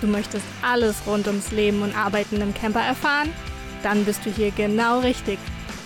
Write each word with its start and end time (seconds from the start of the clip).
Du 0.00 0.06
möchtest 0.06 0.44
alles 0.62 0.96
rund 1.06 1.26
ums 1.26 1.50
Leben 1.50 1.82
und 1.82 1.94
Arbeiten 1.94 2.40
im 2.40 2.54
Camper 2.54 2.80
erfahren? 2.80 3.30
Dann 3.82 4.04
bist 4.04 4.24
du 4.24 4.30
hier 4.30 4.50
genau 4.50 5.00
richtig 5.00 5.38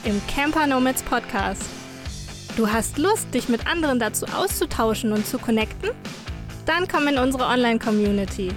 im 0.04 0.20
Camper 0.28 0.66
Nomads 0.68 1.02
Podcast. 1.02 1.62
Du 2.56 2.70
hast 2.70 2.98
Lust, 2.98 3.34
dich 3.34 3.48
mit 3.48 3.66
anderen 3.66 3.98
dazu 3.98 4.26
auszutauschen 4.26 5.12
und 5.12 5.26
zu 5.26 5.38
connecten? 5.38 5.90
Dann 6.64 6.86
komm 6.86 7.08
in 7.08 7.18
unsere 7.18 7.44
Online-Community. 7.44 8.52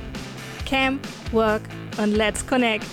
Camp, 0.68 1.06
Work 1.32 1.64
und 1.98 2.16
Let's 2.16 2.46
Connect. 2.46 2.86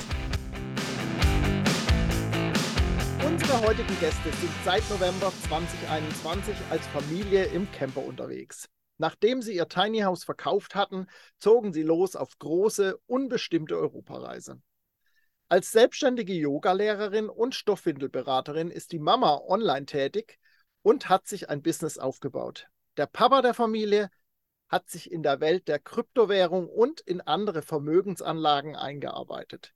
Unsere 3.26 3.60
heutigen 3.60 4.00
Gäste 4.00 4.30
sind 4.40 4.52
seit 4.64 4.88
November 4.88 5.30
2021 5.48 6.54
als 6.70 6.86
Familie 6.86 7.44
im 7.46 7.70
Camper 7.72 8.04
unterwegs. 8.04 8.68
Nachdem 8.98 9.42
sie 9.42 9.56
ihr 9.56 9.68
Tiny 9.68 10.00
House 10.00 10.24
verkauft 10.24 10.74
hatten, 10.74 11.06
zogen 11.38 11.72
sie 11.72 11.82
los 11.82 12.16
auf 12.16 12.38
große, 12.38 12.98
unbestimmte 13.06 13.76
Europareise. 13.76 14.60
Als 15.48 15.72
selbstständige 15.72 16.32
Yogalehrerin 16.32 17.28
und 17.28 17.54
Stoffwindelberaterin 17.54 18.70
ist 18.70 18.92
die 18.92 18.98
Mama 18.98 19.40
online 19.46 19.86
tätig 19.86 20.38
und 20.82 21.08
hat 21.08 21.26
sich 21.26 21.50
ein 21.50 21.62
Business 21.62 21.98
aufgebaut. 21.98 22.68
Der 22.96 23.06
Papa 23.06 23.42
der 23.42 23.54
Familie 23.54 24.10
hat 24.68 24.88
sich 24.88 25.10
in 25.10 25.22
der 25.22 25.40
Welt 25.40 25.68
der 25.68 25.78
Kryptowährung 25.78 26.68
und 26.68 27.00
in 27.00 27.20
andere 27.20 27.62
Vermögensanlagen 27.62 28.76
eingearbeitet. 28.76 29.74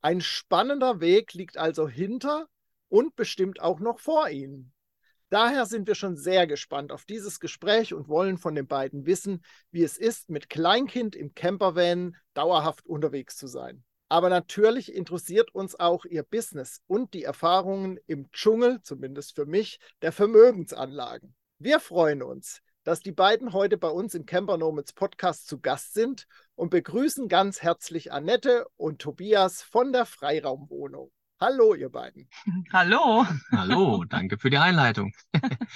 Ein 0.00 0.20
spannender 0.20 1.00
Weg 1.00 1.34
liegt 1.34 1.56
also 1.56 1.88
hinter 1.88 2.48
und 2.88 3.16
bestimmt 3.16 3.60
auch 3.60 3.80
noch 3.80 3.98
vor 3.98 4.28
ihnen. 4.28 4.72
Daher 5.30 5.66
sind 5.66 5.86
wir 5.86 5.94
schon 5.94 6.16
sehr 6.16 6.46
gespannt 6.46 6.90
auf 6.90 7.04
dieses 7.04 7.38
Gespräch 7.38 7.92
und 7.92 8.08
wollen 8.08 8.38
von 8.38 8.54
den 8.54 8.66
beiden 8.66 9.04
wissen, 9.04 9.42
wie 9.70 9.82
es 9.82 9.98
ist, 9.98 10.30
mit 10.30 10.48
Kleinkind 10.48 11.14
im 11.14 11.34
Campervan 11.34 12.16
dauerhaft 12.32 12.86
unterwegs 12.86 13.36
zu 13.36 13.46
sein. 13.46 13.84
Aber 14.08 14.30
natürlich 14.30 14.94
interessiert 14.94 15.54
uns 15.54 15.78
auch 15.78 16.06
ihr 16.06 16.22
Business 16.22 16.80
und 16.86 17.12
die 17.12 17.24
Erfahrungen 17.24 17.98
im 18.06 18.30
Dschungel, 18.32 18.80
zumindest 18.82 19.34
für 19.34 19.44
mich, 19.44 19.80
der 20.00 20.12
Vermögensanlagen. 20.12 21.34
Wir 21.58 21.78
freuen 21.78 22.22
uns, 22.22 22.62
dass 22.84 23.00
die 23.00 23.12
beiden 23.12 23.52
heute 23.52 23.76
bei 23.76 23.90
uns 23.90 24.14
im 24.14 24.24
Camper 24.24 24.56
Nomads 24.56 24.94
Podcast 24.94 25.46
zu 25.46 25.60
Gast 25.60 25.92
sind 25.92 26.26
und 26.54 26.70
begrüßen 26.70 27.28
ganz 27.28 27.60
herzlich 27.60 28.12
Annette 28.12 28.66
und 28.76 29.02
Tobias 29.02 29.60
von 29.60 29.92
der 29.92 30.06
Freiraumwohnung. 30.06 31.10
Hallo, 31.40 31.74
ihr 31.74 31.88
beiden. 31.88 32.28
Hallo. 32.72 33.24
Hallo, 33.52 34.04
danke 34.04 34.38
für 34.38 34.50
die 34.50 34.58
Einleitung. 34.58 35.12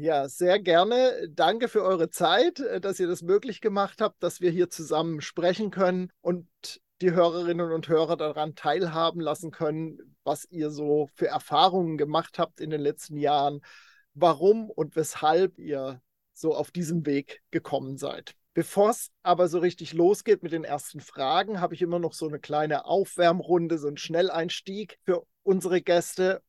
Ja, 0.00 0.28
sehr 0.28 0.60
gerne. 0.60 1.28
Danke 1.28 1.66
für 1.66 1.82
eure 1.82 2.08
Zeit, 2.08 2.60
äh, 2.60 2.80
dass 2.80 3.00
ihr 3.00 3.08
das 3.08 3.22
möglich 3.22 3.60
gemacht 3.60 4.00
habt, 4.00 4.22
dass 4.22 4.40
wir 4.40 4.52
hier 4.52 4.70
zusammen 4.70 5.20
sprechen 5.20 5.72
können 5.72 6.12
und 6.20 6.46
die 7.00 7.10
Hörerinnen 7.10 7.72
und 7.72 7.88
Hörer 7.88 8.16
daran 8.16 8.54
teilhaben 8.54 9.20
lassen 9.20 9.50
können, 9.50 10.16
was 10.22 10.44
ihr 10.50 10.70
so 10.70 11.08
für 11.14 11.26
Erfahrungen 11.26 11.98
gemacht 11.98 12.38
habt 12.38 12.60
in 12.60 12.70
den 12.70 12.80
letzten 12.80 13.16
Jahren, 13.16 13.60
warum 14.14 14.70
und 14.70 14.94
weshalb 14.94 15.58
ihr 15.58 16.00
so 16.32 16.54
auf 16.54 16.70
diesem 16.70 17.04
Weg 17.04 17.42
gekommen 17.50 17.96
seid. 17.96 18.36
Bevor 18.58 18.90
es 18.90 19.12
aber 19.22 19.46
so 19.46 19.60
richtig 19.60 19.92
losgeht 19.92 20.42
mit 20.42 20.50
den 20.50 20.64
ersten 20.64 20.98
Fragen, 20.98 21.60
habe 21.60 21.76
ich 21.76 21.82
immer 21.82 22.00
noch 22.00 22.12
so 22.12 22.26
eine 22.26 22.40
kleine 22.40 22.86
Aufwärmrunde, 22.86 23.78
so 23.78 23.86
einen 23.86 23.98
Schnelleinstieg 23.98 24.98
für 25.04 25.24
unsere 25.44 25.80
Gäste. 25.80 26.42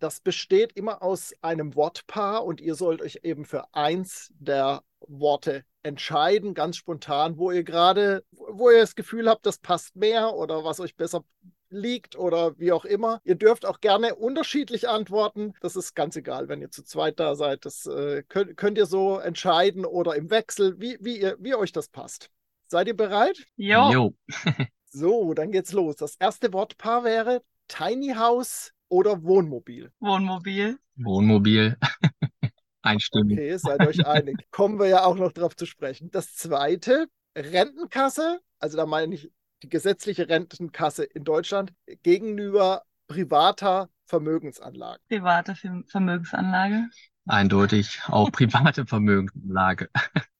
Das 0.00 0.18
besteht 0.18 0.72
immer 0.72 1.04
aus 1.04 1.32
einem 1.40 1.76
Wortpaar 1.76 2.44
und 2.44 2.60
ihr 2.60 2.74
sollt 2.74 3.00
euch 3.00 3.20
eben 3.22 3.44
für 3.44 3.72
eins 3.72 4.32
der 4.40 4.82
Worte 5.06 5.64
entscheiden, 5.84 6.54
ganz 6.54 6.78
spontan, 6.78 7.38
wo 7.38 7.52
ihr 7.52 7.62
gerade, 7.62 8.24
wo 8.32 8.68
ihr 8.68 8.80
das 8.80 8.96
Gefühl 8.96 9.30
habt, 9.30 9.46
das 9.46 9.58
passt 9.58 9.94
mehr 9.94 10.34
oder 10.34 10.64
was 10.64 10.80
euch 10.80 10.96
besser 10.96 11.24
liegt 11.72 12.16
oder 12.16 12.58
wie 12.58 12.72
auch 12.72 12.84
immer. 12.84 13.20
Ihr 13.24 13.34
dürft 13.34 13.66
auch 13.66 13.80
gerne 13.80 14.14
unterschiedlich 14.14 14.88
antworten. 14.88 15.54
Das 15.60 15.76
ist 15.76 15.94
ganz 15.94 16.16
egal, 16.16 16.48
wenn 16.48 16.60
ihr 16.60 16.70
zu 16.70 16.82
zweit 16.82 17.18
da 17.20 17.34
seid. 17.34 17.64
Das 17.64 17.86
äh, 17.86 18.22
könnt, 18.28 18.56
könnt, 18.56 18.78
ihr 18.78 18.86
so 18.86 19.18
entscheiden 19.18 19.84
oder 19.84 20.16
im 20.16 20.30
Wechsel, 20.30 20.80
wie, 20.80 20.98
wie, 21.00 21.20
ihr, 21.20 21.36
wie 21.40 21.54
euch 21.54 21.72
das 21.72 21.88
passt. 21.88 22.30
Seid 22.66 22.86
ihr 22.86 22.96
bereit? 22.96 23.44
Jo. 23.56 23.90
jo. 23.90 24.14
so, 24.90 25.34
dann 25.34 25.52
geht's 25.52 25.72
los. 25.72 25.96
Das 25.96 26.16
erste 26.16 26.52
Wortpaar 26.52 27.04
wäre 27.04 27.42
Tiny 27.68 28.14
House 28.14 28.72
oder 28.88 29.22
Wohnmobil. 29.22 29.90
Wohnmobil. 30.00 30.78
Wohnmobil. 30.96 31.76
Einstimmig. 32.82 33.38
Okay, 33.38 33.56
seid 33.56 33.86
euch 33.86 34.06
einig. 34.06 34.36
Kommen 34.50 34.78
wir 34.78 34.88
ja 34.88 35.04
auch 35.04 35.16
noch 35.16 35.32
drauf 35.32 35.56
zu 35.56 35.66
sprechen. 35.66 36.10
Das 36.10 36.34
zweite, 36.34 37.06
Rentenkasse. 37.36 38.40
Also 38.58 38.76
da 38.76 38.86
meine 38.86 39.14
ich 39.14 39.30
die 39.62 39.68
gesetzliche 39.68 40.28
Rentenkasse 40.28 41.04
in 41.04 41.24
Deutschland 41.24 41.72
gegenüber 42.02 42.82
privater 43.06 43.88
Vermögensanlage. 44.06 45.00
Private 45.08 45.54
Vermögensanlage? 45.86 46.88
Eindeutig 47.26 48.00
auch 48.08 48.30
private 48.32 48.86
Vermögensanlage. 48.86 49.88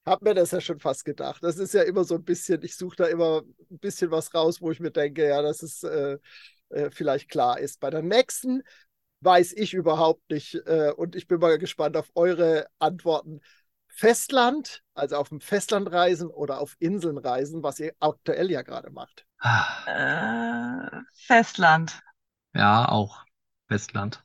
Hab 0.05 0.23
mir 0.23 0.35
das 0.35 0.51
ja 0.51 0.61
schon 0.61 0.81
fast 0.81 1.05
gedacht. 1.05 1.43
Das 1.45 1.59
ist 1.59 1.75
ja 1.75 1.83
immer 1.83 2.05
so 2.05 2.17
ein 2.17 2.25
bisschen, 2.25 2.63
ich 2.63 2.77
suche 2.77 2.97
da 2.97 3.07
immer 3.07 3.43
ein 3.71 3.79
bisschen 3.79 4.11
was 4.11 4.35
raus, 4.35 4.61
wo 4.61 4.71
ich 4.73 4.81
mir 4.81 4.91
denke, 4.91 5.29
ja, 5.29 5.41
dass 5.43 5.63
es 5.63 5.85
äh, 5.85 6.19
äh, 6.71 6.91
vielleicht 6.91 7.31
klar 7.31 7.61
ist. 7.61 7.79
Bei 7.79 7.91
der 7.91 8.03
nächsten 8.03 8.63
weiß 9.21 9.53
ich 9.53 9.75
überhaupt 9.75 10.29
nicht 10.29 10.55
äh, 10.67 10.93
und 10.97 11.15
ich 11.15 11.29
bin 11.29 11.39
mal 11.39 11.57
gespannt 11.59 11.97
auf 11.97 12.11
eure 12.17 12.67
Antworten. 12.81 13.41
Festland, 13.95 14.83
also 14.95 15.17
auf 15.17 15.29
dem 15.29 15.41
Festland 15.41 15.93
reisen 15.93 16.29
oder 16.29 16.61
auf 16.61 16.77
Inseln 16.79 17.19
reisen, 17.19 17.63
was 17.63 17.79
ihr 17.79 17.93
aktuell 18.01 18.51
ja 18.51 18.63
gerade 18.63 18.91
macht? 18.91 19.27
Äh, 19.87 21.01
Festland. 21.15 22.01
Ja, 22.55 22.89
auch 22.89 23.25
Festland. 23.69 24.25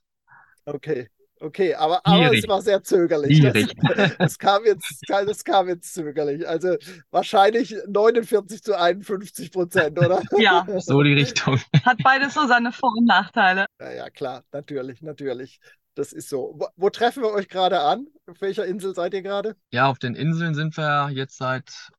Okay, 0.65 1.09
okay, 1.39 1.75
aber, 1.75 2.05
aber 2.05 2.33
es 2.33 2.47
war 2.47 2.61
sehr 2.61 2.81
zögerlich. 2.81 3.41
Das, 3.41 3.53
das, 4.17 4.39
kam 4.39 4.65
jetzt, 4.65 5.01
das 5.07 5.43
kam 5.43 5.67
jetzt 5.67 5.93
zögerlich. 5.93 6.47
Also 6.47 6.77
wahrscheinlich 7.11 7.75
49 7.87 8.63
zu 8.63 8.77
51 8.77 9.51
Prozent, 9.51 9.99
oder? 9.99 10.21
Ja. 10.37 10.65
So 10.79 11.03
die 11.03 11.13
Richtung. 11.13 11.59
Hat 11.83 11.97
beides 12.03 12.33
so 12.33 12.47
seine 12.47 12.71
Vor- 12.71 12.95
und 12.97 13.05
Nachteile. 13.05 13.65
Ja, 13.79 13.91
ja, 13.91 14.09
klar, 14.09 14.43
natürlich, 14.51 15.01
natürlich. 15.01 15.59
Das 15.97 16.13
ist 16.13 16.29
so. 16.29 16.53
Wo, 16.55 16.67
wo, 16.75 16.89
treffen 16.91 17.23
wir 17.23 17.31
euch 17.31 17.49
gerade 17.49 17.81
an? 17.81 18.05
Auf 18.27 18.39
welcher 18.39 18.65
Insel 18.65 18.93
seid 18.93 19.15
ihr 19.15 19.23
gerade? 19.23 19.55
Ja, 19.71 19.87
auf 19.87 19.97
den 19.97 20.13
Inseln 20.13 20.53
sind 20.53 20.77
wir 20.77 21.09
jetzt 21.11 21.37
seit 21.37 21.89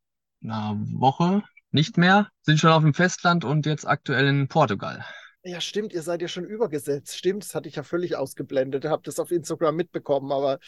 einer 0.41 0.77
Woche 0.93 1.43
nicht 1.73 1.99
mehr. 1.99 2.29
Sind 2.43 2.61
schon 2.61 2.71
auf 2.71 2.85
dem 2.85 2.95
Festland 2.95 3.45
und 3.45 3.67
jetzt 3.67 3.87
aktuell 3.87 4.29
in 4.29 4.47
Portugal. 4.47 5.05
Ja, 5.43 5.61
stimmt, 5.61 5.93
ihr 5.93 6.03
seid 6.03 6.23
ja 6.23 6.29
schon 6.29 6.45
übergesetzt. 6.45 7.17
Stimmt, 7.17 7.43
das 7.43 7.57
hatte 7.57 7.69
ich 7.69 7.75
ja 7.75 7.83
völlig 7.83 8.15
ausgeblendet. 8.15 8.85
Habe 8.85 9.03
das 9.05 9.19
auf 9.19 9.33
Instagram 9.33 9.75
mitbekommen, 9.75 10.31
aber 10.31 10.61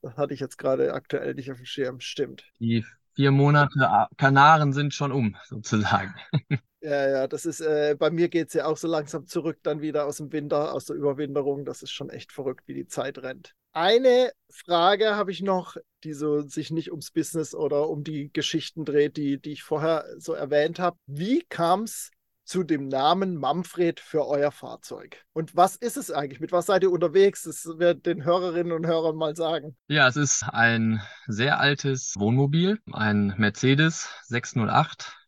das 0.00 0.16
hatte 0.16 0.32
ich 0.32 0.40
jetzt 0.40 0.56
gerade 0.56 0.94
aktuell 0.94 1.34
nicht 1.34 1.50
auf 1.50 1.58
dem 1.58 1.66
Schirm. 1.66 2.00
Stimmt. 2.00 2.44
Die 2.60 2.84
vier 3.20 3.32
Monate 3.32 4.08
Kanaren 4.16 4.72
sind 4.72 4.94
schon 4.94 5.12
um, 5.12 5.36
sozusagen. 5.44 6.14
Ja, 6.82 7.10
ja, 7.10 7.26
das 7.28 7.44
ist, 7.44 7.60
äh, 7.60 7.94
bei 7.98 8.10
mir 8.10 8.30
geht 8.30 8.48
es 8.48 8.54
ja 8.54 8.64
auch 8.64 8.78
so 8.78 8.88
langsam 8.88 9.26
zurück, 9.26 9.58
dann 9.62 9.82
wieder 9.82 10.06
aus 10.06 10.16
dem 10.16 10.32
Winter, 10.32 10.72
aus 10.72 10.86
der 10.86 10.96
Überwinterung. 10.96 11.66
Das 11.66 11.82
ist 11.82 11.90
schon 11.90 12.08
echt 12.08 12.32
verrückt, 12.32 12.62
wie 12.68 12.72
die 12.72 12.86
Zeit 12.86 13.18
rennt. 13.18 13.54
Eine 13.74 14.32
Frage 14.48 15.14
habe 15.14 15.30
ich 15.30 15.42
noch, 15.42 15.76
die 16.04 16.14
so 16.14 16.40
sich 16.40 16.70
nicht 16.70 16.90
ums 16.90 17.10
Business 17.10 17.54
oder 17.54 17.90
um 17.90 18.02
die 18.02 18.32
Geschichten 18.32 18.86
dreht, 18.86 19.18
die, 19.18 19.38
die 19.38 19.52
ich 19.52 19.62
vorher 19.62 20.06
so 20.16 20.32
erwähnt 20.32 20.78
habe. 20.78 20.96
Wie 21.04 21.42
kam 21.50 21.82
es 21.82 22.12
zu 22.50 22.64
dem 22.64 22.88
Namen 22.88 23.36
Manfred 23.36 24.00
für 24.00 24.26
euer 24.26 24.50
Fahrzeug? 24.50 25.24
Und 25.32 25.56
was 25.56 25.76
ist 25.76 25.96
es 25.96 26.10
eigentlich? 26.10 26.40
Mit 26.40 26.52
was 26.52 26.66
seid 26.66 26.82
ihr 26.82 26.90
unterwegs? 26.90 27.44
Das 27.44 27.64
wird 27.78 28.06
den 28.06 28.24
Hörerinnen 28.24 28.72
und 28.72 28.86
Hörern 28.86 29.16
mal 29.16 29.36
sagen. 29.36 29.76
Ja, 29.88 30.08
es 30.08 30.16
ist 30.16 30.42
ein 30.42 31.00
sehr 31.26 31.60
altes 31.60 32.14
Wohnmobil, 32.18 32.78
ein 32.92 33.34
Mercedes 33.38 34.08
608 34.26 35.20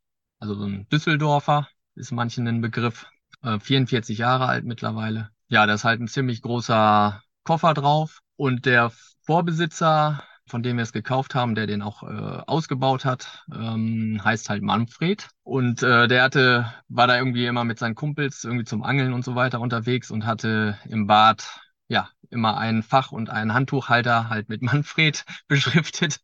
also 0.42 0.56
so 0.56 0.64
ein 0.64 0.88
Düsseldorfer 0.88 1.68
ist 1.94 2.10
manchen 2.10 2.48
ein 2.48 2.60
Begriff, 2.60 3.06
äh, 3.42 3.60
44 3.60 4.18
Jahre 4.18 4.46
alt 4.46 4.64
mittlerweile. 4.64 5.30
Ja, 5.46 5.66
da 5.66 5.74
ist 5.74 5.84
halt 5.84 6.00
ein 6.00 6.08
ziemlich 6.08 6.42
großer 6.42 7.22
Koffer 7.44 7.74
drauf 7.74 8.18
und 8.34 8.66
der 8.66 8.90
Vorbesitzer, 9.24 10.24
von 10.52 10.62
dem 10.62 10.76
wir 10.76 10.82
es 10.82 10.92
gekauft 10.92 11.34
haben, 11.34 11.54
der 11.54 11.66
den 11.66 11.80
auch 11.80 12.02
äh, 12.02 12.42
ausgebaut 12.46 13.06
hat, 13.06 13.46
ähm, 13.50 14.20
heißt 14.22 14.50
halt 14.50 14.62
Manfred. 14.62 15.30
Und 15.42 15.82
äh, 15.82 16.06
der 16.08 16.24
hatte, 16.24 16.70
war 16.88 17.06
da 17.06 17.16
irgendwie 17.16 17.46
immer 17.46 17.64
mit 17.64 17.78
seinen 17.78 17.94
Kumpels 17.94 18.44
irgendwie 18.44 18.66
zum 18.66 18.82
Angeln 18.82 19.14
und 19.14 19.24
so 19.24 19.34
weiter 19.34 19.60
unterwegs 19.60 20.10
und 20.10 20.26
hatte 20.26 20.78
im 20.84 21.06
Bad 21.06 21.58
ja 21.88 22.10
immer 22.28 22.58
ein 22.58 22.82
Fach 22.82 23.12
und 23.12 23.30
einen 23.30 23.54
Handtuchhalter 23.54 24.28
halt 24.28 24.50
mit 24.50 24.60
Manfred 24.72 25.24
beschriftet. 25.48 26.20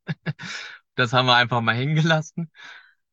das 0.95 1.15
haben 1.15 1.25
wir 1.25 1.37
einfach 1.37 1.63
mal 1.63 1.75
hängen 1.75 1.95
gelassen. 1.95 2.51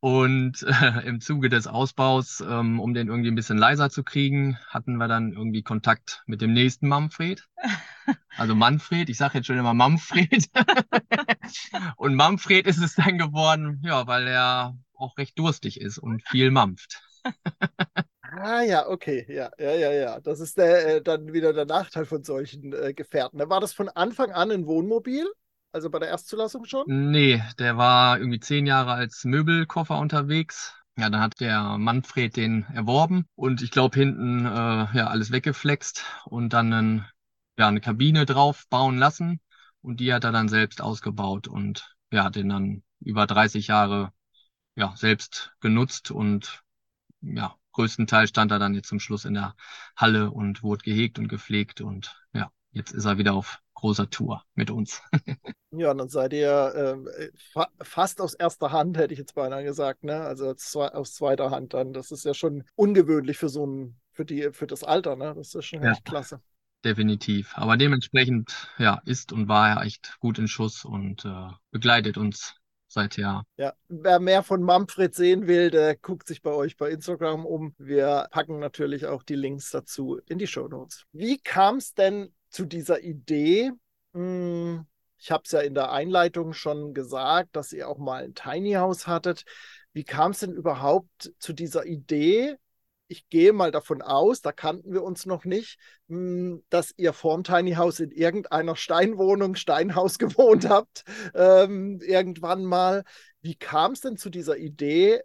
Und 0.01 0.63
äh, 0.63 1.07
im 1.07 1.21
Zuge 1.21 1.47
des 1.47 1.65
Ausbaus, 1.65 2.41
ähm, 2.41 2.81
um 2.81 2.93
den 2.93 3.07
irgendwie 3.07 3.31
ein 3.31 3.35
bisschen 3.35 3.57
leiser 3.57 3.89
zu 3.89 4.03
kriegen, 4.03 4.57
hatten 4.67 4.97
wir 4.97 5.07
dann 5.07 5.31
irgendwie 5.31 5.63
Kontakt 5.63 6.23
mit 6.25 6.41
dem 6.41 6.51
nächsten 6.51 6.89
Manfred. 6.89 7.47
Also 8.37 8.55
Manfred, 8.55 9.09
ich 9.09 9.17
sage 9.17 9.37
jetzt 9.37 9.47
schon 9.47 9.57
immer 9.57 9.73
Manfred. 9.73 10.49
und 11.97 12.15
Manfred 12.15 12.67
ist 12.67 12.81
es 12.81 12.95
dann 12.95 13.17
geworden, 13.17 13.81
ja, 13.83 14.07
weil 14.07 14.27
er 14.27 14.77
auch 14.93 15.17
recht 15.17 15.37
durstig 15.39 15.79
ist 15.79 15.97
und 15.97 16.21
viel 16.27 16.51
mampft. 16.51 17.01
Ah 18.21 18.61
ja, 18.61 18.87
okay, 18.87 19.25
ja, 19.29 19.49
ja, 19.57 19.71
ja, 19.71 19.91
ja. 19.91 20.19
Das 20.19 20.39
ist 20.39 20.57
der, 20.57 20.95
äh, 20.97 21.01
dann 21.01 21.31
wieder 21.31 21.53
der 21.53 21.65
Nachteil 21.65 22.05
von 22.05 22.23
solchen 22.23 22.73
äh, 22.73 22.93
Gefährten. 22.93 23.39
War 23.39 23.61
das 23.61 23.73
von 23.73 23.89
Anfang 23.89 24.31
an 24.31 24.51
ein 24.51 24.65
Wohnmobil? 24.65 25.25
Also 25.71 25.89
bei 25.89 25.99
der 25.99 26.09
Erstzulassung 26.09 26.65
schon? 26.65 26.83
Nee, 26.87 27.41
der 27.59 27.77
war 27.77 28.17
irgendwie 28.17 28.39
zehn 28.39 28.65
Jahre 28.65 28.93
als 28.93 29.25
Möbelkoffer 29.25 29.99
unterwegs. 29.99 30.73
Ja, 30.97 31.09
dann 31.09 31.19
hat 31.19 31.41
der 31.41 31.77
Manfred 31.77 32.37
den 32.37 32.65
erworben 32.73 33.25
und 33.35 33.61
ich 33.61 33.71
glaube 33.71 33.99
hinten 33.99 34.45
äh, 34.45 34.49
ja 34.49 35.07
alles 35.07 35.31
weggeflext 35.31 36.05
und 36.25 36.53
dann 36.53 36.71
einen, 36.71 37.05
ja, 37.57 37.67
eine 37.67 37.81
Kabine 37.81 38.25
drauf 38.25 38.65
bauen 38.69 38.97
lassen 38.97 39.39
und 39.81 39.99
die 39.99 40.13
hat 40.13 40.23
er 40.23 40.31
dann 40.31 40.49
selbst 40.49 40.81
ausgebaut 40.81 41.47
und 41.47 41.95
ja, 42.11 42.25
hat 42.25 42.35
den 42.35 42.49
dann 42.49 42.83
über 42.99 43.27
30 43.27 43.67
Jahre 43.67 44.11
ja 44.75 44.93
selbst 44.95 45.53
genutzt 45.61 46.11
und 46.11 46.63
ja, 47.21 47.55
größtenteils 47.73 48.29
stand 48.29 48.51
er 48.51 48.59
dann 48.59 48.73
jetzt 48.73 48.89
zum 48.89 48.99
Schluss 48.99 49.25
in 49.25 49.33
der 49.33 49.55
Halle 49.95 50.31
und 50.31 50.63
wurde 50.63 50.83
gehegt 50.83 51.19
und 51.19 51.27
gepflegt 51.27 51.81
und 51.81 52.15
ja, 52.33 52.51
jetzt 52.71 52.91
ist 52.91 53.05
er 53.05 53.17
wieder 53.17 53.33
auf 53.33 53.61
großer 53.75 54.09
Tour 54.09 54.43
mit 54.55 54.71
uns. 54.71 55.01
ja, 55.71 55.93
dann 55.93 56.09
seid 56.09 56.33
ihr 56.33 56.73
ähm, 56.75 57.09
fa 57.53 57.67
fast 57.81 58.21
aus 58.21 58.33
erster 58.33 58.71
Hand, 58.71 58.97
hätte 58.97 59.13
ich 59.13 59.19
jetzt 59.19 59.35
beinahe 59.35 59.63
gesagt, 59.63 60.03
ne? 60.03 60.21
Also 60.21 60.47
aus 60.47 61.13
zweiter 61.13 61.51
Hand 61.51 61.73
dann. 61.73 61.93
Das 61.93 62.11
ist 62.11 62.25
ja 62.25 62.33
schon 62.33 62.63
ungewöhnlich 62.75 63.37
für 63.37 63.49
so 63.49 63.67
ein, 63.67 63.99
für 64.11 64.25
die, 64.25 64.51
für 64.53 64.65
das 64.65 64.83
Alter, 64.83 65.15
ne? 65.15 65.33
Das 65.35 65.53
ist 65.53 65.65
schon 65.65 65.83
ja. 65.83 65.91
echt 65.91 66.05
klasse. 66.05 66.41
Definitiv. 66.83 67.51
Aber 67.55 67.77
dementsprechend, 67.77 68.69
ja, 68.77 69.01
ist 69.05 69.31
und 69.31 69.47
war 69.47 69.69
er 69.69 69.85
echt 69.85 70.17
gut 70.19 70.37
in 70.37 70.47
Schuss 70.47 70.85
und 70.85 71.25
äh, 71.25 71.49
begleitet 71.71 72.17
uns 72.17 72.55
seither. 72.87 73.43
Ja, 73.57 73.73
wer 73.89 74.19
mehr 74.19 74.41
von 74.43 74.63
Manfred 74.63 75.13
sehen 75.13 75.47
will, 75.47 75.69
der 75.69 75.95
guckt 75.97 76.27
sich 76.27 76.41
bei 76.41 76.51
euch 76.51 76.77
bei 76.77 76.89
Instagram 76.89 77.45
um. 77.45 77.75
Wir 77.77 78.27
packen 78.31 78.59
natürlich 78.59 79.05
auch 79.05 79.23
die 79.23 79.35
Links 79.35 79.69
dazu 79.69 80.19
in 80.27 80.37
die 80.37 80.47
Show 80.47 80.67
Notes. 80.67 81.05
Wie 81.11 81.37
kam 81.37 81.77
es 81.77 81.93
denn 81.93 82.33
zu 82.49 82.65
dieser 82.65 83.01
Idee? 83.01 83.71
Hm, 84.13 84.85
ich 85.17 85.31
habe 85.31 85.43
es 85.45 85.51
ja 85.51 85.59
in 85.59 85.73
der 85.73 85.91
Einleitung 85.91 86.53
schon 86.53 86.93
gesagt, 86.93 87.55
dass 87.55 87.73
ihr 87.73 87.89
auch 87.89 87.97
mal 87.97 88.23
ein 88.23 88.33
Tiny 88.33 88.73
House 88.73 89.07
hattet. 89.07 89.43
Wie 89.93 90.03
kam 90.03 90.31
es 90.31 90.39
denn 90.39 90.53
überhaupt 90.53 91.33
zu 91.39 91.53
dieser 91.53 91.85
Idee, 91.85 92.55
ich 93.07 93.29
gehe 93.29 93.53
mal 93.53 93.71
davon 93.71 94.01
aus, 94.01 94.41
da 94.41 94.51
kannten 94.51 94.93
wir 94.93 95.03
uns 95.03 95.25
noch 95.25 95.45
nicht, 95.45 95.77
hm, 96.07 96.63
dass 96.69 96.93
ihr 96.97 97.13
vorm 97.13 97.43
Tiny 97.43 97.73
House 97.73 97.99
in 97.99 98.11
irgendeiner 98.11 98.75
Steinwohnung, 98.75 99.55
Steinhaus 99.55 100.17
gewohnt 100.19 100.69
habt, 100.69 101.03
ähm, 101.33 101.99
irgendwann 102.01 102.65
mal. 102.65 103.03
Wie 103.41 103.55
kam 103.55 103.91
es 103.91 104.01
denn 104.01 104.17
zu 104.17 104.29
dieser 104.29 104.57
Idee, 104.57 105.21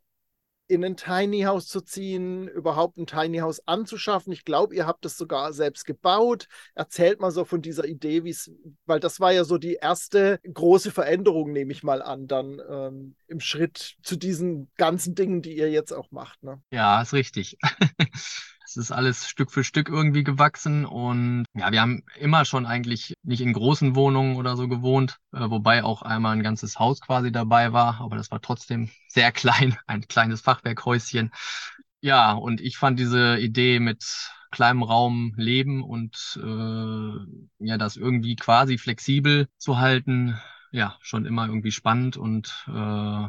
in 0.71 0.85
ein 0.85 0.97
Tiny 0.97 1.43
House 1.43 1.67
zu 1.67 1.81
ziehen, 1.81 2.47
überhaupt 2.47 2.97
ein 2.97 3.07
Tiny 3.07 3.39
House 3.39 3.61
anzuschaffen. 3.67 4.33
Ich 4.33 4.45
glaube, 4.45 4.75
ihr 4.75 4.87
habt 4.87 5.05
es 5.05 5.17
sogar 5.17 5.53
selbst 5.53 5.85
gebaut. 5.85 6.47
Erzählt 6.77 7.21
mal 7.21 7.33
so 7.33 7.45
von 7.45 7.61
dieser 7.61 7.87
Idee, 7.87 8.23
wie 8.23 8.31
es, 8.31 8.53
weil 8.87 9.01
das 9.01 9.19
war 9.19 9.33
ja 9.33 9.43
so 9.43 9.59
die 9.59 9.75
erste 9.75 10.39
große 10.53 10.93
Veränderung, 10.93 11.53
nehme 11.53 11.73
ich 11.73 11.83
mal 11.83 12.03
an, 12.03 12.29
dann 12.29 12.61
ähm, 12.71 13.17
im 13.27 13.41
Schritt 13.41 13.97
zu 14.03 14.17
diesen 14.17 14.71
ganzen 14.77 15.17
Dingen, 15.17 15.43
die 15.43 15.57
ihr 15.57 15.71
jetzt 15.71 15.93
auch 15.93 16.13
macht. 16.13 16.43
Ne? 16.45 16.63
Ja, 16.71 17.03
ist 17.03 17.13
richtig. 17.13 17.59
Es 18.71 18.77
ist 18.77 18.93
alles 18.93 19.29
Stück 19.29 19.51
für 19.51 19.65
Stück 19.65 19.89
irgendwie 19.89 20.23
gewachsen 20.23 20.87
und 20.87 21.45
ja, 21.55 21.73
wir 21.73 21.81
haben 21.81 22.05
immer 22.17 22.45
schon 22.45 22.67
eigentlich 22.67 23.15
nicht 23.25 23.41
in 23.41 23.53
großen 23.53 23.97
Wohnungen 23.97 24.37
oder 24.37 24.57
so 24.57 24.69
gewohnt, 24.69 25.17
äh, 25.33 25.51
wobei 25.51 25.83
auch 25.83 26.03
einmal 26.03 26.37
ein 26.37 26.45
ganzes 26.45 26.79
Haus 26.79 27.01
quasi 27.01 27.33
dabei 27.33 27.73
war, 27.73 28.01
aber 28.01 28.15
das 28.15 28.31
war 28.31 28.41
trotzdem 28.41 28.89
sehr 29.09 29.33
klein, 29.33 29.77
ein 29.89 30.07
kleines 30.07 30.41
Fachwerkhäuschen. 30.41 31.33
Ja, 32.01 32.31
und 32.33 32.61
ich 32.61 32.77
fand 32.79 33.01
diese 33.01 33.39
Idee 33.39 33.81
mit 33.81 34.05
kleinem 34.53 34.85
Raum 34.85 35.33
leben 35.37 35.83
und 35.83 36.39
äh, 36.41 37.67
ja, 37.67 37.77
das 37.77 37.97
irgendwie 37.97 38.37
quasi 38.37 38.79
flexibel 38.79 39.49
zu 39.59 39.79
halten, 39.79 40.39
ja, 40.71 40.97
schon 41.01 41.27
immer 41.27 41.47
irgendwie 41.47 41.73
spannend 41.73 42.17
und 42.17 42.67
äh, 42.69 43.29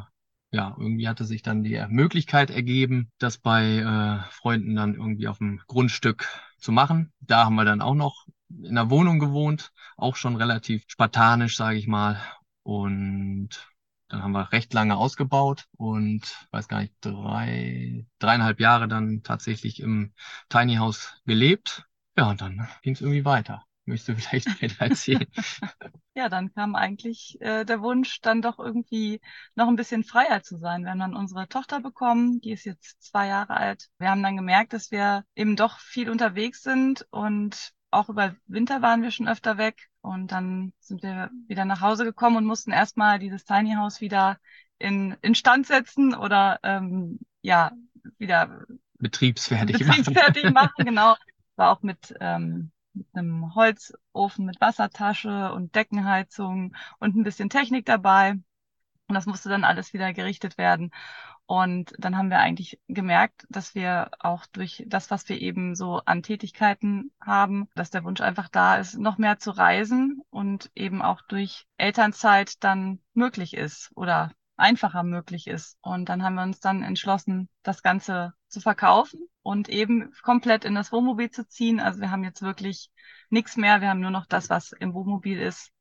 ja, 0.51 0.75
irgendwie 0.77 1.07
hatte 1.07 1.25
sich 1.25 1.41
dann 1.41 1.63
die 1.63 1.83
Möglichkeit 1.89 2.49
ergeben, 2.51 3.09
das 3.19 3.37
bei 3.37 3.77
äh, 3.77 4.31
Freunden 4.31 4.75
dann 4.75 4.95
irgendwie 4.95 5.27
auf 5.27 5.37
dem 5.37 5.61
Grundstück 5.67 6.27
zu 6.57 6.71
machen. 6.71 7.13
Da 7.21 7.45
haben 7.45 7.55
wir 7.55 7.65
dann 7.65 7.81
auch 7.81 7.95
noch 7.95 8.27
in 8.49 8.75
der 8.75 8.89
Wohnung 8.89 9.19
gewohnt, 9.19 9.71
auch 9.95 10.17
schon 10.17 10.35
relativ 10.35 10.83
spartanisch, 10.87 11.55
sage 11.55 11.77
ich 11.77 11.87
mal. 11.87 12.21
Und 12.63 13.49
dann 14.09 14.23
haben 14.23 14.33
wir 14.33 14.51
recht 14.51 14.73
lange 14.73 14.97
ausgebaut 14.97 15.67
und 15.77 16.47
weiß 16.51 16.67
gar 16.67 16.81
nicht, 16.81 16.93
drei, 16.99 18.05
dreieinhalb 18.19 18.59
Jahre 18.59 18.89
dann 18.89 19.23
tatsächlich 19.23 19.79
im 19.79 20.13
Tiny 20.49 20.75
House 20.75 21.21
gelebt. 21.25 21.85
Ja, 22.17 22.29
und 22.29 22.41
dann 22.41 22.67
ging 22.81 22.93
es 22.93 23.01
irgendwie 23.01 23.23
weiter. 23.23 23.63
Möchtest 23.91 24.07
du 24.07 24.15
vielleicht 24.15 24.47
weiter 24.61 24.85
erzählen? 24.85 25.27
ja, 26.15 26.29
dann 26.29 26.53
kam 26.53 26.75
eigentlich 26.75 27.37
äh, 27.41 27.65
der 27.65 27.81
Wunsch, 27.81 28.21
dann 28.21 28.41
doch 28.41 28.57
irgendwie 28.57 29.19
noch 29.55 29.67
ein 29.67 29.75
bisschen 29.75 30.05
freier 30.05 30.43
zu 30.43 30.57
sein. 30.57 30.83
Wir 30.83 30.91
haben 30.91 30.99
dann 30.99 31.15
unsere 31.15 31.49
Tochter 31.49 31.81
bekommen, 31.81 32.39
die 32.39 32.51
ist 32.51 32.63
jetzt 32.63 33.03
zwei 33.03 33.27
Jahre 33.27 33.57
alt. 33.57 33.89
Wir 33.99 34.09
haben 34.09 34.23
dann 34.23 34.37
gemerkt, 34.37 34.71
dass 34.71 34.91
wir 34.91 35.25
eben 35.35 35.57
doch 35.57 35.79
viel 35.79 36.09
unterwegs 36.09 36.63
sind 36.63 37.05
und 37.09 37.73
auch 37.91 38.07
über 38.07 38.33
Winter 38.47 38.81
waren 38.81 39.01
wir 39.01 39.11
schon 39.11 39.27
öfter 39.27 39.57
weg. 39.57 39.89
Und 39.99 40.31
dann 40.31 40.71
sind 40.79 41.03
wir 41.03 41.29
wieder 41.47 41.65
nach 41.65 41.81
Hause 41.81 42.05
gekommen 42.05 42.37
und 42.37 42.45
mussten 42.45 42.71
erstmal 42.71 43.19
dieses 43.19 43.43
Tiny 43.43 43.73
House 43.73 43.99
wieder 43.99 44.37
in, 44.79 45.17
in 45.21 45.35
Stand 45.35 45.67
setzen 45.67 46.15
oder 46.15 46.59
ähm, 46.63 47.19
ja, 47.41 47.73
wieder 48.17 48.63
betriebsfertig, 48.99 49.79
betriebsfertig 49.79 50.43
machen. 50.45 50.53
machen. 50.53 50.85
Genau. 50.85 51.15
War 51.57 51.71
auch 51.71 51.81
mit 51.81 52.15
ähm, 52.21 52.71
mit 52.93 53.07
einem 53.13 53.55
Holzofen 53.55 54.45
mit 54.45 54.61
Wassertasche 54.61 55.53
und 55.53 55.75
Deckenheizung 55.75 56.75
und 56.99 57.15
ein 57.15 57.23
bisschen 57.23 57.49
Technik 57.49 57.85
dabei. 57.85 58.31
Und 59.07 59.15
das 59.15 59.25
musste 59.25 59.49
dann 59.49 59.65
alles 59.65 59.93
wieder 59.93 60.13
gerichtet 60.13 60.57
werden. 60.57 60.91
Und 61.45 61.93
dann 61.97 62.15
haben 62.15 62.29
wir 62.29 62.39
eigentlich 62.39 62.79
gemerkt, 62.87 63.45
dass 63.49 63.75
wir 63.75 64.11
auch 64.19 64.45
durch 64.45 64.85
das, 64.87 65.11
was 65.11 65.27
wir 65.27 65.41
eben 65.41 65.75
so 65.75 66.01
an 66.05 66.23
Tätigkeiten 66.23 67.11
haben, 67.19 67.67
dass 67.75 67.89
der 67.89 68.05
Wunsch 68.05 68.21
einfach 68.21 68.47
da 68.47 68.77
ist, 68.77 68.97
noch 68.97 69.17
mehr 69.17 69.37
zu 69.37 69.51
reisen 69.51 70.21
und 70.29 70.71
eben 70.75 71.01
auch 71.01 71.21
durch 71.23 71.67
Elternzeit 71.75 72.63
dann 72.63 72.99
möglich 73.13 73.53
ist 73.53 73.91
oder 73.95 74.31
einfacher 74.61 75.03
möglich 75.03 75.47
ist. 75.47 75.77
Und 75.81 76.07
dann 76.07 76.23
haben 76.23 76.35
wir 76.35 76.43
uns 76.43 76.59
dann 76.59 76.83
entschlossen, 76.83 77.49
das 77.63 77.83
Ganze 77.83 78.33
zu 78.47 78.61
verkaufen 78.61 79.27
und 79.41 79.69
eben 79.69 80.13
komplett 80.23 80.63
in 80.65 80.75
das 80.75 80.91
Wohnmobil 80.91 81.31
zu 81.31 81.47
ziehen. 81.47 81.79
Also 81.79 81.99
wir 81.99 82.11
haben 82.11 82.23
jetzt 82.23 82.41
wirklich 82.41 82.89
nichts 83.29 83.57
mehr. 83.57 83.81
Wir 83.81 83.89
haben 83.89 83.99
nur 83.99 84.11
noch 84.11 84.25
das, 84.25 84.49
was 84.49 84.71
im 84.71 84.93
Wohnmobil 84.93 85.39
ist. 85.39 85.71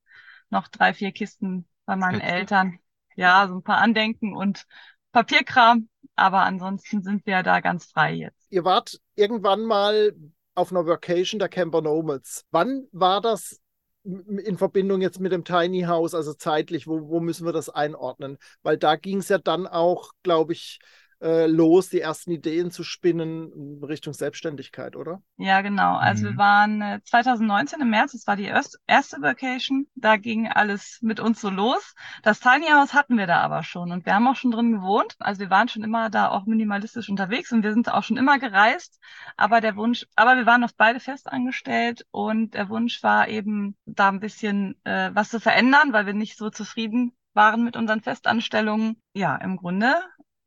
Noch 0.49 0.69
drei, 0.69 0.95
vier 0.95 1.13
Kisten 1.13 1.69
bei 1.85 1.97
meinen. 1.97 2.21
Eltern. 2.21 2.79
Ja, 3.15 3.47
so 3.49 3.55
ein 3.55 3.63
paar 3.63 3.79
Andenken 3.79 4.37
und 4.37 4.67
Papierkram. 5.13 5.89
Aber 6.17 6.43
ansonsten 6.43 7.03
sind 7.03 7.27
wir 7.27 7.43
da 7.43 7.61
ganz 7.61 7.87
frei 7.87 8.15
jetzt. 8.15 8.47
Ihr 8.51 8.65
wart 8.65 9.01
irgendwann 9.15 9.63
mal 9.63 10.13
auf 10.55 10.71
einer 10.71 10.87
Vacation 10.87 11.39
der 11.39 11.49
Camper 11.49 11.83
Nomads. 11.83 12.45
Wann 12.51 12.87
war 12.93 13.21
das 13.21 13.61
in 14.05 14.57
Verbindung 14.57 15.03
jetzt 15.03 15.21
mit 15.21 15.33
dem 15.33 15.45
Tiny 15.45 15.83
House, 15.83 16.15
also 16.15 16.33
zeitlich, 16.33 16.87
wo, 16.87 17.09
wo 17.09 17.21
müssen 17.21 17.45
wir 17.47 17.53
das 17.53 17.69
einordnen? 17.69 18.39
Weil 18.63 18.79
da 18.79 18.97
ging 18.97 19.19
es 19.19 19.29
ja 19.29 19.39
dann 19.39 19.67
auch, 19.67 20.13
glaube 20.23 20.53
ich, 20.55 20.81
äh, 21.21 21.47
los, 21.47 21.89
die 21.89 22.01
ersten 22.01 22.31
Ideen 22.31 22.71
zu 22.71 22.83
spinnen 22.83 23.53
in 23.53 23.85
Richtung 23.85 24.15
Selbstständigkeit, 24.15 24.97
oder? 24.97 25.23
Ja, 25.37 25.61
genau. 25.61 25.97
Also 25.97 26.25
mhm. 26.25 26.31
wir 26.31 26.37
waren 26.39 26.83
äh, 26.83 27.01
2019 27.05 27.81
im 27.81 27.91
März, 27.91 28.13
das 28.13 28.27
war 28.27 28.37
die 28.37 28.47
erste 28.47 29.23
Vacation, 29.23 29.87
da 29.95 30.17
ging 30.17 30.49
alles 30.49 30.99
mit 31.03 31.21
uns 31.21 31.41
so 31.41 31.51
los. 31.51 31.95
Das 32.23 32.41
Tiny 32.41 32.69
House 32.71 32.95
hatten 32.95 33.19
wir 33.19 33.27
da 33.27 33.41
aber 33.41 33.63
schon 33.63 33.93
und 33.93 34.07
wir 34.07 34.15
haben 34.15 34.29
auch 34.29 34.37
schon 34.37 34.51
drin 34.51 34.73
gewohnt. 34.73 35.17
Also 35.19 35.41
wir 35.41 35.51
waren 35.51 35.69
schon 35.69 35.85
immer 35.85 36.11
da 36.11 36.31
auch 36.31 36.47
minimalistisch 36.47 37.09
unterwegs 37.09 37.53
und 37.53 37.63
wir 37.63 37.73
sind 37.73 37.93
auch 37.93 38.03
schon 38.03 38.17
immer 38.17 38.39
gereist. 38.39 38.99
Aber 39.37 39.61
der 39.61 39.77
Wunsch, 39.77 40.07
aber 40.17 40.37
wir 40.37 40.47
waren 40.47 40.61
noch 40.61 40.73
beide 40.77 41.01
fest 41.01 41.31
angestellt 41.31 42.07
und 42.11 42.55
der 42.55 42.69
Wunsch 42.69 43.03
war 43.03 43.29
eben 43.29 43.77
da 43.85 44.09
ein 44.09 44.21
bisschen 44.21 44.77
äh, 44.85 45.11
was 45.13 45.31
zu 45.31 45.41
verändern, 45.41 45.93
weil 45.93 46.07
wir 46.07 46.15
nicht 46.15 46.37
so 46.37 46.51
zufrieden 46.51 47.13
waren 47.35 47.63
mit 47.63 47.77
unseren 47.77 48.01
Festanstellungen. 48.01 49.01
Ja, 49.15 49.37
im 49.37 49.57
Grunde 49.57 49.95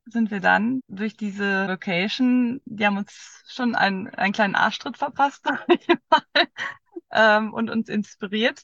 sind 0.06 0.32
wir 0.32 0.40
dann 0.40 0.82
durch 0.88 1.16
diese 1.16 1.66
Location, 1.66 2.62
die 2.66 2.86
haben 2.86 2.98
uns 2.98 3.44
schon 3.48 3.76
einen, 3.76 4.10
einen 4.10 4.34
kleinen 4.34 4.56
Arschtritt 4.56 4.98
verpasst, 4.98 5.48
ähm, 7.12 7.54
und 7.54 7.70
uns 7.70 7.90
inspiriert. 7.90 8.64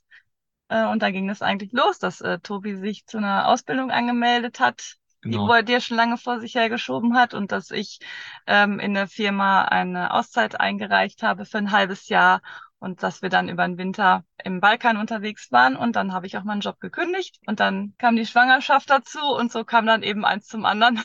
Äh, 0.68 0.86
und 0.88 1.02
da 1.02 1.12
ging 1.12 1.30
es 1.30 1.42
eigentlich 1.42 1.72
los, 1.72 2.00
dass 2.00 2.22
äh, 2.22 2.40
Tobi 2.40 2.76
sich 2.76 3.06
zu 3.06 3.18
einer 3.18 3.48
Ausbildung 3.48 3.92
angemeldet 3.92 4.60
hat, 4.60 4.96
genau. 5.22 5.38
die, 5.38 5.50
wo 5.50 5.54
er 5.54 5.64
dir 5.64 5.82
schon 5.82 5.98
lange 5.98 6.18
vor 6.18 6.40
sich 6.40 6.56
hergeschoben 6.56 7.16
hat 7.16 7.34
und 7.34 7.52
dass 7.52 7.72
ich 7.72 8.00
ähm, 8.48 8.80
in 8.80 8.94
der 8.94 9.08
Firma 9.08 9.64
eine 9.64 10.14
Auszeit 10.14 10.60
eingereicht 10.60 11.24
habe 11.24 11.46
für 11.46 11.58
ein 11.58 11.72
halbes 11.72 12.10
Jahr 12.10 12.42
und 12.80 13.04
dass 13.04 13.22
wir 13.22 13.30
dann 13.30 13.50
über 13.50 13.68
den 13.68 13.78
Winter 13.78 14.24
im 14.44 14.62
Balkan 14.62 14.98
unterwegs 14.98 15.52
waren 15.52 15.76
und 15.76 15.96
dann 15.96 16.14
habe 16.14 16.28
ich 16.28 16.38
auch 16.38 16.44
meinen 16.44 16.62
Job 16.62 16.80
gekündigt 16.80 17.40
und 17.46 17.60
dann 17.60 17.94
kam 17.98 18.16
die 18.16 18.26
Schwangerschaft 18.26 18.90
dazu 18.90 19.20
und 19.20 19.52
so 19.52 19.66
kam 19.66 19.86
dann 19.86 20.04
eben 20.04 20.26
eins 20.26 20.48
zum 20.48 20.66
anderen 20.66 21.02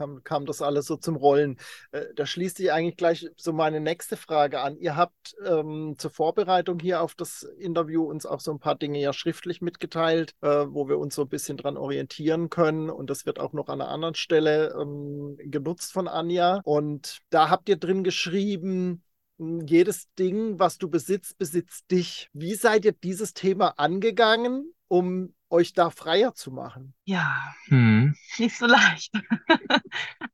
kam, 0.00 0.24
kam 0.24 0.46
das 0.46 0.62
alles 0.62 0.86
so 0.86 0.96
zum 0.96 1.16
Rollen. 1.16 1.58
Äh, 1.92 2.06
da 2.16 2.24
schließt 2.24 2.56
sich 2.56 2.72
eigentlich 2.72 2.96
gleich 2.96 3.28
so 3.36 3.52
meine 3.52 3.80
nächste 3.80 4.16
Frage 4.16 4.60
an. 4.60 4.78
Ihr 4.78 4.96
habt 4.96 5.34
ähm, 5.44 5.96
zur 5.98 6.10
Vorbereitung 6.10 6.78
hier 6.78 7.02
auf 7.02 7.14
das 7.14 7.42
Interview 7.42 8.04
uns 8.04 8.24
auch 8.24 8.40
so 8.40 8.50
ein 8.50 8.58
paar 8.58 8.76
Dinge 8.76 8.98
ja 8.98 9.12
schriftlich 9.12 9.60
mitgeteilt, 9.60 10.34
äh, 10.40 10.64
wo 10.68 10.88
wir 10.88 10.98
uns 10.98 11.14
so 11.14 11.22
ein 11.22 11.28
bisschen 11.28 11.58
dran 11.58 11.76
orientieren 11.76 12.48
können. 12.48 12.88
Und 12.88 13.10
das 13.10 13.26
wird 13.26 13.38
auch 13.38 13.52
noch 13.52 13.68
an 13.68 13.82
einer 13.82 13.90
anderen 13.90 14.14
Stelle 14.14 14.74
ähm, 14.80 15.36
genutzt 15.38 15.92
von 15.92 16.08
Anja. 16.08 16.60
Und 16.64 17.18
da 17.28 17.50
habt 17.50 17.68
ihr 17.68 17.76
drin 17.76 18.02
geschrieben, 18.02 19.02
jedes 19.40 20.12
Ding, 20.14 20.58
was 20.58 20.78
du 20.78 20.88
besitzt, 20.88 21.38
besitzt 21.38 21.90
dich. 21.90 22.28
Wie 22.32 22.54
seid 22.54 22.84
ihr 22.84 22.92
dieses 22.92 23.32
Thema 23.32 23.78
angegangen, 23.78 24.72
um 24.88 25.34
euch 25.48 25.72
da 25.72 25.90
freier 25.90 26.34
zu 26.34 26.50
machen? 26.50 26.94
Ja, 27.04 27.54
hm. 27.66 28.14
nicht 28.38 28.56
so 28.56 28.66
leicht. 28.66 29.12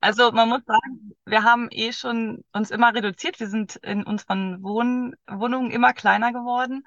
also 0.01 0.33
man 0.33 0.49
muss 0.49 0.63
sagen, 0.67 1.13
wir 1.25 1.45
haben 1.45 1.69
eh 1.71 1.93
schon 1.93 2.45
uns 2.53 2.71
immer 2.71 2.95
reduziert. 2.95 3.39
Wir 3.41 3.49
sind 3.49 3.77
in 3.77 4.03
unseren 4.03 4.63
Wohn 4.63 5.15
Wohnungen 5.29 5.71
immer 5.71 5.93
kleiner 5.93 6.33
geworden. 6.33 6.85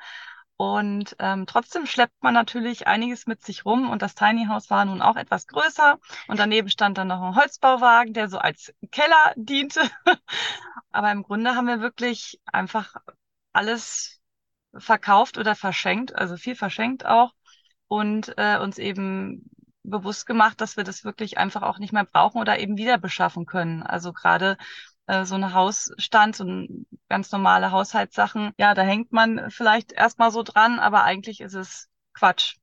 Und 0.61 1.15
ähm, 1.19 1.45
trotzdem 1.45 1.85
schleppt 1.85 2.21
man 2.21 2.33
natürlich 2.33 2.85
einiges 2.85 3.27
mit 3.27 3.41
sich 3.41 3.63
rum. 3.63 3.89
Und 3.89 4.01
das 4.01 4.13
Tiny 4.13 4.47
House 4.47 4.69
war 4.69 4.83
nun 4.83 5.01
auch 5.01 5.15
etwas 5.15 5.47
größer. 5.47 5.97
Und 6.27 6.37
daneben 6.37 6.69
stand 6.69 6.97
dann 6.97 7.07
noch 7.07 7.21
ein 7.21 7.35
Holzbauwagen, 7.37 8.13
der 8.13 8.27
so 8.27 8.39
als 8.39 8.73
Keller 8.91 9.33
diente. 9.37 9.79
Aber 10.91 11.13
im 11.13 11.23
Grunde 11.23 11.55
haben 11.55 11.67
wir 11.67 11.79
wirklich 11.79 12.41
einfach 12.51 12.95
alles 13.53 14.19
verkauft 14.77 15.37
oder 15.37 15.55
verschenkt, 15.55 16.13
also 16.13 16.35
viel 16.35 16.55
verschenkt 16.55 17.05
auch 17.05 17.31
und 17.87 18.37
äh, 18.37 18.57
uns 18.59 18.77
eben 18.79 19.49
bewusst 19.83 20.25
gemacht, 20.25 20.59
dass 20.59 20.75
wir 20.75 20.83
das 20.83 21.05
wirklich 21.05 21.37
einfach 21.37 21.61
auch 21.61 21.79
nicht 21.79 21.93
mehr 21.93 22.03
brauchen 22.03 22.41
oder 22.41 22.59
eben 22.59 22.75
wieder 22.75 22.97
beschaffen 22.97 23.45
können. 23.45 23.81
Also 23.81 24.11
gerade 24.11 24.57
äh, 25.07 25.23
so 25.23 25.35
ein 25.35 25.53
Hausstand, 25.53 26.35
so 26.35 26.43
ein 26.43 26.85
ganz 27.09 27.31
normale 27.31 27.71
Haushaltssachen, 27.71 28.51
ja, 28.57 28.73
da 28.73 28.83
hängt 28.83 29.11
man 29.11 29.49
vielleicht 29.49 29.91
erstmal 29.91 30.31
so 30.31 30.43
dran, 30.43 30.79
aber 30.79 31.03
eigentlich 31.03 31.41
ist 31.41 31.55
es 31.55 31.89
Quatsch. 32.13 32.55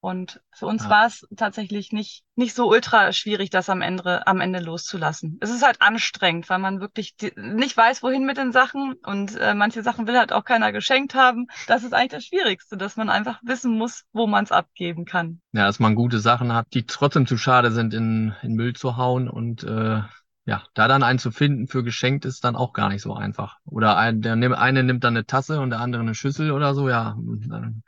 Und 0.00 0.40
für 0.52 0.66
uns 0.66 0.84
ja. 0.84 0.90
war 0.90 1.06
es 1.06 1.26
tatsächlich 1.36 1.90
nicht, 1.90 2.22
nicht 2.36 2.54
so 2.54 2.68
ultra 2.70 3.12
schwierig, 3.12 3.50
das 3.50 3.68
am 3.68 3.82
Ende, 3.82 4.26
am 4.28 4.40
Ende 4.40 4.60
loszulassen. 4.60 5.38
Es 5.40 5.50
ist 5.50 5.64
halt 5.64 5.82
anstrengend, 5.82 6.48
weil 6.48 6.60
man 6.60 6.80
wirklich 6.80 7.16
die, 7.16 7.32
nicht 7.36 7.76
weiß, 7.76 8.04
wohin 8.04 8.24
mit 8.24 8.36
den 8.36 8.52
Sachen 8.52 8.94
und 9.04 9.34
äh, 9.36 9.54
manche 9.54 9.82
Sachen 9.82 10.06
will 10.06 10.16
halt 10.16 10.32
auch 10.32 10.44
keiner 10.44 10.70
geschenkt 10.70 11.16
haben. 11.16 11.48
Das 11.66 11.82
ist 11.82 11.94
eigentlich 11.94 12.12
das 12.12 12.24
Schwierigste, 12.24 12.76
dass 12.76 12.96
man 12.96 13.10
einfach 13.10 13.40
wissen 13.42 13.76
muss, 13.76 14.04
wo 14.12 14.28
man 14.28 14.44
es 14.44 14.52
abgeben 14.52 15.04
kann. 15.04 15.40
Ja, 15.52 15.66
dass 15.66 15.80
man 15.80 15.96
gute 15.96 16.20
Sachen 16.20 16.52
hat, 16.52 16.68
die 16.74 16.86
trotzdem 16.86 17.26
zu 17.26 17.36
schade 17.36 17.72
sind, 17.72 17.92
in, 17.92 18.36
in 18.42 18.54
Müll 18.54 18.74
zu 18.74 18.96
hauen 18.96 19.28
und 19.28 19.64
äh, 19.64 20.02
ja, 20.48 20.64
da 20.72 20.88
dann 20.88 21.02
einen 21.02 21.18
zu 21.18 21.30
finden 21.30 21.68
für 21.68 21.84
geschenkt 21.84 22.24
ist 22.24 22.42
dann 22.42 22.56
auch 22.56 22.72
gar 22.72 22.88
nicht 22.88 23.02
so 23.02 23.12
einfach. 23.12 23.58
Oder 23.66 23.98
ein, 23.98 24.22
der 24.22 24.32
eine 24.58 24.82
nimmt 24.82 25.04
dann 25.04 25.14
eine 25.14 25.26
Tasse 25.26 25.60
und 25.60 25.68
der 25.68 25.80
andere 25.80 26.00
eine 26.00 26.14
Schüssel 26.14 26.52
oder 26.52 26.74
so, 26.74 26.88
ja, 26.88 27.18
dann 27.20 27.82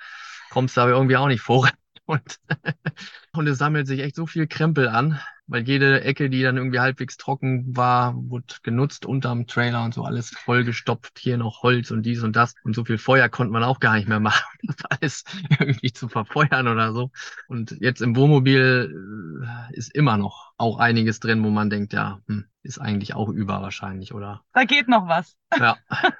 kommst 0.50 0.76
du 0.76 0.82
aber 0.82 0.90
irgendwie 0.90 1.16
auch 1.16 1.28
nicht 1.28 1.40
vor. 1.40 1.70
Und, 2.04 2.38
und 3.32 3.46
es 3.46 3.56
sammelt 3.56 3.86
sich 3.86 4.00
echt 4.00 4.14
so 4.14 4.26
viel 4.26 4.46
Krempel 4.46 4.88
an, 4.88 5.20
weil 5.46 5.62
jede 5.62 6.02
Ecke, 6.02 6.28
die 6.28 6.42
dann 6.42 6.58
irgendwie 6.58 6.80
halbwegs 6.80 7.16
trocken 7.16 7.74
war, 7.74 8.14
wurde 8.14 8.54
genutzt 8.62 9.06
unterm 9.06 9.46
Trailer 9.46 9.82
und 9.82 9.94
so 9.94 10.04
alles 10.04 10.28
vollgestopft. 10.28 11.18
Hier 11.18 11.38
noch 11.38 11.62
Holz 11.62 11.90
und 11.90 12.02
dies 12.02 12.22
und 12.22 12.36
das. 12.36 12.54
Und 12.62 12.74
so 12.74 12.84
viel 12.84 12.98
Feuer 12.98 13.30
konnte 13.30 13.52
man 13.52 13.62
auch 13.62 13.80
gar 13.80 13.94
nicht 13.94 14.08
mehr 14.08 14.20
machen, 14.20 14.44
das 14.64 14.76
alles 14.90 15.24
irgendwie 15.58 15.92
zu 15.92 16.08
verfeuern 16.08 16.68
oder 16.68 16.92
so. 16.92 17.10
Und 17.46 17.76
jetzt 17.80 18.02
im 18.02 18.16
Wohnmobil 18.16 19.46
äh, 19.46 19.76
ist 19.76 19.94
immer 19.94 20.18
noch 20.18 20.52
auch 20.58 20.78
einiges 20.78 21.20
drin, 21.20 21.42
wo 21.42 21.48
man 21.48 21.70
denkt, 21.70 21.94
ja, 21.94 22.20
hm, 22.26 22.44
ist 22.62 22.78
eigentlich 22.78 23.14
auch 23.14 23.28
über 23.28 23.62
wahrscheinlich, 23.62 24.14
oder? 24.14 24.42
Da 24.52 24.64
geht 24.64 24.88
noch 24.88 25.08
was. 25.08 25.36
Ja. 25.58 25.76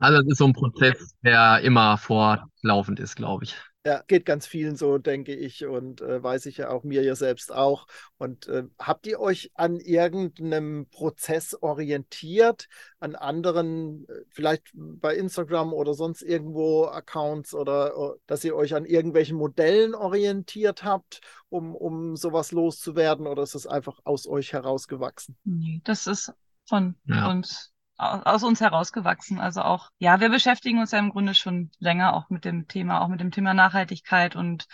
Also 0.00 0.20
es 0.20 0.28
ist 0.28 0.38
so 0.38 0.46
ein 0.46 0.52
Prozess, 0.52 1.16
der 1.24 1.60
immer 1.62 1.98
fortlaufend 1.98 3.00
ist, 3.00 3.16
glaube 3.16 3.44
ich. 3.44 3.56
Ja, 3.88 4.02
geht 4.06 4.26
ganz 4.26 4.46
vielen 4.46 4.76
so, 4.76 4.98
denke 4.98 5.34
ich, 5.34 5.64
und 5.64 6.02
äh, 6.02 6.22
weiß 6.22 6.44
ich 6.44 6.58
ja 6.58 6.68
auch 6.68 6.84
mir 6.84 7.02
ja 7.02 7.14
selbst 7.14 7.50
auch. 7.50 7.86
Und 8.18 8.46
äh, 8.46 8.64
habt 8.78 9.06
ihr 9.06 9.18
euch 9.18 9.50
an 9.54 9.80
irgendeinem 9.80 10.88
Prozess 10.90 11.54
orientiert, 11.58 12.68
an 13.00 13.14
anderen, 13.14 14.06
äh, 14.06 14.24
vielleicht 14.28 14.64
bei 14.74 15.16
Instagram 15.16 15.72
oder 15.72 15.94
sonst 15.94 16.20
irgendwo 16.20 16.84
Accounts 16.84 17.54
oder, 17.54 17.94
äh, 17.96 18.18
dass 18.26 18.44
ihr 18.44 18.54
euch 18.54 18.74
an 18.74 18.84
irgendwelchen 18.84 19.38
Modellen 19.38 19.94
orientiert 19.94 20.84
habt, 20.84 21.22
um, 21.48 21.74
um 21.74 22.14
sowas 22.14 22.52
loszuwerden, 22.52 23.26
oder 23.26 23.42
ist 23.42 23.54
es 23.54 23.66
einfach 23.66 24.00
aus 24.04 24.26
euch 24.26 24.52
herausgewachsen? 24.52 25.34
Nee, 25.44 25.80
das 25.84 26.06
ist 26.06 26.30
von 26.66 26.94
ja. 27.06 27.30
uns 27.30 27.72
aus 27.98 28.44
uns 28.44 28.60
herausgewachsen. 28.60 29.40
Also 29.40 29.62
auch, 29.62 29.90
ja, 29.98 30.20
wir 30.20 30.30
beschäftigen 30.30 30.78
uns 30.78 30.92
ja 30.92 30.98
im 30.98 31.10
Grunde 31.10 31.34
schon 31.34 31.70
länger 31.78 32.14
auch 32.14 32.30
mit 32.30 32.44
dem 32.44 32.68
Thema, 32.68 33.00
auch 33.00 33.08
mit 33.08 33.20
dem 33.20 33.32
Thema 33.32 33.54
Nachhaltigkeit 33.54 34.36
und 34.36 34.66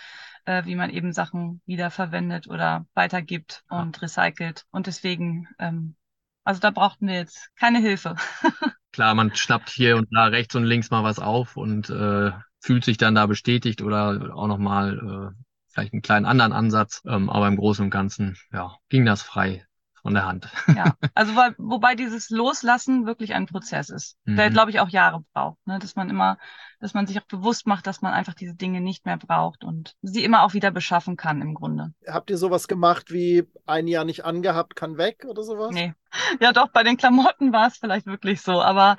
äh, 0.45 0.65
wie 0.67 0.77
man 0.77 0.91
eben 0.91 1.13
Sachen 1.13 1.63
wiederverwendet 1.65 2.49
oder 2.49 2.87
weitergibt 2.95 3.65
und 3.69 4.01
recycelt. 4.03 4.67
Und 4.71 4.87
deswegen, 4.87 5.49
ähm, 5.59 5.97
also 6.45 6.61
da 6.61 6.71
brauchten 6.71 7.07
wir 7.07 7.15
jetzt 7.15 7.51
keine 7.57 7.79
Hilfe. 7.79 8.17
Klar, 8.93 9.15
man 9.15 9.35
schnappt 9.35 9.71
hier 9.71 9.97
und 9.97 10.09
da 10.13 10.27
rechts 10.27 10.55
und 10.55 10.65
links 10.65 10.91
mal 10.91 11.03
was 11.03 11.19
auf 11.19 11.57
und 11.57 11.89
äh, 11.91 12.31
fühlt 12.61 12.85
sich 12.85 12.99
dann 12.99 13.15
da 13.15 13.27
bestätigt 13.27 13.83
oder 13.83 14.35
auch 14.35 14.47
nochmal 14.47 15.33
äh, 15.35 15.45
vielleicht 15.69 15.95
einen 15.95 16.03
kleinen 16.03 16.27
anderen 16.27 16.53
Ansatz. 16.53 17.03
Ähm, 17.07 17.31
aber 17.31 17.49
im 17.49 17.57
Großen 17.57 17.87
und 17.87 17.91
Ganzen, 17.91 18.37
ja, 18.53 18.77
ging 18.91 19.05
das 19.05 19.23
frei 19.23 19.67
von 20.05 20.13
der 20.13 20.27
Hand. 20.27 20.49
Ja, 20.77 20.97
also 21.15 21.35
weil, 21.35 21.55
wobei 21.57 21.95
dieses 21.95 22.29
Loslassen 22.29 23.07
wirklich 23.07 23.33
ein 23.35 23.47
Prozess 23.47 23.89
ist, 23.89 24.19
mhm. 24.27 24.37
der, 24.37 24.51
glaube 24.51 24.71
ich, 24.71 24.79
auch 24.81 24.91
Jahre 24.91 25.25
braucht. 25.33 25.67
Ne? 25.67 25.79
Dass 25.79 25.97
man 25.97 26.11
immer, 26.11 26.37
dass 26.79 26.93
man 26.93 27.07
sich 27.07 27.19
auch 27.19 27.25
bewusst 27.25 27.67
macht, 27.67 27.87
dass 27.87 28.03
man 28.03 28.13
einfach 28.13 28.35
diese 28.35 28.55
Dinge 28.55 28.83
nicht 28.83 29.07
mehr 29.07 29.17
braucht 29.17 29.65
und 29.65 29.95
sie 30.03 30.23
immer 30.23 30.43
auch 30.43 30.53
wieder 30.53 30.71
beschaffen 30.71 31.17
kann 31.17 31.41
im 31.41 31.55
Grunde. 31.55 31.95
Habt 32.07 32.29
ihr 32.29 32.37
sowas 32.37 32.69
gemacht 32.69 33.13
wie 33.13 33.45
ein 33.65 33.87
Jahr 33.87 34.05
nicht 34.05 34.27
angehabt, 34.27 34.77
kann 34.77 34.99
weg 34.99 35.25
oder 35.27 35.43
sowas? 35.43 35.71
Nee. 35.73 35.95
Ja, 36.39 36.53
doch, 36.53 36.69
bei 36.69 36.83
den 36.83 36.99
Klamotten 36.99 37.55
war 37.55 37.69
es 37.69 37.79
vielleicht 37.79 38.05
wirklich 38.05 38.43
so, 38.43 38.61
aber. 38.61 38.99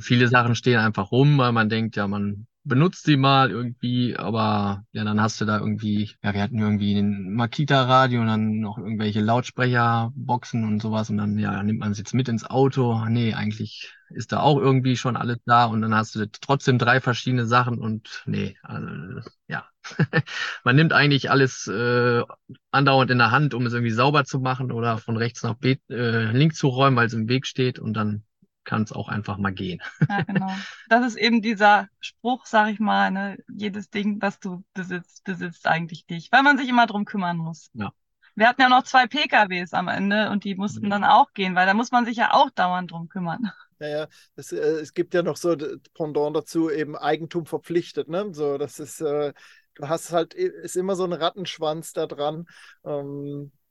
Viele 0.00 0.28
Sachen 0.28 0.54
stehen 0.54 0.78
einfach 0.78 1.12
rum, 1.12 1.38
weil 1.38 1.52
man 1.52 1.70
denkt, 1.70 1.96
ja, 1.96 2.06
man 2.06 2.46
benutzt 2.64 3.04
sie 3.04 3.16
mal 3.16 3.50
irgendwie, 3.50 4.16
aber 4.16 4.84
ja, 4.92 5.04
dann 5.04 5.20
hast 5.20 5.40
du 5.40 5.44
da 5.44 5.58
irgendwie, 5.58 6.12
ja, 6.22 6.32
wir 6.32 6.42
hatten 6.42 6.58
irgendwie 6.58 6.94
ein 6.96 7.34
Makita-Radio 7.34 8.20
und 8.20 8.28
dann 8.28 8.60
noch 8.60 8.78
irgendwelche 8.78 9.20
Lautsprecherboxen 9.20 10.64
und 10.64 10.80
sowas 10.80 11.10
und 11.10 11.16
dann, 11.18 11.38
ja, 11.38 11.62
nimmt 11.62 11.80
man 11.80 11.92
es 11.92 11.98
jetzt 11.98 12.14
mit 12.14 12.28
ins 12.28 12.44
Auto. 12.44 13.04
Nee, 13.08 13.34
eigentlich 13.34 13.92
ist 14.10 14.32
da 14.32 14.40
auch 14.40 14.58
irgendwie 14.58 14.96
schon 14.96 15.16
alles 15.16 15.38
da 15.44 15.64
und 15.64 15.82
dann 15.82 15.94
hast 15.94 16.14
du 16.14 16.30
trotzdem 16.30 16.78
drei 16.78 17.00
verschiedene 17.00 17.46
Sachen 17.46 17.78
und 17.78 18.22
nee, 18.26 18.56
also, 18.62 19.28
ja. 19.48 19.66
man 20.64 20.76
nimmt 20.76 20.92
eigentlich 20.92 21.30
alles 21.30 21.66
äh, 21.66 22.22
andauernd 22.70 23.10
in 23.10 23.18
der 23.18 23.32
Hand, 23.32 23.54
um 23.54 23.66
es 23.66 23.72
irgendwie 23.72 23.90
sauber 23.90 24.24
zu 24.24 24.38
machen 24.38 24.70
oder 24.70 24.98
von 24.98 25.16
rechts 25.16 25.42
nach 25.42 25.54
B 25.54 25.78
äh, 25.90 26.30
links 26.30 26.58
zu 26.58 26.68
räumen, 26.68 26.96
weil 26.96 27.06
es 27.06 27.14
im 27.14 27.28
Weg 27.28 27.46
steht 27.46 27.80
und 27.80 27.94
dann 27.94 28.22
kann 28.64 28.82
es 28.82 28.92
auch 28.92 29.08
einfach 29.08 29.38
mal 29.38 29.52
gehen. 29.52 29.80
Ja, 30.08 30.22
genau. 30.22 30.50
Das 30.88 31.06
ist 31.06 31.16
eben 31.16 31.42
dieser 31.42 31.88
Spruch, 32.00 32.46
sag 32.46 32.70
ich 32.70 32.80
mal, 32.80 33.10
ne? 33.10 33.38
jedes 33.48 33.90
Ding, 33.90 34.20
was 34.20 34.38
du 34.38 34.64
besitzt, 34.74 35.24
besitzt 35.24 35.66
eigentlich 35.66 36.06
dich, 36.06 36.30
weil 36.32 36.42
man 36.42 36.58
sich 36.58 36.68
immer 36.68 36.86
drum 36.86 37.04
kümmern 37.04 37.38
muss. 37.38 37.70
Ja. 37.74 37.92
Wir 38.34 38.48
hatten 38.48 38.62
ja 38.62 38.68
noch 38.68 38.84
zwei 38.84 39.06
PKWs 39.06 39.74
am 39.74 39.88
Ende 39.88 40.30
und 40.30 40.44
die 40.44 40.54
mussten 40.54 40.86
mhm. 40.86 40.90
dann 40.90 41.04
auch 41.04 41.32
gehen, 41.32 41.54
weil 41.54 41.66
da 41.66 41.74
muss 41.74 41.92
man 41.92 42.04
sich 42.04 42.16
ja 42.16 42.32
auch 42.32 42.50
dauernd 42.50 42.90
drum 42.90 43.08
kümmern. 43.08 43.50
Ja, 43.82 43.88
ja, 43.88 44.08
es, 44.36 44.52
äh, 44.52 44.58
es 44.58 44.94
gibt 44.94 45.12
ja 45.12 45.24
noch 45.24 45.36
so 45.36 45.56
Pendant 45.94 46.36
dazu, 46.36 46.70
eben 46.70 46.94
Eigentum 46.94 47.46
verpflichtet, 47.46 48.06
ne? 48.06 48.28
So, 48.30 48.56
das 48.56 48.78
ist, 48.78 49.00
äh, 49.00 49.32
du 49.74 49.88
hast 49.88 50.12
halt, 50.12 50.34
ist 50.34 50.76
immer 50.76 50.94
so 50.94 51.02
ein 51.02 51.12
Rattenschwanz 51.12 51.92
da 51.92 52.06
dran. 52.06 52.46
Ähm, 52.84 53.50
äh, 53.50 53.61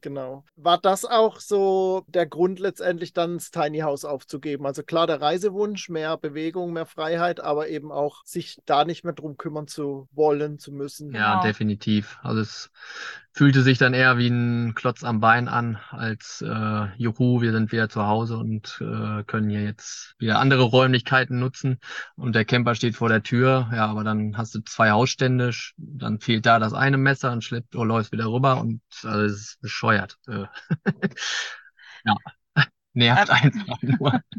genau. 0.00 0.44
War 0.56 0.78
das 0.78 1.04
auch 1.04 1.40
so 1.40 2.04
der 2.08 2.26
Grund, 2.26 2.60
letztendlich 2.60 3.12
dann 3.12 3.34
das 3.34 3.50
Tiny 3.50 3.80
House 3.80 4.04
aufzugeben? 4.04 4.66
Also 4.66 4.82
klar, 4.82 5.06
der 5.06 5.20
Reisewunsch, 5.20 5.88
mehr 5.88 6.16
Bewegung, 6.16 6.72
mehr 6.72 6.86
Freiheit, 6.86 7.40
aber 7.40 7.68
eben 7.68 7.92
auch 7.92 8.24
sich 8.24 8.58
da 8.66 8.84
nicht 8.84 9.04
mehr 9.04 9.12
drum 9.12 9.36
kümmern 9.36 9.66
zu 9.66 10.08
wollen, 10.12 10.58
zu 10.58 10.72
müssen. 10.72 11.14
Ja, 11.14 11.32
genau. 11.34 11.42
definitiv. 11.42 12.18
Also 12.22 12.40
es 12.42 12.70
fühlte 13.32 13.62
sich 13.62 13.78
dann 13.78 13.94
eher 13.94 14.18
wie 14.18 14.28
ein 14.28 14.74
Klotz 14.74 15.04
am 15.04 15.20
Bein 15.20 15.48
an, 15.48 15.78
als 15.90 16.42
äh, 16.42 16.86
Juhu, 16.96 17.40
wir 17.40 17.52
sind 17.52 17.72
wieder 17.72 17.88
zu 17.88 18.06
Hause 18.06 18.36
und 18.36 18.78
äh, 18.80 19.22
können 19.24 19.48
hier 19.48 19.62
jetzt 19.62 20.14
wieder 20.18 20.38
andere 20.40 20.62
Räumlichkeiten 20.62 21.38
nutzen 21.38 21.78
und 22.16 22.34
der 22.34 22.44
Camper 22.44 22.74
steht 22.74 22.96
vor 22.96 23.08
der 23.08 23.22
Tür. 23.22 23.70
Ja, 23.72 23.86
aber 23.86 24.04
dann 24.04 24.36
hast 24.36 24.54
du 24.54 24.60
zwei 24.60 24.90
Hausstände, 24.90 25.52
dann 25.76 26.20
fehlt 26.20 26.46
da 26.46 26.58
das 26.58 26.72
eine 26.74 26.98
Messer 26.98 27.32
und 27.32 27.44
schleppt 27.44 27.76
oder 27.76 27.86
läufst 27.86 28.12
wieder 28.12 28.26
rüber 28.26 28.60
und 28.60 28.82
also 29.02 29.20
es 29.20 29.32
ist 29.32 29.60
bescheuert. 29.60 30.18
Äh. 30.26 30.46
ja, 32.04 32.14
nervt 32.92 33.30
einfach 33.30 33.82
nur. 33.82 34.20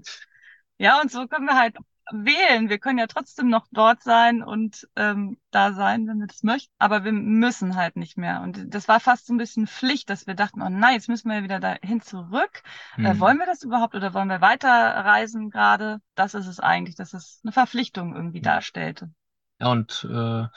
Ja, 0.77 0.99
und 0.99 1.11
so 1.11 1.27
können 1.27 1.45
wir 1.45 1.59
halt 1.59 1.75
wählen. 2.11 2.69
Wir 2.69 2.79
können 2.79 2.99
ja 2.99 3.07
trotzdem 3.07 3.49
noch 3.49 3.67
dort 3.71 4.03
sein 4.03 4.43
und 4.43 4.87
ähm, 4.95 5.37
da 5.51 5.73
sein, 5.73 6.07
wenn 6.07 6.19
wir 6.19 6.27
das 6.27 6.43
möchten. 6.43 6.73
Aber 6.77 7.03
wir 7.03 7.11
müssen 7.11 7.75
halt 7.75 7.95
nicht 7.95 8.17
mehr. 8.17 8.41
Und 8.41 8.73
das 8.73 8.87
war 8.87 8.99
fast 8.99 9.27
so 9.27 9.33
ein 9.33 9.37
bisschen 9.37 9.67
Pflicht, 9.67 10.09
dass 10.09 10.27
wir 10.27 10.33
dachten, 10.33 10.61
oh 10.61 10.69
nein, 10.69 10.93
jetzt 10.95 11.09
müssen 11.09 11.29
wir 11.29 11.37
ja 11.37 11.43
wieder 11.43 11.59
dahin 11.59 12.01
zurück. 12.01 12.63
Mhm. 12.97 13.05
Äh, 13.05 13.19
wollen 13.19 13.37
wir 13.37 13.45
das 13.45 13.63
überhaupt 13.63 13.95
oder 13.95 14.13
wollen 14.13 14.29
wir 14.29 14.41
weiterreisen 14.41 15.49
gerade? 15.49 15.99
Das 16.15 16.33
ist 16.33 16.47
es 16.47 16.59
eigentlich, 16.59 16.95
dass 16.95 17.13
es 17.13 17.39
eine 17.43 17.51
Verpflichtung 17.51 18.15
irgendwie 18.15 18.41
darstellte. 18.41 19.11
Ja, 19.59 19.71
und 19.71 20.07
äh, 20.09 20.47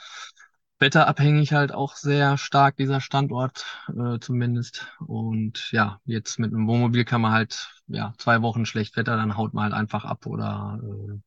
wetterabhängig 0.79 1.53
halt 1.53 1.71
auch 1.71 1.95
sehr 1.95 2.37
stark, 2.37 2.77
dieser 2.77 3.01
Standort 3.01 3.65
äh, 3.87 4.19
zumindest. 4.19 4.87
Und 4.99 5.71
ja, 5.71 5.99
jetzt 6.05 6.39
mit 6.39 6.53
einem 6.53 6.67
Wohnmobil 6.67 7.05
kann 7.05 7.21
man 7.21 7.31
halt, 7.31 7.81
ja, 7.87 8.13
zwei 8.17 8.41
Wochen 8.41 8.65
schlecht 8.65 8.97
Wetter, 8.97 9.15
dann 9.15 9.37
haut 9.37 9.53
man 9.53 9.65
halt 9.65 9.73
einfach 9.73 10.05
ab 10.05 10.25
oder 10.25 10.79
äh, 10.81 11.19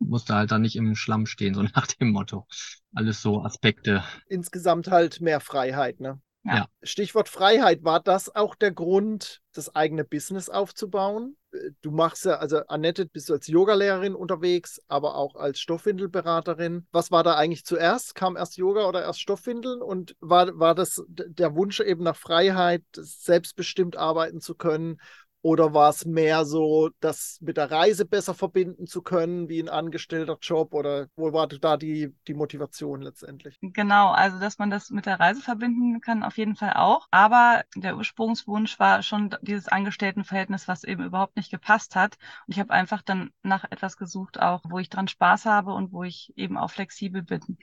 musste 0.00 0.34
halt 0.34 0.50
dann 0.50 0.62
nicht 0.62 0.76
im 0.76 0.94
Schlamm 0.96 1.26
stehen, 1.26 1.54
so 1.54 1.62
nach 1.74 1.86
dem 1.86 2.10
Motto. 2.10 2.46
Alles 2.94 3.22
so 3.22 3.42
Aspekte. 3.42 4.02
Insgesamt 4.26 4.90
halt 4.90 5.20
mehr 5.20 5.40
Freiheit, 5.40 6.00
ne? 6.00 6.20
Ja. 6.42 6.66
Stichwort 6.82 7.28
Freiheit, 7.28 7.84
war 7.84 8.00
das 8.00 8.34
auch 8.34 8.54
der 8.54 8.70
Grund, 8.70 9.42
das 9.52 9.74
eigene 9.74 10.04
Business 10.04 10.48
aufzubauen? 10.48 11.36
Du 11.82 11.90
machst 11.90 12.24
ja, 12.24 12.36
also 12.36 12.60
Annette, 12.68 13.04
bist 13.06 13.28
du 13.28 13.34
als 13.34 13.46
Yogalehrerin 13.46 14.14
unterwegs, 14.14 14.80
aber 14.88 15.16
auch 15.16 15.34
als 15.34 15.60
Stoffwindelberaterin. 15.60 16.86
Was 16.92 17.10
war 17.10 17.24
da 17.24 17.34
eigentlich 17.34 17.66
zuerst? 17.66 18.14
Kam 18.14 18.36
erst 18.36 18.56
Yoga 18.56 18.88
oder 18.88 19.02
erst 19.02 19.20
Stoffwindeln? 19.20 19.82
Und 19.82 20.16
war, 20.20 20.58
war 20.58 20.74
das 20.74 21.02
der 21.08 21.54
Wunsch 21.56 21.80
eben 21.80 22.04
nach 22.04 22.16
Freiheit, 22.16 22.84
selbstbestimmt 22.94 23.96
arbeiten 23.96 24.40
zu 24.40 24.54
können? 24.54 24.98
Oder 25.42 25.72
war 25.72 25.88
es 25.88 26.04
mehr 26.04 26.44
so, 26.44 26.90
das 27.00 27.38
mit 27.40 27.56
der 27.56 27.70
Reise 27.70 28.04
besser 28.04 28.34
verbinden 28.34 28.86
zu 28.86 29.00
können, 29.00 29.48
wie 29.48 29.60
ein 29.60 29.70
angestellter 29.70 30.36
Job? 30.40 30.74
Oder 30.74 31.06
wo 31.16 31.32
war 31.32 31.46
da 31.46 31.78
die, 31.78 32.14
die 32.26 32.34
Motivation 32.34 33.00
letztendlich? 33.00 33.58
Genau, 33.62 34.10
also 34.10 34.38
dass 34.38 34.58
man 34.58 34.68
das 34.68 34.90
mit 34.90 35.06
der 35.06 35.18
Reise 35.18 35.40
verbinden 35.40 36.02
kann, 36.02 36.22
auf 36.22 36.36
jeden 36.36 36.56
Fall 36.56 36.74
auch. 36.74 37.08
Aber 37.10 37.62
der 37.74 37.96
Ursprungswunsch 37.96 38.78
war 38.78 39.02
schon 39.02 39.34
dieses 39.40 39.68
Angestelltenverhältnis, 39.68 40.68
was 40.68 40.84
eben 40.84 41.04
überhaupt 41.04 41.36
nicht 41.36 41.50
gepasst 41.50 41.96
hat. 41.96 42.18
Und 42.46 42.52
ich 42.52 42.60
habe 42.60 42.74
einfach 42.74 43.00
dann 43.00 43.30
nach 43.42 43.64
etwas 43.70 43.96
gesucht, 43.96 44.38
auch 44.38 44.60
wo 44.68 44.78
ich 44.78 44.90
dran 44.90 45.08
Spaß 45.08 45.46
habe 45.46 45.72
und 45.72 45.92
wo 45.92 46.02
ich 46.02 46.34
eben 46.36 46.58
auch 46.58 46.70
flexibel 46.70 47.22
bin. 47.22 47.56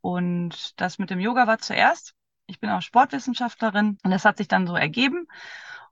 Und 0.00 0.80
das 0.80 0.98
mit 0.98 1.10
dem 1.10 1.20
Yoga 1.20 1.46
war 1.46 1.58
zuerst. 1.58 2.14
Ich 2.46 2.60
bin 2.60 2.70
auch 2.70 2.80
Sportwissenschaftlerin 2.80 3.98
und 4.02 4.10
das 4.10 4.24
hat 4.24 4.38
sich 4.38 4.48
dann 4.48 4.66
so 4.66 4.74
ergeben. 4.74 5.26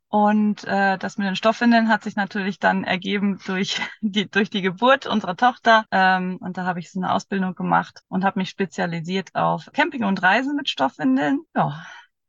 Und 0.09 0.65
äh, 0.65 0.99
das 0.99 1.19
mit 1.19 1.27
den 1.27 1.37
Stoffwindeln 1.37 1.89
hat 1.89 2.05
sich 2.05 2.15
natürlich 2.17 2.59
dann 2.59 2.85
ergeben 2.85 3.41
durch 3.47 3.81
die, 4.01 4.31
durch 4.31 4.51
die 4.51 4.63
Geburt 4.63 5.07
unserer 5.07 5.37
Tochter. 5.37 5.85
Ähm, 5.91 6.39
und 6.41 6.57
da 6.57 6.65
habe 6.65 6.79
ich 6.79 6.91
so 6.91 7.01
eine 7.01 7.13
Ausbildung 7.13 7.55
gemacht 7.55 8.01
und 8.09 8.25
habe 8.25 8.39
mich 8.39 8.51
spezialisiert 8.51 9.35
auf 9.35 9.69
Camping 9.73 10.05
und 10.05 10.23
Reisen 10.23 10.55
mit 10.57 10.69
Stoffwindeln. 10.69 11.41
Ja, 11.55 11.85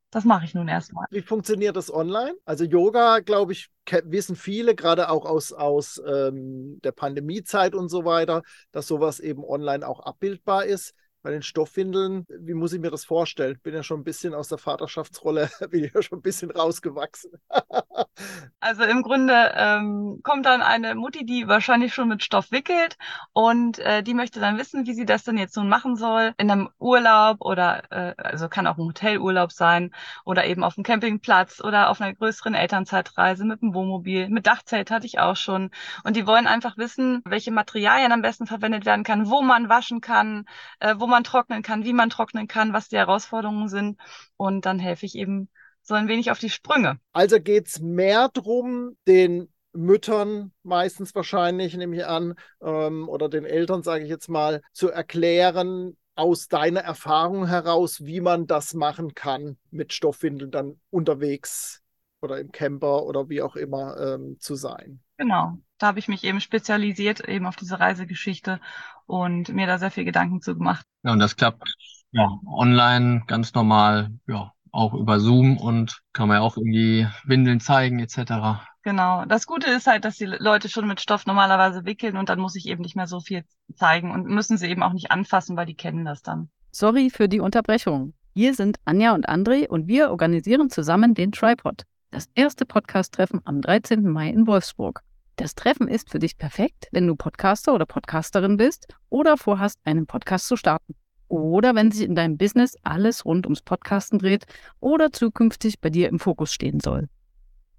das 0.10 0.24
mache 0.24 0.46
ich 0.46 0.56
nun 0.56 0.68
erstmal. 0.68 1.06
Wie 1.12 1.22
funktioniert 1.22 1.76
das 1.76 1.94
online? 1.94 2.34
Also 2.46 2.64
Yoga, 2.64 3.20
glaube 3.20 3.52
ich, 3.52 3.70
wissen 4.06 4.36
viele, 4.36 4.74
gerade 4.74 5.10
auch 5.10 5.26
aus, 5.26 5.52
aus 5.52 6.02
ähm, 6.06 6.80
der 6.84 6.94
Pandemiezeit 6.94 7.76
und 7.76 7.90
so 7.90 8.06
weiter, 8.06 8.42
dass 8.72 8.88
sowas 8.88 9.20
eben 9.20 9.44
online 9.44 9.88
auch 9.88 10.00
abbildbar 10.00 10.66
ist 10.66 10.94
bei 11.28 11.34
den 11.34 11.44
Stoffwindeln, 11.44 12.26
wie 12.30 12.54
muss 12.54 12.72
ich 12.72 12.80
mir 12.80 12.90
das 12.90 13.04
vorstellen? 13.04 13.60
Bin 13.62 13.74
ja 13.74 13.84
schon 13.84 14.00
ein 14.00 14.06
bisschen 14.06 14.34
aus 14.34 14.48
der 14.48 14.58
Vaterschaftsrolle, 14.58 15.50
bin 15.70 15.92
ja 15.94 16.02
schon 16.02 16.20
ein 16.20 16.22
bisschen 16.22 16.52
rausgewachsen. 16.52 17.32
also 18.62 18.84
im 18.84 19.04
Grunde 19.04 19.34
ähm, 19.58 20.22
kommt 20.24 20.46
dann 20.46 20.62
eine 20.62 20.96
Mutti, 20.96 21.26
die 21.26 21.50
wahrscheinlich 21.50 21.94
schon 21.94 22.08
mit 22.08 22.24
Stoff 22.24 22.50
wickelt 22.52 22.96
und 23.34 23.78
äh, 23.80 24.04
die 24.04 24.14
möchte 24.14 24.40
dann 24.40 24.58
wissen, 24.58 24.88
wie 24.88 24.94
sie 24.94 25.06
das 25.06 25.26
denn 25.26 25.38
jetzt 25.38 25.58
nun 25.58 25.68
machen 25.68 25.98
soll 25.98 26.34
in 26.38 26.50
einem 26.50 26.70
Urlaub 26.80 27.42
oder 27.42 27.84
äh, 27.92 28.14
also 28.16 28.48
kann 28.48 28.66
auch 28.66 28.78
ein 28.78 28.86
Hotelurlaub 28.86 29.52
sein 29.52 29.92
oder 30.24 30.46
eben 30.46 30.64
auf 30.64 30.76
dem 30.76 30.86
Campingplatz 30.86 31.60
oder 31.60 31.90
auf 31.90 32.00
einer 32.00 32.14
größeren 32.14 32.54
Elternzeitreise 32.54 33.44
mit 33.44 33.62
dem 33.62 33.74
Wohnmobil. 33.74 34.30
Mit 34.30 34.48
Dachzelt 34.48 34.92
hatte 34.92 35.06
ich 35.06 35.20
auch 35.20 35.36
schon. 35.36 35.72
Und 36.06 36.16
die 36.16 36.26
wollen 36.26 36.48
einfach 36.48 36.78
wissen, 36.78 37.22
welche 37.26 37.52
Materialien 37.52 38.14
am 38.14 38.22
besten 38.22 38.48
verwendet 38.48 38.86
werden 38.86 39.04
kann, 39.04 39.30
wo 39.30 39.42
man 39.42 39.68
waschen 39.68 40.00
kann, 40.00 40.46
äh, 40.80 40.96
wo 40.98 41.06
man 41.06 41.17
man 41.18 41.24
trocknen 41.24 41.64
kann, 41.64 41.84
wie 41.84 41.94
man 41.94 42.12
trocknen 42.12 42.48
kann, 42.48 42.74
was 42.74 42.90
die 42.90 42.98
Herausforderungen 42.98 43.70
sind. 43.70 44.00
Und 44.38 44.66
dann 44.66 44.78
helfe 44.78 45.06
ich 45.06 45.16
eben 45.16 45.50
so 45.82 45.96
ein 45.96 46.08
wenig 46.08 46.30
auf 46.30 46.40
die 46.40 46.50
Sprünge. 46.50 47.00
Also 47.12 47.40
geht 47.40 47.68
es 47.68 47.80
mehr 47.80 48.30
darum, 48.32 48.98
den 49.08 49.52
Müttern 49.74 50.52
meistens 50.64 51.16
wahrscheinlich, 51.16 51.76
nehme 51.76 51.96
ich 51.96 52.06
an, 52.06 52.36
ähm, 52.62 53.10
oder 53.10 53.30
den 53.30 53.46
Eltern, 53.46 53.82
sage 53.84 54.04
ich 54.04 54.10
jetzt 54.10 54.30
mal, 54.30 54.62
zu 54.74 54.90
erklären, 54.90 55.98
aus 56.16 56.48
deiner 56.48 56.82
Erfahrung 56.82 57.48
heraus, 57.48 58.04
wie 58.04 58.22
man 58.22 58.48
das 58.48 58.74
machen 58.74 59.14
kann, 59.14 59.58
mit 59.72 59.94
Stoffwindeln 59.94 60.52
dann 60.52 60.80
unterwegs 60.90 61.82
oder 62.22 62.40
im 62.40 62.52
Camper 62.52 63.04
oder 63.04 63.30
wie 63.30 63.42
auch 63.42 63.56
immer 63.56 63.98
ähm, 63.98 64.38
zu 64.40 64.56
sein. 64.56 65.00
Genau, 65.18 65.58
da 65.80 65.88
habe 65.88 66.00
ich 66.00 66.08
mich 66.08 66.24
eben 66.24 66.40
spezialisiert 66.40 67.28
eben 67.28 67.46
auf 67.46 67.56
diese 67.56 67.80
Reisegeschichte 67.80 68.60
und 69.06 69.50
mir 69.50 69.68
da 69.68 69.80
sehr 69.80 69.92
viel 69.92 70.06
Gedanken 70.06 70.42
zu 70.42 70.56
gemacht. 70.56 70.86
Ja, 71.04 71.12
und 71.12 71.20
das 71.20 71.36
klappt 71.36 71.64
ja 72.12 72.30
online 72.46 73.24
ganz 73.28 73.54
normal, 73.54 74.12
ja, 74.28 74.54
auch 74.72 74.94
über 74.94 75.20
Zoom 75.20 75.58
und 75.58 76.02
kann 76.14 76.28
man 76.28 76.38
ja 76.38 76.42
auch 76.42 76.58
irgendwie 76.58 77.08
Windeln 77.26 77.60
zeigen 77.60 78.00
etc. 78.00 78.62
Genau. 78.84 79.26
Das 79.26 79.48
Gute 79.48 79.70
ist 79.72 79.88
halt, 79.88 80.06
dass 80.06 80.18
die 80.18 80.26
Leute 80.26 80.70
schon 80.70 80.88
mit 80.88 81.02
Stoff 81.02 81.26
normalerweise 81.26 81.84
wickeln 81.86 82.16
und 82.16 82.30
dann 82.30 82.40
muss 82.40 82.56
ich 82.56 82.68
eben 82.68 82.84
nicht 82.84 82.96
mehr 82.96 83.08
so 83.08 83.20
viel 83.20 83.44
zeigen 83.76 84.12
und 84.12 84.28
müssen 84.28 84.58
sie 84.58 84.68
eben 84.68 84.84
auch 84.84 84.94
nicht 84.94 85.12
anfassen, 85.12 85.58
weil 85.58 85.66
die 85.66 85.76
kennen 85.76 86.06
das 86.06 86.22
dann. 86.22 86.50
Sorry 86.72 87.10
für 87.10 87.28
die 87.28 87.40
Unterbrechung. 87.40 88.14
Hier 88.34 88.54
sind 88.54 88.78
Anja 88.86 89.16
und 89.16 89.28
André 89.28 89.68
und 89.68 89.88
wir 89.88 90.12
organisieren 90.12 90.70
zusammen 90.70 91.16
den 91.16 91.32
Tripod. 91.32 91.84
Das 92.18 92.30
erste 92.34 92.66
Podcast-Treffen 92.66 93.42
am 93.46 93.62
13. 93.62 94.02
Mai 94.10 94.30
in 94.30 94.48
Wolfsburg. 94.48 95.04
Das 95.36 95.54
Treffen 95.54 95.88
ist 95.88 96.10
für 96.10 96.18
dich 96.18 96.40
perfekt, 96.40 96.88
wenn 96.92 97.06
du 97.06 97.16
Podcaster 97.16 97.76
oder 97.76 97.86
Podcasterin 97.86 98.58
bist 98.58 98.88
oder 99.10 99.38
vorhast, 99.38 99.80
einen 99.84 100.08
Podcast 100.08 100.48
zu 100.48 100.56
starten. 100.56 100.96
Oder 101.28 101.76
wenn 101.76 101.92
sich 101.92 102.04
in 102.04 102.16
deinem 102.16 102.36
Business 102.40 102.76
alles 102.82 103.24
rund 103.24 103.46
ums 103.46 103.62
Podcasten 103.62 104.18
dreht 104.18 104.48
oder 104.80 105.12
zukünftig 105.12 105.80
bei 105.80 105.92
dir 105.92 106.10
im 106.10 106.18
Fokus 106.18 106.52
stehen 106.52 106.80
soll. 106.80 107.08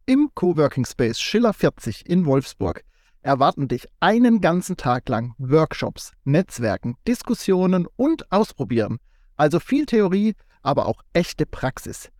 Im 0.07 0.31
Coworking 0.37 0.85
Space 0.85 1.19
Schiller 1.19 1.53
40 1.53 2.09
in 2.09 2.25
Wolfsburg 2.25 2.85
erwarten 3.23 3.67
dich 3.67 3.89
einen 3.99 4.41
ganzen 4.41 4.77
Tag 4.77 5.09
lang 5.09 5.35
Workshops, 5.39 6.13
Netzwerken, 6.23 6.95
Diskussionen 7.09 7.89
und 7.97 8.31
Ausprobieren. 8.31 8.99
Also 9.35 9.59
viel 9.59 9.85
Theorie, 9.85 10.37
aber 10.63 10.87
auch 10.87 11.03
echte 11.13 11.45
Praxis. 11.45 12.13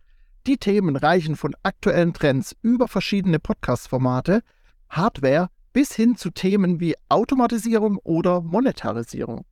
Die 0.47 0.57
Themen 0.57 0.95
reichen 0.95 1.35
von 1.35 1.55
aktuellen 1.63 2.13
Trends 2.13 2.55
über 2.61 2.87
verschiedene 2.87 3.39
Podcast-Formate 3.39 4.41
Hardware 4.89 5.49
bis 5.73 5.95
hin 5.95 6.15
zu 6.15 6.31
Themen 6.31 6.79
wie 6.79 6.95
Automatisierung 7.09 7.97
oder 8.03 8.41
Monetarisierung. 8.41 9.45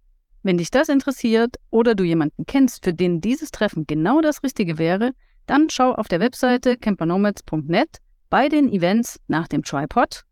Wenn 0.43 0.57
dich 0.57 0.71
das 0.71 0.89
interessiert 0.89 1.57
oder 1.69 1.93
du 1.93 2.03
jemanden 2.03 2.45
kennst, 2.45 2.83
für 2.85 2.93
den 2.93 3.21
dieses 3.21 3.51
Treffen 3.51 3.85
genau 3.85 4.21
das 4.21 4.43
Richtige 4.43 4.77
wäre, 4.77 5.11
dann 5.45 5.69
schau 5.69 5.93
auf 5.93 6.07
der 6.07 6.19
Webseite 6.19 6.77
campernomads.net 6.77 7.97
bei 8.29 8.49
den 8.49 8.71
Events 8.71 9.19
nach 9.27 9.47
dem 9.47 9.63
Tripod 9.63 10.23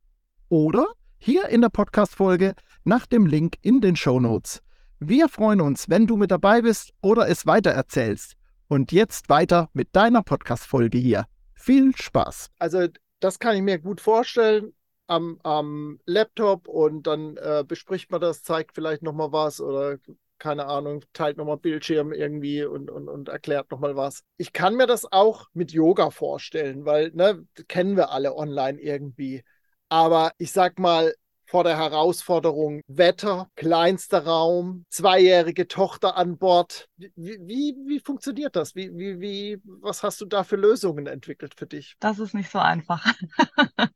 oder 0.49 0.87
hier 1.17 1.49
in 1.49 1.61
der 1.61 1.69
Podcast-Folge 1.69 2.53
nach 2.83 3.05
dem 3.05 3.25
Link 3.25 3.55
in 3.61 3.81
den 3.81 3.95
Show 3.95 4.19
Notes. 4.19 4.61
Wir 4.99 5.27
freuen 5.27 5.61
uns, 5.61 5.89
wenn 5.89 6.07
du 6.07 6.17
mit 6.17 6.31
dabei 6.31 6.61
bist 6.61 6.93
oder 7.01 7.27
es 7.27 7.45
weitererzählst. 7.45 8.34
Und 8.67 8.91
jetzt 8.91 9.29
weiter 9.29 9.69
mit 9.73 9.95
deiner 9.95 10.23
Podcast-Folge 10.23 10.97
hier. 10.97 11.25
Viel 11.53 11.95
Spaß. 11.95 12.49
Also, 12.59 12.87
das 13.19 13.39
kann 13.39 13.55
ich 13.55 13.61
mir 13.61 13.79
gut 13.79 14.01
vorstellen 14.01 14.73
am, 15.07 15.39
am 15.43 15.99
Laptop 16.05 16.67
und 16.67 17.07
dann 17.07 17.37
äh, 17.37 17.63
bespricht 17.67 18.11
man 18.11 18.21
das, 18.21 18.43
zeigt 18.43 18.73
vielleicht 18.73 19.03
nochmal 19.03 19.31
was 19.31 19.61
oder 19.61 19.97
keine 20.37 20.65
Ahnung, 20.65 21.03
teilt 21.13 21.37
nochmal 21.37 21.57
Bildschirm 21.57 22.11
irgendwie 22.11 22.63
und, 22.65 22.91
und, 22.91 23.07
und 23.07 23.29
erklärt 23.29 23.71
nochmal 23.71 23.95
was. 23.95 24.23
Ich 24.37 24.51
kann 24.51 24.75
mir 24.75 24.85
das 24.85 25.09
auch 25.11 25.47
mit 25.53 25.71
Yoga 25.71 26.09
vorstellen, 26.09 26.85
weil, 26.85 27.11
ne, 27.13 27.45
kennen 27.67 27.95
wir 27.95 28.11
alle 28.11 28.35
online 28.35 28.79
irgendwie. 28.79 29.43
Aber 29.87 30.31
ich 30.37 30.51
sag 30.51 30.77
mal, 30.77 31.13
vor 31.55 31.63
der 31.63 31.77
Herausforderung 31.77 32.81
Wetter, 32.85 33.49
kleinster 33.55 34.25
Raum, 34.25 34.83
zweijährige 34.89 35.69
Tochter 35.69 36.17
an 36.17 36.37
Bord. 36.37 36.89
Wie, 36.97 37.37
wie, 37.39 37.77
wie 37.87 38.01
funktioniert 38.01 38.57
das? 38.57 38.75
Wie, 38.75 38.91
wie, 38.93 39.21
wie, 39.21 39.61
was 39.63 40.03
hast 40.03 40.19
du 40.19 40.25
da 40.25 40.43
für 40.43 40.57
Lösungen 40.57 41.07
entwickelt 41.07 41.53
für 41.57 41.65
dich? 41.65 41.95
Das 42.01 42.19
ist 42.19 42.33
nicht 42.33 42.51
so 42.51 42.59
einfach. 42.59 43.05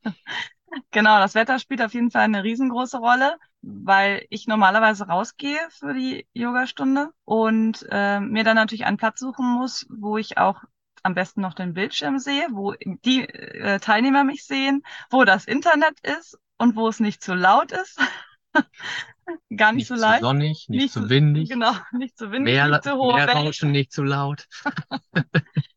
Genau, 0.91 1.17
das 1.17 1.33
Wetter 1.33 1.57
spielt 1.57 1.81
auf 1.81 1.95
jeden 1.95 2.11
Fall 2.11 2.21
eine 2.21 2.43
riesengroße 2.43 2.99
Rolle, 2.99 3.37
weil 3.63 4.23
ich 4.29 4.45
normalerweise 4.45 5.07
rausgehe 5.07 5.59
für 5.71 5.95
die 5.95 6.27
Yogastunde 6.33 7.09
und 7.25 7.87
äh, 7.89 8.19
mir 8.19 8.43
dann 8.43 8.55
natürlich 8.55 8.85
einen 8.85 8.97
Platz 8.97 9.19
suchen 9.19 9.47
muss, 9.47 9.87
wo 9.89 10.17
ich 10.17 10.37
auch 10.37 10.61
am 11.01 11.15
besten 11.15 11.41
noch 11.41 11.55
den 11.55 11.73
Bildschirm 11.73 12.19
sehe, 12.19 12.47
wo 12.51 12.73
die 12.79 13.27
äh, 13.27 13.79
Teilnehmer 13.79 14.23
mich 14.23 14.45
sehen, 14.45 14.83
wo 15.09 15.25
das 15.25 15.45
Internet 15.45 15.99
ist 16.01 16.37
und 16.59 16.75
wo 16.75 16.87
es 16.87 16.99
nicht 16.99 17.23
zu 17.23 17.33
laut 17.33 17.71
ist. 17.71 17.99
Gar 19.55 19.73
nicht, 19.73 19.77
Nicht 19.81 19.87
so 19.89 19.95
zu 19.95 20.01
leicht. 20.01 20.21
sonnig, 20.21 20.65
nicht, 20.69 20.69
Nicht 20.69 20.93
zu 20.93 21.01
zu- 21.03 21.09
windig. 21.09 21.49
Genau, 21.49 21.71
nicht 21.91 22.17
zu 22.17 22.31
windig, 22.31 22.53
Meer, 22.55 22.67
nicht 22.67 22.83
zu 22.83 22.93
hohe 22.95 23.13
Wellen. 23.15 23.27
Meerrauschen 23.27 23.71
nicht 23.71 23.91
zu 23.91 24.03
laut. 24.03 24.47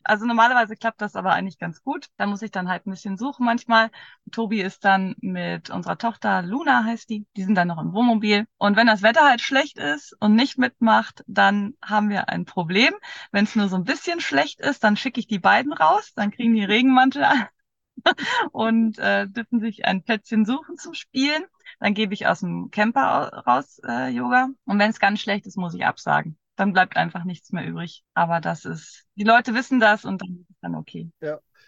Also 0.05 0.27
normalerweise 0.27 0.75
klappt 0.77 1.01
das 1.01 1.15
aber 1.15 1.33
eigentlich 1.33 1.59
ganz 1.59 1.81
gut. 1.85 2.07
Da 2.17 2.27
muss 2.27 2.43
ich 2.43 2.51
dann 2.51 2.69
halt 2.69 2.87
ein 2.87 2.91
bisschen 2.91 3.17
suchen 3.17 3.47
manchmal. 3.47 3.89
Tobi 4.33 4.61
ist 4.61 4.85
dann 4.85 5.15
mit 5.21 5.71
unserer 5.71 5.97
Tochter, 5.97 6.43
Luna 6.43 6.83
heißt 6.85 7.09
die, 7.09 7.25
die 7.37 7.45
sind 7.45 7.55
dann 7.55 7.69
noch 7.69 7.79
im 7.81 7.93
Wohnmobil. 7.93 8.47
Und 8.59 8.77
wenn 8.77 8.89
das 8.89 9.03
Wetter 9.03 9.23
halt 9.29 9.41
schlecht 9.41 9.79
ist 9.79 10.17
und 10.19 10.35
nicht 10.35 10.59
mitmacht, 10.59 11.23
dann 11.29 11.75
haben 11.85 12.09
wir 12.11 12.29
ein 12.29 12.47
Problem. 12.47 12.93
Wenn 13.31 13.45
es 13.45 13.55
nur 13.55 13.69
so 13.69 13.77
ein 13.77 13.85
bisschen 13.85 14.21
schlecht 14.21 14.61
ist, 14.61 14.83
dann 14.83 14.97
schicke 14.97 15.21
ich 15.21 15.29
die 15.29 15.39
beiden 15.39 15.73
raus, 15.73 16.13
dann 16.17 16.33
kriegen 16.33 16.55
die 16.55 16.65
Regenmantel 16.65 17.23
an 17.23 17.47
und 18.53 18.99
äh, 18.99 19.29
dürfen 19.29 19.61
sich 19.61 19.85
ein 19.85 20.03
Plätzchen 20.03 20.45
suchen 20.45 20.77
zum 20.77 20.95
Spielen. 20.95 21.45
Dann 21.81 21.95
gebe 21.95 22.15
ich 22.15 22.27
aus 22.27 22.41
dem 22.41 22.71
Camper 22.71 23.33
au- 23.47 23.51
raus 23.51 23.81
äh, 23.87 24.09
Yoga. 24.11 24.49
Und 24.65 24.79
wenn 24.79 24.91
es 24.91 25.01
ganz 25.01 25.21
schlecht 25.21 25.47
ist, 25.47 25.57
muss 25.57 25.75
ich 25.75 25.85
absagen. 25.85 26.39
Dann 26.57 26.73
bleibt 26.73 26.97
einfach 26.97 27.25
nichts 27.25 27.53
mehr 27.53 27.67
übrig. 27.67 28.05
Aber 28.15 28.41
das 28.41 28.65
ist, 28.65 29.07
die 29.17 29.25
Leute 29.25 29.55
wissen 29.55 29.81
das 29.81 30.05
und 30.05 30.21
dann 30.23 30.37
ist 30.41 30.51
es 30.51 30.57
dann 30.61 30.75
okay. 30.75 31.11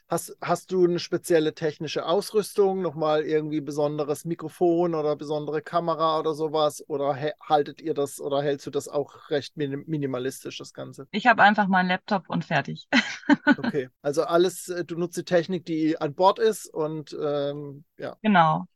Hast, 0.09 0.37
hast 0.41 0.71
du 0.71 0.85
eine 0.85 0.99
spezielle 0.99 1.55
technische 1.55 2.05
Ausrüstung, 2.05 2.83
nochmal 2.83 3.23
irgendwie 3.23 3.63
besonderes 3.63 4.27
Mikrofon 4.27 4.95
oder 4.95 5.17
besondere 5.17 5.63
Kamera 5.63 6.19
oder 6.19 6.35
sowas? 6.35 6.85
Oder 6.89 7.17
haltet 7.41 7.81
ihr 7.81 7.95
das 7.95 8.21
oder 8.21 8.43
hältst 8.43 8.67
du 8.67 8.71
das 8.71 8.89
auch 8.89 9.31
recht 9.31 9.57
minim 9.57 9.85
minimalistisch, 9.87 10.59
das 10.59 10.75
Ganze? 10.75 11.09
Ich 11.11 11.27
habe 11.27 11.43
einfach 11.43 11.69
meinen 11.69 11.89
Laptop 11.89 12.29
und 12.29 12.45
fertig. 12.45 12.87
Okay, 13.59 13.89
also 14.03 14.25
alles, 14.25 14.69
äh, 14.69 14.85
du 14.85 14.97
nutzt 14.97 15.17
die 15.17 15.25
Technik, 15.25 15.65
die 15.65 15.99
an 15.99 16.15
Bord 16.15 16.39
ist 16.39 16.73
und 16.73 17.17
ähm, 17.19 17.85
ja. 17.97 18.17
Genau. 18.23 18.67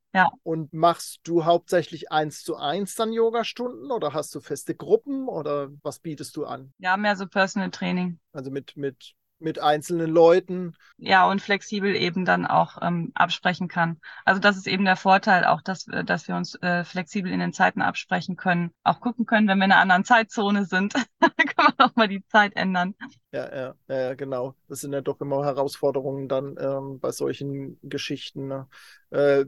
Und 0.42 0.72
machst 0.72 1.20
du 1.24 1.44
hauptsächlich 1.44 2.10
eins 2.10 2.42
zu 2.42 2.56
eins 2.56 2.94
dann 2.94 3.12
Yogastunden 3.12 3.90
oder 3.90 4.14
hast 4.14 4.34
du 4.34 4.40
feste 4.40 4.74
Gruppen 4.74 5.28
oder 5.28 5.68
was 5.82 6.00
bietest 6.00 6.36
du 6.36 6.44
an? 6.44 6.72
Ja, 6.78 6.96
mehr 6.96 7.16
so 7.16 7.26
Personal 7.26 7.70
Training. 7.70 8.18
Also 8.32 8.50
mit, 8.50 8.76
mit, 8.76 9.14
mit 9.40 9.58
einzelnen 9.60 10.10
Leuten. 10.10 10.74
Ja, 10.98 11.28
und 11.30 11.40
flexibel 11.40 11.94
eben 11.94 12.24
dann 12.24 12.44
auch 12.44 12.78
ähm, 12.82 13.12
absprechen 13.14 13.68
kann. 13.68 14.00
Also 14.24 14.40
das 14.40 14.56
ist 14.56 14.66
eben 14.66 14.84
der 14.84 14.96
Vorteil 14.96 15.44
auch, 15.44 15.62
dass, 15.62 15.86
wir- 15.86 16.02
dass 16.02 16.26
wir 16.28 16.34
uns 16.36 16.56
äh, 16.56 16.84
flexibel 16.84 17.30
in 17.30 17.38
den 17.40 17.52
Zeiten 17.52 17.82
absprechen 17.82 18.36
können. 18.36 18.72
Auch 18.82 19.00
gucken 19.00 19.24
können, 19.26 19.46
wenn 19.48 19.58
wir 19.58 19.66
in 19.66 19.72
einer 19.72 19.80
anderen 19.80 20.04
Zeitzone 20.04 20.64
sind, 20.64 20.94
dann 21.20 21.30
können 21.36 21.68
wir 21.76 21.86
auch 21.86 21.94
mal 21.96 22.08
die 22.08 22.24
Zeit 22.26 22.56
ändern. 22.56 22.94
Ja, 23.30 23.54
ja, 23.54 23.74
ja, 23.88 24.00
ja, 24.00 24.14
genau. 24.14 24.54
Das 24.68 24.80
sind 24.80 24.92
ja 24.94 25.02
doch 25.02 25.20
immer 25.20 25.44
Herausforderungen 25.44 26.28
dann 26.28 26.56
ähm, 26.58 26.98
bei 26.98 27.10
solchen 27.12 27.78
Geschichten. 27.82 28.48
Ne? 28.48 28.68
Äh, 29.10 29.44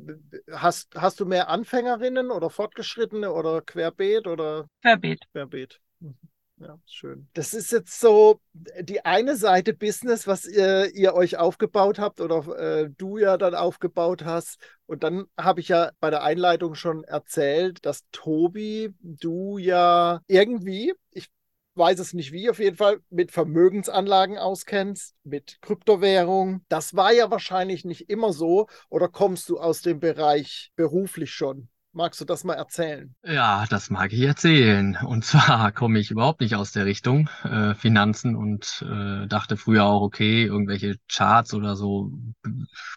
hast, 0.53 0.95
hast 0.97 1.19
du 1.21 1.25
mehr 1.25 1.49
Anfängerinnen 1.49 2.31
oder 2.31 2.51
Fortgeschrittene 2.51 3.33
oder 3.33 3.63
Querbeet 3.63 4.27
oder 4.27 4.67
Querbeet. 4.83 5.21
Querbeet? 5.33 5.81
Mhm. 6.01 6.17
Ja, 6.61 6.79
schön. 6.87 7.27
Das 7.33 7.55
ist 7.55 7.73
jetzt 7.73 7.99
so 8.01 8.39
die 8.81 9.03
eine 9.07 9.37
Seite 9.37 9.73
Business, 9.73 10.27
was 10.27 10.45
ihr, 10.45 10.95
ihr 10.95 11.15
euch 11.15 11.39
aufgebaut 11.39 11.99
habt 11.99 12.21
oder 12.21 12.47
äh, 12.59 12.91
du 12.99 13.17
ja 13.17 13.39
dann 13.39 13.55
aufgebaut 13.55 14.27
hast. 14.27 14.59
Und 14.85 15.03
dann 15.03 15.25
habe 15.39 15.61
ich 15.61 15.69
ja 15.69 15.91
bei 16.01 16.11
der 16.11 16.23
Einleitung 16.23 16.75
schon 16.75 17.03
erzählt, 17.05 17.87
dass 17.87 18.05
Tobi, 18.13 18.93
du 19.01 19.57
ja 19.57 20.21
irgendwie, 20.27 20.93
ich 21.13 21.31
weiß 21.77 21.99
es 21.99 22.13
nicht 22.13 22.31
wie, 22.31 22.51
auf 22.51 22.59
jeden 22.59 22.77
Fall 22.77 23.01
mit 23.09 23.33
Vermögensanlagen 23.33 24.37
auskennst, 24.37 25.15
mit 25.25 25.63
Kryptowährung. 25.63 26.63
Das 26.69 26.95
war 26.95 27.13
ja 27.13 27.31
wahrscheinlich 27.31 27.87
nicht 27.87 28.11
immer 28.11 28.35
so. 28.35 28.67
Oder 28.91 29.09
kommst 29.09 29.49
du 29.49 29.59
aus 29.59 29.81
dem 29.81 29.99
Bereich 29.99 30.73
beruflich 30.77 31.33
schon? 31.33 31.71
Magst 31.93 32.21
du 32.21 32.25
das 32.25 32.45
mal 32.45 32.55
erzählen? 32.55 33.15
Ja, 33.25 33.67
das 33.69 33.91
mag 33.91 34.13
ich 34.13 34.21
erzählen. 34.21 34.97
Und 35.05 35.25
zwar 35.25 35.73
komme 35.73 35.99
ich 35.99 36.11
überhaupt 36.11 36.41
nicht 36.41 36.55
aus 36.55 36.71
der 36.71 36.87
Richtung 36.87 37.29
äh, 37.43 37.75
Finanzen 37.75 38.37
und 38.37 38.85
äh, 38.89 39.27
dachte 39.27 39.57
früher 39.57 39.85
auch, 39.85 40.03
okay, 40.03 40.45
irgendwelche 40.45 40.99
Charts 41.09 41.53
oder 41.53 41.75
so 41.75 42.13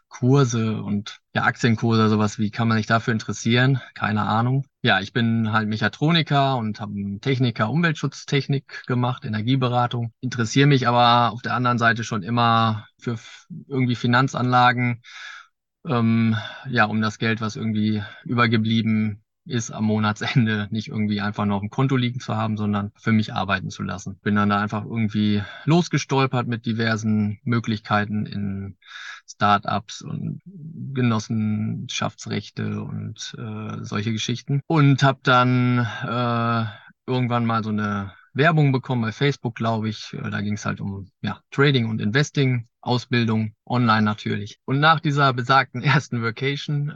Kurse 0.09 0.83
und 0.83 1.19
ja, 1.33 1.43
Aktienkurse, 1.43 2.07
sowas, 2.07 2.37
wie 2.37 2.51
kann 2.51 2.67
man 2.67 2.77
sich 2.77 2.85
dafür 2.85 3.13
interessieren? 3.13 3.81
Keine 3.95 4.21
Ahnung. 4.21 4.65
Ja, 4.83 4.99
ich 4.99 5.11
bin 5.11 5.51
halt 5.51 5.67
Mechatroniker 5.67 6.57
und 6.57 6.79
habe 6.79 6.93
Techniker 7.19 7.71
Umweltschutztechnik 7.71 8.83
gemacht, 8.85 9.25
Energieberatung. 9.25 10.13
Interessiere 10.21 10.67
mich 10.67 10.87
aber 10.87 11.31
auf 11.31 11.41
der 11.41 11.55
anderen 11.55 11.79
Seite 11.79 12.03
schon 12.03 12.21
immer 12.21 12.85
für 12.99 13.17
irgendwie 13.67 13.95
Finanzanlagen 13.95 15.01
ähm, 15.87 16.35
ja, 16.69 16.85
um 16.85 17.01
das 17.01 17.19
Geld, 17.19 17.41
was 17.41 17.55
irgendwie 17.55 18.01
übergeblieben 18.23 19.23
ist 19.45 19.71
am 19.71 19.85
Monatsende, 19.85 20.67
nicht 20.71 20.89
irgendwie 20.89 21.21
einfach 21.21 21.47
auf 21.49 21.61
dem 21.61 21.69
Konto 21.69 21.95
liegen 21.95 22.19
zu 22.19 22.35
haben, 22.35 22.57
sondern 22.57 22.91
für 22.95 23.11
mich 23.11 23.31
arbeiten 23.33 23.69
zu 23.69 23.83
lassen. 23.83 24.19
Bin 24.21 24.33
dann 24.35 24.49
da 24.49 24.59
einfach 24.59 24.85
irgendwie 24.85 25.43
losgestolpert 25.65 26.47
mit 26.47 26.65
diversen 26.65 27.39
Möglichkeiten 27.43 28.25
in 28.25 28.77
Startups 29.27 30.01
und 30.01 30.41
Genossenschaftsrechte 30.45 32.81
und 32.81 33.35
äh, 33.37 33.83
solche 33.83 34.11
Geschichten. 34.11 34.61
Und 34.67 35.03
habe 35.03 35.19
dann 35.23 35.79
äh, 35.79 36.65
irgendwann 37.05 37.45
mal 37.45 37.63
so 37.63 37.69
eine 37.69 38.13
Werbung 38.33 38.71
bekommen 38.71 39.01
bei 39.01 39.11
Facebook, 39.11 39.55
glaube 39.55 39.89
ich. 39.89 40.13
Äh, 40.13 40.29
Da 40.29 40.41
ging 40.41 40.53
es 40.55 40.65
halt 40.65 40.81
um 40.81 41.09
ja, 41.21 41.41
Trading 41.51 41.89
und 41.89 42.01
Investing, 42.01 42.67
Ausbildung, 42.81 43.55
online 43.65 44.03
natürlich. 44.03 44.59
Und 44.65 44.79
nach 44.79 44.99
dieser 44.99 45.33
besagten 45.33 45.81
ersten 45.83 46.21
Vacation 46.23 46.89
äh, 46.89 46.93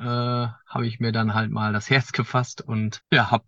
habe 0.68 0.88
ich 0.88 1.00
mir 1.00 1.12
dann 1.12 1.34
halt 1.34 1.52
mal 1.52 1.74
das 1.74 1.90
Herz 1.90 2.12
gefasst 2.12 2.62
und 2.62 3.02
ja, 3.12 3.32
habe 3.32 3.46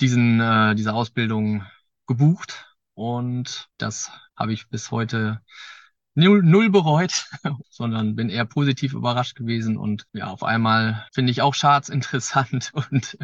diesen 0.00 0.40
äh, 0.40 0.74
diese 0.74 0.94
Ausbildung 0.94 1.64
gebucht 2.06 2.66
und 2.94 3.68
das 3.78 4.10
habe 4.36 4.52
ich 4.52 4.68
bis 4.68 4.90
heute 4.90 5.40
null, 6.14 6.42
null 6.42 6.70
bereut, 6.70 7.26
sondern 7.70 8.14
bin 8.14 8.28
eher 8.28 8.44
positiv 8.44 8.94
überrascht 8.94 9.36
gewesen 9.36 9.76
und 9.76 10.04
ja, 10.12 10.28
auf 10.28 10.42
einmal 10.42 11.06
finde 11.12 11.32
ich 11.32 11.42
auch 11.42 11.54
Charts 11.54 11.88
interessant 11.88 12.70
und 12.74 13.16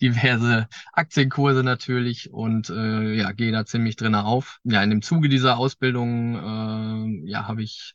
diverse 0.00 0.68
Aktienkurse 0.92 1.62
natürlich 1.62 2.32
und 2.32 2.70
äh, 2.70 3.14
ja, 3.14 3.32
gehe 3.32 3.52
da 3.52 3.64
ziemlich 3.64 3.96
drin 3.96 4.14
auf. 4.14 4.58
Ja, 4.64 4.82
in 4.82 4.90
dem 4.90 5.02
Zuge 5.02 5.28
dieser 5.28 5.58
Ausbildung 5.58 7.24
äh, 7.24 7.30
ja, 7.30 7.46
habe 7.48 7.62
ich 7.62 7.94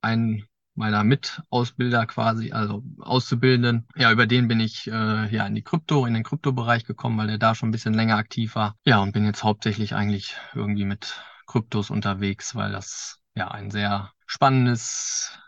einen 0.00 0.44
meiner 0.74 1.04
Mitausbilder 1.04 2.06
quasi, 2.06 2.52
also 2.52 2.82
Auszubildenden. 2.98 3.86
Ja, 3.94 4.10
über 4.10 4.26
den 4.26 4.48
bin 4.48 4.60
ich 4.60 4.86
äh, 4.86 5.34
ja 5.34 5.46
in 5.46 5.54
die 5.54 5.62
Krypto, 5.62 6.06
in 6.06 6.14
den 6.14 6.22
Kryptobereich 6.22 6.84
gekommen, 6.84 7.18
weil 7.18 7.26
der 7.26 7.38
da 7.38 7.54
schon 7.54 7.68
ein 7.68 7.72
bisschen 7.72 7.94
länger 7.94 8.16
aktiv 8.16 8.54
war. 8.54 8.76
Ja, 8.84 9.00
und 9.00 9.12
bin 9.12 9.26
jetzt 9.26 9.44
hauptsächlich 9.44 9.94
eigentlich 9.94 10.36
irgendwie 10.54 10.86
mit 10.86 11.20
Kryptos 11.46 11.90
unterwegs, 11.90 12.54
weil 12.54 12.72
das 12.72 13.21
ja 13.34 13.48
ein 13.50 13.70
sehr 13.70 14.12
spannendes 14.26 15.38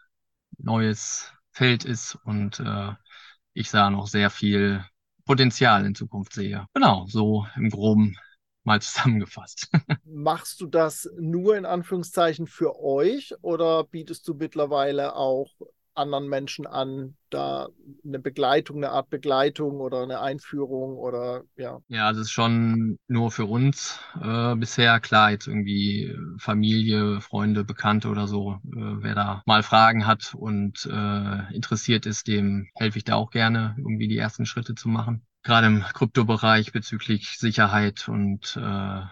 neues 0.58 1.32
Feld 1.52 1.84
ist 1.84 2.16
und 2.24 2.60
äh, 2.60 2.92
ich 3.52 3.70
da 3.70 3.90
noch 3.90 4.06
sehr 4.06 4.30
viel 4.30 4.84
Potenzial 5.24 5.86
in 5.86 5.94
Zukunft 5.94 6.34
sehe. 6.34 6.66
Genau, 6.74 7.06
so 7.06 7.46
im 7.56 7.70
Groben 7.70 8.16
mal 8.64 8.80
zusammengefasst. 8.80 9.70
Machst 10.04 10.60
du 10.60 10.66
das 10.66 11.08
nur 11.18 11.56
in 11.56 11.64
Anführungszeichen 11.64 12.46
für 12.46 12.78
euch 12.78 13.34
oder 13.42 13.84
bietest 13.84 14.26
du 14.28 14.34
mittlerweile 14.34 15.16
auch 15.16 15.50
anderen 15.94 16.28
Menschen 16.28 16.66
an, 16.66 17.16
da 17.30 17.68
eine 18.04 18.18
Begleitung, 18.18 18.78
eine 18.78 18.90
Art 18.90 19.10
Begleitung 19.10 19.80
oder 19.80 20.02
eine 20.02 20.20
Einführung 20.20 20.96
oder 20.96 21.42
ja. 21.56 21.80
Ja, 21.88 22.10
das 22.12 22.22
ist 22.22 22.30
schon 22.30 22.96
nur 23.08 23.30
für 23.30 23.46
uns 23.46 24.00
äh, 24.20 24.54
bisher. 24.56 25.00
Klar, 25.00 25.30
jetzt 25.30 25.46
irgendwie 25.46 26.16
Familie, 26.38 27.20
Freunde, 27.20 27.64
Bekannte 27.64 28.08
oder 28.08 28.28
so, 28.28 28.54
äh, 28.64 29.02
wer 29.02 29.14
da 29.14 29.42
mal 29.46 29.62
Fragen 29.62 30.06
hat 30.06 30.34
und 30.34 30.86
äh, 30.86 31.54
interessiert 31.54 32.06
ist, 32.06 32.28
dem 32.28 32.68
helfe 32.74 32.98
ich 32.98 33.04
da 33.04 33.14
auch 33.14 33.30
gerne, 33.30 33.74
irgendwie 33.78 34.08
die 34.08 34.18
ersten 34.18 34.46
Schritte 34.46 34.74
zu 34.74 34.88
machen. 34.88 35.26
Gerade 35.42 35.66
im 35.66 35.82
Kryptobereich 35.82 36.72
bezüglich 36.72 37.38
Sicherheit 37.38 38.08
und 38.08 38.56
äh, 38.56 39.02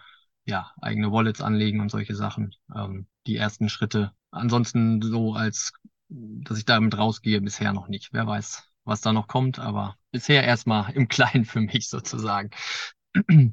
ja, 0.44 0.72
eigene 0.80 1.12
Wallets 1.12 1.40
anlegen 1.40 1.80
und 1.80 1.90
solche 1.90 2.14
Sachen. 2.14 2.54
Ähm, 2.74 3.06
die 3.26 3.36
ersten 3.36 3.68
Schritte. 3.68 4.12
Ansonsten 4.30 5.02
so 5.02 5.34
als 5.34 5.72
dass 6.12 6.58
ich 6.58 6.64
damit 6.64 6.96
rausgehe, 6.96 7.40
bisher 7.40 7.72
noch 7.72 7.88
nicht. 7.88 8.12
Wer 8.12 8.26
weiß, 8.26 8.64
was 8.84 9.00
da 9.00 9.12
noch 9.12 9.28
kommt, 9.28 9.58
aber 9.58 9.96
bisher 10.10 10.44
erstmal 10.44 10.92
im 10.92 11.08
Kleinen 11.08 11.44
für 11.44 11.60
mich 11.60 11.88
sozusagen. 11.88 12.50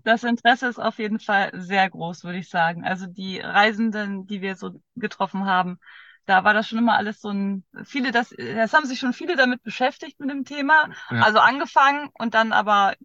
Das 0.04 0.24
Interesse 0.24 0.68
ist 0.68 0.80
auf 0.80 1.00
jeden 1.00 1.20
Fall 1.20 1.52
sehr 1.54 1.90
groß, 1.90 2.24
würde 2.24 2.40
ich 2.40 2.50
sagen. 2.50 2.86
Also 2.86 3.08
die 3.08 3.40
Reisenden, 3.40 4.26
die 4.26 4.42
wir 4.42 4.56
so 4.56 4.82
getroffen 4.96 5.46
haben, 5.46 5.80
da 6.26 6.44
war 6.44 6.54
das 6.54 6.68
schon 6.68 6.78
immer 6.78 6.96
alles 6.96 7.20
so 7.20 7.30
ein, 7.30 7.66
viele, 7.84 8.12
das, 8.12 8.30
das 8.38 8.74
haben 8.74 8.86
sich 8.86 9.00
schon 9.00 9.14
viele 9.14 9.36
damit 9.36 9.64
beschäftigt 9.64 10.20
mit 10.20 10.30
dem 10.30 10.46
Thema. 10.46 10.90
Ja. 11.10 11.24
Also 11.24 11.40
angefangen 11.40 12.10
und 12.14 12.36
dann 12.36 12.54
aber 12.54 12.96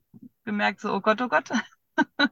gemerkt 0.44 0.80
so, 0.80 0.92
oh 0.92 1.00
Gott, 1.00 1.20
oh 1.22 1.28
Gott, 1.28 1.50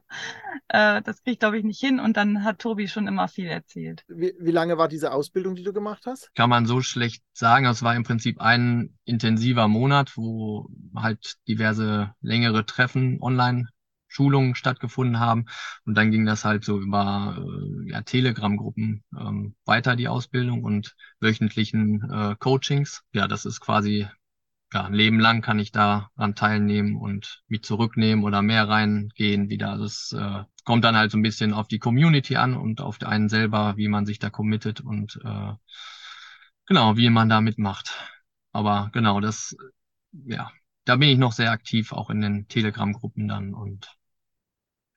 äh, 0.73 1.03
das 1.03 1.21
kriege 1.21 1.33
ich, 1.33 1.39
glaube 1.39 1.59
ich, 1.59 1.63
nicht 1.63 1.79
hin. 1.79 1.99
Und 1.99 2.17
dann 2.17 2.43
hat 2.43 2.59
Tobi 2.59 2.87
schon 2.87 3.07
immer 3.07 3.27
viel 3.27 3.45
erzählt. 3.45 4.03
Wie, 4.07 4.33
wie 4.39 4.51
lange 4.51 4.77
war 4.77 4.87
diese 4.87 5.11
Ausbildung, 5.11 5.55
die 5.55 5.63
du 5.63 5.71
gemacht 5.71 6.03
hast? 6.07 6.33
Kann 6.35 6.49
man 6.49 6.65
so 6.65 6.81
schlecht 6.81 7.23
sagen. 7.31 7.67
Es 7.67 7.83
war 7.83 7.95
im 7.95 8.03
Prinzip 8.03 8.41
ein 8.41 8.97
intensiver 9.05 9.67
Monat, 9.67 10.17
wo 10.17 10.67
halt 10.95 11.35
diverse 11.47 12.13
längere 12.21 12.65
Treffen 12.65 13.21
online 13.21 13.67
Schulungen 14.07 14.55
stattgefunden 14.55 15.19
haben. 15.19 15.45
Und 15.85 15.95
dann 15.95 16.09
ging 16.09 16.25
das 16.25 16.43
halt 16.43 16.63
so 16.63 16.79
über 16.79 17.37
äh, 17.37 17.91
ja, 17.91 18.01
Telegram-Gruppen 18.01 19.03
ähm, 19.19 19.55
weiter, 19.65 19.95
die 19.95 20.07
Ausbildung 20.07 20.63
und 20.63 20.95
wöchentlichen 21.19 22.09
äh, 22.11 22.35
Coachings. 22.39 23.03
Ja, 23.11 23.27
das 23.27 23.45
ist 23.45 23.59
quasi 23.59 24.07
ja, 24.73 24.85
ein 24.85 24.93
Leben 24.93 25.19
lang 25.19 25.41
kann 25.41 25.59
ich 25.59 25.71
daran 25.71 26.33
teilnehmen 26.35 26.95
und 26.95 27.43
mich 27.47 27.63
zurücknehmen 27.63 28.23
oder 28.23 28.41
mehr 28.41 28.67
reingehen 28.67 29.49
wieder. 29.49 29.69
Also 29.69 29.85
es 29.85 30.15
äh, 30.17 30.43
kommt 30.63 30.83
dann 30.83 30.95
halt 30.95 31.11
so 31.11 31.17
ein 31.17 31.23
bisschen 31.23 31.53
auf 31.53 31.67
die 31.67 31.79
Community 31.79 32.35
an 32.35 32.55
und 32.55 32.81
auf 32.81 33.01
einen 33.01 33.29
selber, 33.29 33.77
wie 33.77 33.87
man 33.87 34.05
sich 34.05 34.19
da 34.19 34.29
committet 34.29 34.81
und 34.81 35.19
äh, 35.23 35.53
genau, 36.65 36.97
wie 36.97 37.09
man 37.09 37.29
da 37.29 37.41
mitmacht. 37.41 37.93
Aber 38.51 38.89
genau, 38.93 39.19
das, 39.19 39.55
ja, 40.11 40.51
da 40.85 40.95
bin 40.95 41.09
ich 41.09 41.17
noch 41.17 41.31
sehr 41.31 41.51
aktiv, 41.51 41.91
auch 41.91 42.09
in 42.09 42.21
den 42.21 42.47
Telegram-Gruppen 42.47 43.27
dann 43.27 43.53
und 43.53 43.95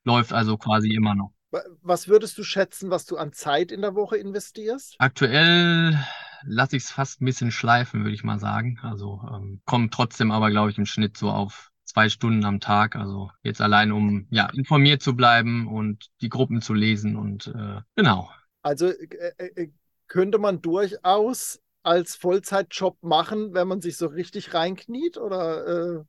läuft 0.03 0.33
also 0.33 0.57
quasi 0.57 0.93
immer 0.93 1.15
noch. 1.15 1.33
Was 1.81 2.07
würdest 2.07 2.37
du 2.37 2.43
schätzen, 2.43 2.89
was 2.89 3.05
du 3.05 3.17
an 3.17 3.31
Zeit 3.33 3.71
in 3.71 3.81
der 3.81 3.95
Woche 3.95 4.17
investierst? 4.17 4.95
Aktuell 4.99 5.97
lasse 6.43 6.75
ich 6.75 6.83
es 6.83 6.91
fast 6.91 7.21
ein 7.21 7.25
bisschen 7.25 7.51
schleifen, 7.51 8.03
würde 8.03 8.13
ich 8.13 8.23
mal 8.23 8.39
sagen. 8.39 8.79
Also 8.83 9.21
ähm, 9.33 9.61
kommt 9.65 9.93
trotzdem 9.93 10.31
aber, 10.31 10.49
glaube 10.49 10.71
ich, 10.71 10.77
im 10.77 10.85
Schnitt 10.85 11.17
so 11.17 11.29
auf 11.29 11.71
zwei 11.97 12.09
Stunden 12.09 12.45
am 12.45 12.59
Tag. 12.59 12.95
Also 12.95 13.31
jetzt 13.41 13.59
allein, 13.59 13.91
um 13.91 14.27
ja 14.29 14.47
informiert 14.53 15.01
zu 15.01 15.15
bleiben 15.15 15.67
und 15.67 16.05
die 16.21 16.29
Gruppen 16.29 16.61
zu 16.61 16.75
lesen 16.75 17.15
und 17.15 17.47
äh, 17.47 17.81
genau. 17.95 18.29
Also 18.61 18.89
äh, 18.89 19.33
äh, 19.39 19.71
könnte 20.07 20.37
man 20.37 20.61
durchaus 20.61 21.59
als 21.81 22.15
Vollzeitjob 22.15 23.01
machen, 23.01 23.55
wenn 23.55 23.67
man 23.67 23.81
sich 23.81 23.97
so 23.97 24.05
richtig 24.05 24.53
reinkniet, 24.53 25.17
oder? 25.17 25.65
Äh? 25.65 26.03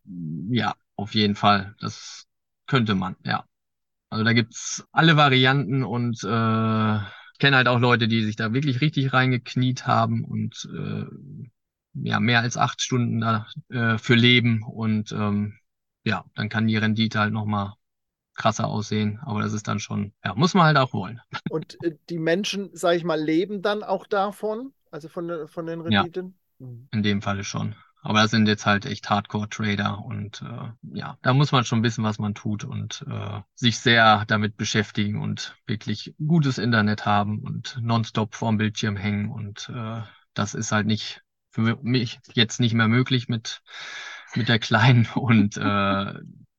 Ja, 0.50 0.74
auf 0.96 1.14
jeden 1.14 1.36
Fall. 1.36 1.74
Das 1.80 2.26
könnte 2.66 2.94
man, 2.94 3.16
ja. 3.24 3.46
Also 4.10 4.24
da 4.24 4.34
gibt's 4.34 4.84
alle 4.92 5.16
Varianten 5.16 5.84
und 5.84 6.22
äh, 6.22 6.98
kenne 7.38 7.56
halt 7.56 7.68
auch 7.68 7.80
Leute, 7.80 8.08
die 8.08 8.24
sich 8.24 8.36
da 8.36 8.52
wirklich 8.52 8.82
richtig 8.82 9.14
reingekniet 9.14 9.86
haben 9.86 10.22
und 10.22 10.68
äh, 10.70 11.06
ja, 11.94 12.20
mehr 12.20 12.40
als 12.40 12.58
acht 12.58 12.82
Stunden 12.82 13.20
da 13.20 13.46
äh, 13.70 13.96
für 13.96 14.16
leben 14.16 14.62
und 14.62 15.12
ähm, 15.12 15.57
ja, 16.08 16.24
dann 16.34 16.48
kann 16.48 16.66
die 16.66 16.76
Rendite 16.76 17.20
halt 17.20 17.32
nochmal 17.32 17.74
krasser 18.34 18.66
aussehen, 18.68 19.20
aber 19.22 19.42
das 19.42 19.52
ist 19.52 19.68
dann 19.68 19.78
schon, 19.78 20.12
ja, 20.24 20.34
muss 20.34 20.54
man 20.54 20.64
halt 20.64 20.78
auch 20.78 20.92
wollen. 20.92 21.20
Und 21.50 21.76
äh, 21.84 21.96
die 22.08 22.18
Menschen, 22.18 22.70
sage 22.72 22.96
ich 22.96 23.04
mal, 23.04 23.20
leben 23.20 23.62
dann 23.62 23.82
auch 23.82 24.06
davon, 24.06 24.72
also 24.90 25.08
von, 25.08 25.48
von 25.48 25.66
den 25.66 25.80
Renditen? 25.80 26.38
Ja, 26.58 26.66
in 26.92 27.02
dem 27.02 27.20
Falle 27.20 27.44
schon. 27.44 27.74
Aber 28.00 28.22
das 28.22 28.30
sind 28.30 28.46
jetzt 28.46 28.64
halt 28.64 28.86
echt 28.86 29.10
Hardcore-Trader 29.10 30.04
und 30.04 30.42
äh, 30.42 30.96
ja, 30.96 31.18
da 31.20 31.34
muss 31.34 31.50
man 31.50 31.64
schon 31.64 31.82
wissen, 31.82 32.04
was 32.04 32.18
man 32.18 32.34
tut 32.34 32.62
und 32.64 33.04
äh, 33.10 33.40
sich 33.54 33.78
sehr 33.78 34.24
damit 34.28 34.56
beschäftigen 34.56 35.20
und 35.20 35.56
wirklich 35.66 36.14
gutes 36.24 36.58
Internet 36.58 37.06
haben 37.06 37.40
und 37.40 37.76
nonstop 37.82 38.36
vorm 38.36 38.56
Bildschirm 38.56 38.96
hängen 38.96 39.30
und 39.30 39.68
äh, 39.74 40.00
das 40.32 40.54
ist 40.54 40.70
halt 40.70 40.86
nicht 40.86 41.22
für 41.50 41.76
mich 41.82 42.20
jetzt 42.34 42.60
nicht 42.60 42.74
mehr 42.74 42.86
möglich 42.86 43.28
mit 43.28 43.62
mit 44.34 44.48
der 44.48 44.58
Kleinen 44.58 45.06
und 45.14 45.56
äh, 45.56 46.14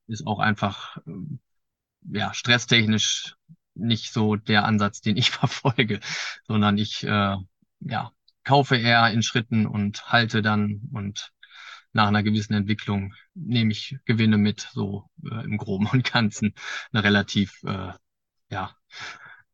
ist 0.06 0.26
auch 0.26 0.38
einfach 0.38 0.96
äh, 1.06 1.10
ja 2.12 2.34
stresstechnisch 2.34 3.36
nicht 3.74 4.12
so 4.12 4.36
der 4.36 4.64
Ansatz, 4.64 5.00
den 5.00 5.16
ich 5.16 5.30
verfolge, 5.30 6.00
sondern 6.46 6.78
ich 6.78 7.04
äh, 7.04 7.36
ja 7.80 8.12
kaufe 8.44 8.76
eher 8.76 9.10
in 9.10 9.22
Schritten 9.22 9.66
und 9.66 10.10
halte 10.10 10.42
dann 10.42 10.80
und 10.92 11.32
nach 11.92 12.08
einer 12.08 12.22
gewissen 12.22 12.54
Entwicklung 12.54 13.14
nehme 13.34 13.72
ich 13.72 13.96
Gewinne 14.04 14.38
mit, 14.38 14.68
so 14.72 15.10
äh, 15.24 15.44
im 15.44 15.56
Groben 15.58 15.88
und 15.92 16.10
Ganzen 16.10 16.54
eine 16.92 17.04
relativ 17.04 17.62
äh, 17.64 17.92
ja, 18.50 18.76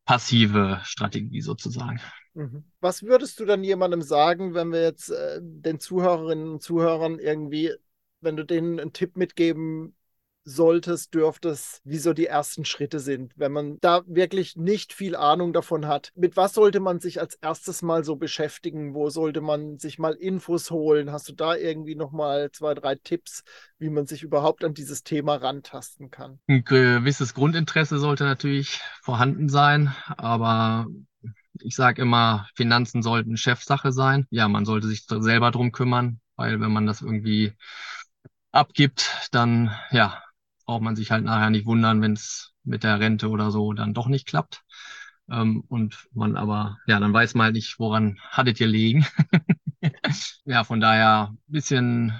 passive 0.05 0.79
Strategie 0.83 1.41
sozusagen. 1.41 1.99
Mhm. 2.33 2.63
Was 2.79 3.03
würdest 3.03 3.39
du 3.39 3.45
dann 3.45 3.63
jemandem 3.63 4.01
sagen, 4.01 4.53
wenn 4.53 4.71
wir 4.71 4.83
jetzt 4.83 5.09
äh, 5.09 5.39
den 5.41 5.79
Zuhörerinnen 5.79 6.53
und 6.53 6.61
Zuhörern 6.61 7.19
irgendwie, 7.19 7.73
wenn 8.21 8.37
du 8.37 8.45
denen 8.45 8.79
einen 8.79 8.93
Tipp 8.93 9.17
mitgeben 9.17 9.95
solltest, 10.47 11.13
dürftest, 11.13 11.81
wie 11.83 11.97
so 11.97 12.13
die 12.13 12.25
ersten 12.25 12.63
Schritte 12.63 12.99
sind, 13.01 13.33
wenn 13.35 13.51
man 13.51 13.79
da 13.81 14.03
wirklich 14.07 14.55
nicht 14.55 14.93
viel 14.93 15.13
Ahnung 15.17 15.51
davon 15.51 15.87
hat. 15.87 16.13
Mit 16.15 16.37
was 16.37 16.53
sollte 16.53 16.79
man 16.79 17.01
sich 17.01 17.19
als 17.19 17.35
erstes 17.35 17.81
mal 17.81 18.05
so 18.05 18.15
beschäftigen? 18.15 18.93
Wo 18.93 19.09
sollte 19.09 19.41
man 19.41 19.77
sich 19.77 19.99
mal 19.99 20.13
Infos 20.13 20.71
holen? 20.71 21.11
Hast 21.11 21.27
du 21.27 21.33
da 21.33 21.55
irgendwie 21.55 21.95
noch 21.95 22.13
mal 22.13 22.49
zwei, 22.51 22.73
drei 22.75 22.95
Tipps, 22.95 23.43
wie 23.77 23.89
man 23.89 24.07
sich 24.07 24.23
überhaupt 24.23 24.63
an 24.63 24.73
dieses 24.73 25.03
Thema 25.03 25.35
rantasten 25.35 26.11
kann? 26.11 26.39
Ein 26.47 26.63
gewisses 26.63 27.33
Grundinteresse 27.33 27.99
sollte 27.99 28.23
natürlich 28.23 28.79
vorhanden 29.01 29.49
sein, 29.49 29.93
aber 30.15 30.87
ich 31.59 31.75
sage 31.75 32.01
immer, 32.01 32.47
Finanzen 32.55 33.03
sollten 33.03 33.35
Chefsache 33.35 33.91
sein. 33.91 34.27
Ja, 34.29 34.47
man 34.47 34.63
sollte 34.63 34.87
sich 34.87 35.05
selber 35.07 35.51
drum 35.51 35.73
kümmern, 35.73 36.21
weil 36.37 36.61
wenn 36.61 36.71
man 36.71 36.85
das 36.85 37.01
irgendwie 37.01 37.53
abgibt, 38.51 39.29
dann 39.31 39.71
ja, 39.91 40.21
braucht 40.65 40.81
man 40.81 40.95
sich 40.95 41.11
halt 41.11 41.23
nachher 41.23 41.49
nicht 41.49 41.65
wundern, 41.65 42.01
wenn 42.01 42.13
es 42.13 42.53
mit 42.63 42.83
der 42.83 42.99
Rente 42.99 43.29
oder 43.29 43.51
so 43.51 43.73
dann 43.73 43.93
doch 43.93 44.07
nicht 44.07 44.27
klappt. 44.27 44.63
Ähm, 45.29 45.63
und 45.67 46.07
man 46.13 46.37
aber, 46.37 46.77
ja, 46.87 46.99
dann 46.99 47.13
weiß 47.13 47.35
man 47.35 47.45
halt 47.45 47.55
nicht, 47.55 47.79
woran 47.79 48.19
hattet 48.29 48.59
ihr 48.59 48.67
liegen. 48.67 49.05
ja, 50.45 50.63
von 50.63 50.79
daher 50.79 51.35
bisschen 51.47 52.19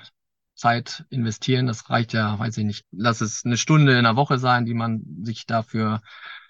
Zeit 0.55 1.05
investieren. 1.09 1.67
Das 1.67 1.89
reicht 1.89 2.13
ja, 2.13 2.37
weiß 2.37 2.57
ich 2.57 2.65
nicht, 2.65 2.85
lass 2.91 3.21
es 3.21 3.45
eine 3.45 3.57
Stunde 3.57 3.97
in 3.97 4.03
der 4.03 4.15
Woche 4.15 4.39
sein, 4.39 4.65
die 4.65 4.73
man 4.73 5.03
sich 5.23 5.45
dafür 5.45 6.01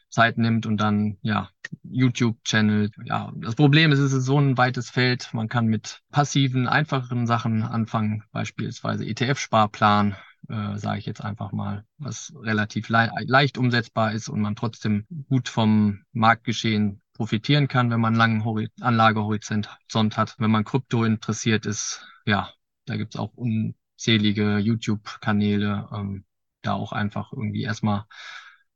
Zeit 0.10 0.38
nimmt 0.38 0.65
und 0.65 0.78
dann, 0.78 1.17
ja, 1.22 1.50
YouTube-Channel. 1.84 2.91
Ja, 3.06 3.32
das 3.36 3.56
Problem 3.56 3.91
ist, 3.91 4.00
es 4.00 4.13
ist 4.13 4.26
so 4.26 4.39
ein 4.39 4.58
weites 4.58 4.89
Feld. 4.89 5.34
Man 5.34 5.50
kann 5.50 5.67
mit 5.67 6.02
passiven, 6.12 6.67
einfacheren 6.67 7.28
Sachen 7.28 7.63
anfangen, 7.63 8.24
beispielsweise 8.32 9.06
ETF-Sparplan 9.06 10.15
äh, 10.50 10.78
sage 10.78 11.00
ich 11.00 11.06
jetzt 11.06 11.24
einfach 11.24 11.52
mal, 11.52 11.86
was 11.98 12.34
relativ 12.41 12.89
le 12.89 13.12
leicht 13.26 13.58
umsetzbar 13.58 14.13
ist 14.13 14.30
und 14.30 14.41
man 14.41 14.56
trotzdem 14.56 15.06
gut 15.28 15.50
vom 15.50 16.04
Marktgeschehen 16.13 17.02
profitieren 17.13 17.67
kann, 17.67 17.89
wenn 17.89 18.00
man 18.00 18.13
einen 18.13 18.20
langen 18.20 18.46
Hori 18.46 18.70
Anlagehorizont 18.80 19.70
hat. 20.17 20.36
Wenn 20.38 20.52
man 20.52 20.63
Krypto 20.63 21.04
interessiert 21.04 21.65
ist, 21.65 22.06
ja, 22.26 22.50
da 22.86 22.96
gibt's 22.96 23.17
auch 23.17 23.34
unzählige 23.34 24.60
YouTube-Kanäle, 24.60 25.89
ähm, 25.93 26.26
da 26.62 26.74
auch 26.74 26.91
einfach 26.91 27.34
irgendwie 27.34 27.63
erstmal 27.63 28.06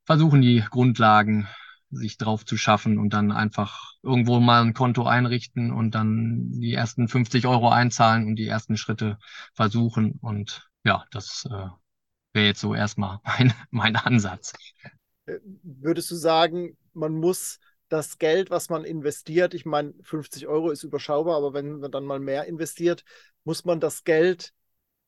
versuchen, 0.04 0.42
die 0.42 0.64
Grundlagen 0.70 1.48
sich 1.90 2.16
drauf 2.16 2.44
zu 2.44 2.56
schaffen 2.56 2.98
und 2.98 3.10
dann 3.10 3.32
einfach 3.32 3.92
irgendwo 4.02 4.40
mal 4.40 4.62
ein 4.62 4.74
Konto 4.74 5.04
einrichten 5.04 5.70
und 5.70 5.94
dann 5.94 6.50
die 6.52 6.72
ersten 6.72 7.06
50 7.06 7.46
Euro 7.46 7.68
einzahlen 7.68 8.26
und 8.26 8.36
die 8.36 8.46
ersten 8.46 8.76
Schritte 8.76 9.18
versuchen 9.54 10.18
und 10.20 10.68
ja, 10.84 11.04
das 11.10 11.46
äh, 11.50 11.68
wäre 12.32 12.46
jetzt 12.46 12.60
so 12.60 12.74
erstmal 12.74 13.20
mein, 13.24 13.52
mein 13.70 13.96
Ansatz. 13.96 14.54
Äh, 15.26 15.38
würdest 15.62 16.10
du 16.10 16.14
sagen, 16.14 16.76
man 16.94 17.12
muss 17.12 17.58
das 17.88 18.18
Geld, 18.18 18.50
was 18.50 18.70
man 18.70 18.84
investiert, 18.84 19.52
ich 19.52 19.66
meine, 19.66 19.92
50 20.02 20.46
Euro 20.46 20.70
ist 20.70 20.82
überschaubar, 20.82 21.36
aber 21.36 21.52
wenn 21.52 21.78
man 21.78 21.90
dann 21.92 22.04
mal 22.04 22.20
mehr 22.20 22.46
investiert, 22.46 23.04
muss 23.44 23.66
man 23.66 23.80
das 23.80 24.04
Geld, 24.04 24.54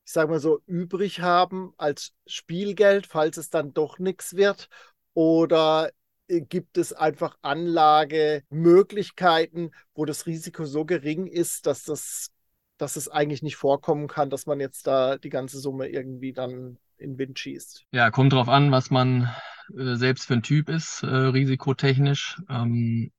ich 0.05 0.13
sage 0.13 0.31
mal 0.31 0.41
so, 0.41 0.61
übrig 0.67 1.21
haben 1.21 1.73
als 1.77 2.13
Spielgeld, 2.27 3.07
falls 3.07 3.37
es 3.37 3.51
dann 3.51 3.73
doch 3.73 3.99
nichts 3.99 4.37
wird? 4.37 4.69
Oder 5.15 5.91
äh, 6.29 6.41
gibt 6.41 6.79
es 6.79 6.93
einfach 6.93 7.37
Anlagemöglichkeiten, 7.43 9.75
wo 9.95 10.05
das 10.05 10.27
Risiko 10.27 10.65
so 10.65 10.85
gering 10.85 11.27
ist, 11.27 11.67
dass 11.67 11.83
das 11.85 12.31
dass 12.77 12.97
es 12.97 13.09
eigentlich 13.09 13.43
nicht 13.43 13.57
vorkommen 13.57 14.09
kann, 14.09 14.31
dass 14.31 14.47
man 14.47 14.61
jetzt 14.61 14.87
da 14.87 15.17
die 15.17 15.29
ganze 15.29 15.59
Summe 15.59 15.89
irgendwie 15.89 16.33
dann 16.33 16.79
in 16.99 17.13
den 17.13 17.19
Wind 17.19 17.39
schießt. 17.39 17.87
Ja, 17.93 18.11
kommt 18.11 18.33
drauf 18.33 18.49
an, 18.49 18.73
was 18.73 18.91
man 18.91 19.31
äh, 19.77 19.95
selbst 19.95 20.27
für 20.27 20.35
ein 20.35 20.43
Typ 20.43 20.69
ist, 20.69 21.03
äh, 21.03 21.07
risikotechnisch. 21.07 22.41
Ähm, 22.49 23.13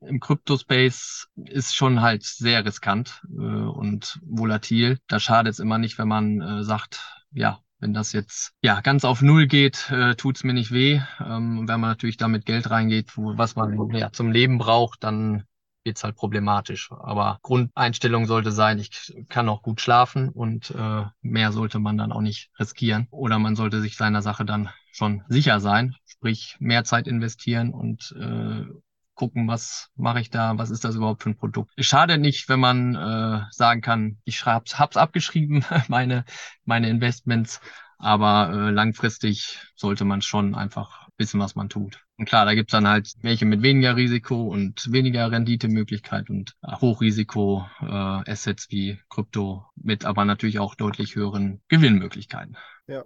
Im 0.00 0.20
Crypto-Space 0.20 1.28
ist 1.44 1.74
schon 1.74 2.00
halt 2.00 2.24
sehr 2.24 2.64
riskant 2.64 3.22
äh, 3.28 3.40
und 3.40 4.18
volatil. 4.24 4.98
Da 5.08 5.20
schadet 5.20 5.52
es 5.52 5.58
immer 5.58 5.78
nicht, 5.78 5.98
wenn 5.98 6.08
man 6.08 6.40
äh, 6.40 6.64
sagt, 6.64 7.22
ja, 7.32 7.60
wenn 7.78 7.92
das 7.92 8.12
jetzt 8.12 8.54
ja 8.62 8.80
ganz 8.80 9.04
auf 9.04 9.22
Null 9.22 9.46
geht, 9.46 9.90
äh, 9.90 10.14
tut 10.14 10.36
es 10.36 10.44
mir 10.44 10.54
nicht 10.54 10.70
weh. 10.70 11.00
Ähm, 11.20 11.68
wenn 11.68 11.80
man 11.80 11.90
natürlich 11.90 12.16
damit 12.16 12.46
Geld 12.46 12.70
reingeht, 12.70 13.16
wo, 13.16 13.36
was 13.36 13.56
man 13.56 13.90
ja 13.90 14.12
zum 14.12 14.30
Leben 14.30 14.58
braucht, 14.58 15.02
dann 15.04 15.44
wird's 15.84 16.04
halt 16.04 16.16
problematisch. 16.16 16.90
Aber 16.92 17.38
Grundeinstellung 17.42 18.26
sollte 18.26 18.52
sein, 18.52 18.78
ich 18.78 19.12
kann 19.28 19.48
auch 19.48 19.62
gut 19.62 19.80
schlafen 19.80 20.28
und 20.28 20.70
äh, 20.70 21.04
mehr 21.22 21.52
sollte 21.52 21.78
man 21.78 21.98
dann 21.98 22.12
auch 22.12 22.20
nicht 22.20 22.50
riskieren. 22.58 23.08
Oder 23.10 23.38
man 23.38 23.56
sollte 23.56 23.80
sich 23.80 23.96
seiner 23.96 24.22
Sache 24.22 24.44
dann 24.44 24.70
schon 24.92 25.24
sicher 25.28 25.60
sein, 25.60 25.96
sprich 26.06 26.56
mehr 26.60 26.84
Zeit 26.84 27.08
investieren 27.08 27.72
und 27.72 28.14
äh, 28.18 28.64
gucken, 29.14 29.48
was 29.48 29.90
mache 29.96 30.20
ich 30.20 30.30
da, 30.30 30.58
was 30.58 30.70
ist 30.70 30.84
das 30.84 30.94
überhaupt 30.94 31.22
für 31.22 31.30
ein 31.30 31.36
Produkt. 31.36 31.72
Es 31.76 31.86
schadet 31.86 32.20
nicht, 32.20 32.48
wenn 32.48 32.60
man 32.60 32.94
äh, 32.94 33.44
sagen 33.50 33.80
kann, 33.80 34.18
ich 34.24 34.44
hab's, 34.46 34.78
hab's 34.78 34.96
abgeschrieben, 34.96 35.64
meine, 35.88 36.24
meine 36.64 36.88
Investments, 36.88 37.60
aber 37.98 38.50
äh, 38.52 38.70
langfristig 38.70 39.60
sollte 39.76 40.04
man 40.04 40.22
schon 40.22 40.54
einfach 40.54 41.01
wissen, 41.18 41.40
was 41.40 41.54
man 41.54 41.68
tut. 41.68 42.04
Und 42.18 42.26
klar, 42.26 42.44
da 42.44 42.54
gibt's 42.54 42.72
dann 42.72 42.88
halt 42.88 43.12
welche 43.22 43.44
mit 43.44 43.62
weniger 43.62 43.96
Risiko 43.96 44.48
und 44.48 44.92
weniger 44.92 45.30
Renditemöglichkeit 45.30 46.30
und 46.30 46.54
Hochrisiko-Assets 46.64 48.66
äh, 48.66 48.70
wie 48.70 49.00
Krypto 49.08 49.66
mit 49.76 50.04
aber 50.04 50.24
natürlich 50.24 50.58
auch 50.58 50.74
deutlich 50.74 51.14
höheren 51.14 51.62
Gewinnmöglichkeiten. 51.68 52.56
Ja. 52.86 53.04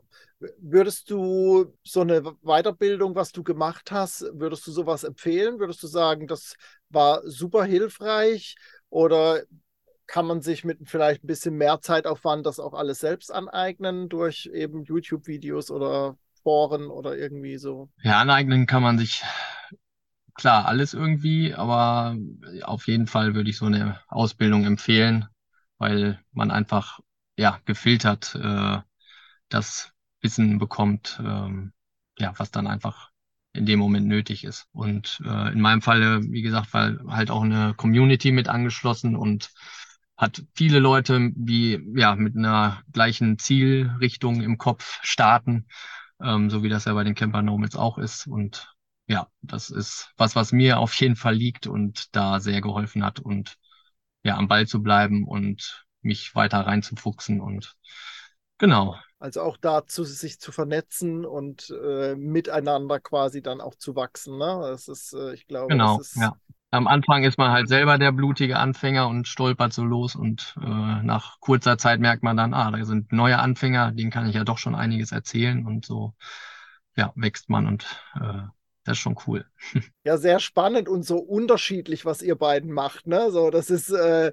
Würdest 0.59 1.11
du 1.11 1.75
so 1.83 2.03
eine 2.03 2.23
Weiterbildung, 2.43 3.15
was 3.15 3.33
du 3.33 3.43
gemacht 3.43 3.91
hast, 3.91 4.23
würdest 4.35 4.67
du 4.67 4.73
sowas 4.73 5.05
empfehlen? 5.05 5.59
Würdest 5.59 5.83
du 5.83 5.87
sagen, 5.87 6.27
das 6.27 6.57
war 6.91 7.23
super 7.25 7.65
hilfreich? 7.65 8.57
Oder 8.91 9.43
kann 10.07 10.27
man 10.27 10.41
sich 10.41 10.65
mit 10.65 10.79
vielleicht 10.85 11.25
ein 11.25 11.27
bisschen 11.27 11.57
mehr 11.57 11.81
Zeitaufwand 11.81 12.47
das 12.47 12.61
auch 12.61 12.75
alles 12.75 13.01
selbst 13.01 13.33
aneignen 13.33 14.09
durch 14.09 14.49
eben 14.53 14.85
YouTube-Videos 14.85 15.71
oder 15.71 16.17
Foren 16.47 16.91
oder 16.91 17.19
irgendwie 17.19 17.59
so? 17.59 17.89
Ja, 18.05 18.21
aneignen 18.21 18.67
kann 18.67 18.81
man 18.81 18.99
sich 18.99 19.25
klar 20.35 20.67
alles 20.67 20.95
irgendwie, 20.95 21.55
aber 21.55 22.17
auf 22.63 22.87
jeden 22.87 23.09
Fall 23.09 23.35
würde 23.35 23.51
ich 23.51 23.57
so 23.57 23.67
eine 23.67 23.99
Ausbildung 24.07 24.65
empfehlen, 24.65 25.27
weil 25.79 26.21
man 26.31 26.53
einfach 26.53 27.01
ja 27.37 27.59
gefiltert 27.65 28.37
äh, 28.37 28.79
das 29.49 29.93
Wissen 30.21 30.59
bekommt, 30.59 31.21
ähm, 31.21 31.73
ja, 32.17 32.33
was 32.37 32.53
dann 32.53 32.69
einfach 32.69 33.11
in 33.53 33.67
dem 33.67 33.81
Moment 33.81 34.07
nötig 34.07 34.45
ist. 34.45 34.69
Und 34.71 35.21
äh, 35.25 35.53
in 35.53 35.61
meinem 35.61 35.83
Falle, 35.83 36.23
wie 36.31 36.43
gesagt, 36.43 36.73
weil 36.73 37.01
halt 37.09 37.33
auch 37.33 37.43
eine 37.43 37.75
Community 37.75 38.31
mit 38.31 38.47
angeschlossen 38.47 39.17
und 39.17 39.51
hat 40.17 40.45
viele 40.55 40.79
Leute, 40.79 41.33
die 41.35 41.85
ja 41.97 42.15
mit 42.15 42.37
einer 42.37 42.83
gleichen 42.93 43.37
Zielrichtung 43.37 44.43
im 44.43 44.59
Kopf 44.59 45.01
starten, 45.03 45.67
ähm, 46.21 46.51
so 46.51 46.63
wie 46.63 46.69
das 46.69 46.85
ja 46.85 46.95
bei 46.95 47.05
den 47.05 47.15
Camper 47.15 47.43
Nomads 47.43 47.77
auch 47.77 47.99
ist. 47.99 48.27
Und 48.27 48.73
ja, 49.07 49.29
das 49.43 49.71
ist 49.71 50.13
was, 50.17 50.37
was 50.37 50.53
mir 50.53 50.79
auf 50.79 50.95
jeden 50.95 51.17
Fall 51.17 51.35
liegt 51.35 51.67
und 51.67 52.15
da 52.15 52.41
sehr 52.41 52.61
geholfen 52.61 53.05
hat 53.05 53.21
und 53.21 53.57
ja, 54.23 54.37
am 54.37 54.49
Ball 54.49 54.67
zu 54.67 54.83
bleiben 54.83 55.27
und 55.27 55.87
mich 56.01 56.35
weiter 56.35 56.61
reinzufuchsen 56.61 57.41
und 57.41 57.77
genau, 58.59 58.97
also 59.19 59.41
auch 59.41 59.57
dazu, 59.57 60.05
sich 60.05 60.41
zu 60.41 60.53
vernetzen 60.53 61.25
und 61.25 61.71
äh, 61.71 62.15
miteinander 62.17 63.01
quasi 63.01 63.41
dann 63.41 63.61
auch 63.61 63.75
zu 63.75 63.97
wachsen. 63.97 64.37
Ne? 64.37 64.59
Das 64.63 64.89
ist, 64.89 65.15
äh, 65.15 65.33
ich 65.33 65.47
glaube, 65.47 65.69
genau, 65.69 65.97
das 65.97 66.09
ist. 66.09 66.17
Ja. 66.17 66.37
Am 66.71 66.89
Anfang 66.89 67.25
ist 67.25 67.39
man 67.39 67.53
halt 67.53 67.69
selber 67.69 67.97
der 67.97 68.13
blutige 68.13 68.59
Anfänger 68.59 69.09
und 69.09 69.29
stolpert 69.29 69.73
so 69.73 69.85
los 69.85 70.15
und 70.15 70.55
äh, 70.61 71.03
nach 71.03 71.41
kurzer 71.41 71.79
Zeit 71.79 72.01
merkt 72.01 72.23
man 72.23 72.37
dann, 72.37 72.55
ah, 72.55 72.71
da 72.71 72.85
sind 72.85 73.13
neue 73.13 73.39
Anfänger, 73.39 73.93
denen 73.93 74.11
kann 74.11 74.29
ich 74.29 74.35
ja 74.35 74.45
doch 74.45 74.59
schon 74.59 74.75
einiges 74.75 75.13
erzählen 75.13 75.65
und 75.67 75.87
so 75.87 76.15
ja, 76.97 77.13
wächst 77.15 77.49
man 77.49 77.67
und 77.67 77.85
äh, 78.15 78.43
das 78.85 78.99
ist 78.99 79.03
schon 79.03 79.17
cool. 79.27 79.45
Ja, 80.05 80.17
sehr 80.19 80.39
spannend 80.39 80.89
und 80.89 81.03
so 81.03 81.19
unterschiedlich, 81.19 82.05
was 82.05 82.23
ihr 82.23 82.37
beiden 82.37 82.71
macht. 82.71 83.09
Ne? 83.09 83.33
So, 83.33 83.51
das 83.51 83.71
ist, 83.71 83.91
äh, 83.91 84.31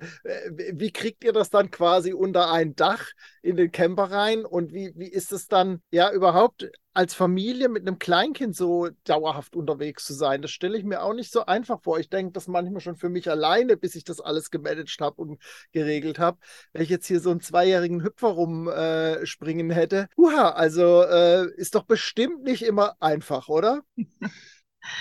wie 0.71 0.91
kriegt 0.91 1.23
ihr 1.23 1.33
das 1.33 1.49
dann 1.49 1.71
quasi 1.71 2.13
unter 2.13 2.51
ein 2.51 2.75
Dach 2.75 3.07
in 3.41 3.55
den 3.55 3.71
Camper 3.71 4.11
rein? 4.11 4.45
Und 4.45 4.71
wie, 4.71 4.93
wie 4.95 5.07
ist 5.07 5.31
es 5.31 5.47
dann 5.47 5.81
ja 5.89 6.11
überhaupt 6.11 6.69
als 6.93 7.13
Familie 7.13 7.69
mit 7.69 7.87
einem 7.87 7.99
Kleinkind 7.99 8.55
so 8.55 8.89
dauerhaft 9.03 9.55
unterwegs 9.55 10.05
zu 10.05 10.13
sein? 10.13 10.41
Das 10.41 10.51
stelle 10.51 10.77
ich 10.77 10.83
mir 10.83 11.01
auch 11.01 11.13
nicht 11.13 11.31
so 11.31 11.45
einfach 11.45 11.81
vor. 11.81 11.99
Ich 11.99 12.09
denke 12.09 12.33
das 12.33 12.47
manchmal 12.47 12.81
schon 12.81 12.95
für 12.95 13.09
mich 13.09 13.29
alleine, 13.29 13.77
bis 13.77 13.95
ich 13.95 14.03
das 14.03 14.19
alles 14.19 14.51
gemanagt 14.51 14.97
habe 15.01 15.21
und 15.21 15.41
geregelt 15.71 16.19
habe. 16.19 16.37
Wenn 16.71 16.83
ich 16.83 16.89
jetzt 16.89 17.07
hier 17.07 17.19
so 17.19 17.31
einen 17.31 17.41
zweijährigen 17.41 18.03
Hüpfer 18.03 18.29
rumspringen 18.29 19.71
äh, 19.71 19.75
hätte, 19.75 20.09
uha, 20.17 20.49
also 20.49 21.03
äh, 21.03 21.47
ist 21.55 21.75
doch 21.75 21.83
bestimmt 21.83 22.43
nicht 22.43 22.63
immer 22.63 22.95
einfach, 22.99 23.49
oder? 23.49 23.81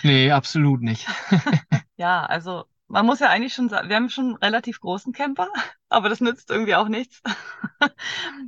Nee, 0.04 0.30
absolut 0.30 0.80
nicht. 0.80 1.08
ja, 1.96 2.24
also 2.24 2.66
man 2.92 3.06
muss 3.06 3.20
ja 3.20 3.30
eigentlich 3.30 3.54
schon 3.54 3.68
sagen, 3.68 3.88
wir 3.88 3.96
haben 3.96 4.10
schon 4.10 4.26
einen 4.26 4.36
relativ 4.36 4.80
großen 4.80 5.12
Camper, 5.12 5.48
aber 5.88 6.08
das 6.08 6.20
nützt 6.20 6.50
irgendwie 6.50 6.74
auch 6.74 6.88
nichts. 6.88 7.22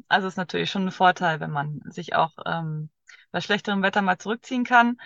also 0.09 0.29
ist 0.29 0.37
natürlich 0.37 0.71
schon 0.71 0.87
ein 0.87 0.93
Vorteil, 0.93 1.41
wenn 1.41 1.51
man 1.51 1.81
sich 1.87 2.15
auch 2.15 2.33
ähm, 2.45 2.91
bei 3.35 3.41
schlechterem 3.41 3.83
Wetter 3.83 4.01
mal 4.01 4.17
zurückziehen 4.17 4.63
kann. 4.65 4.97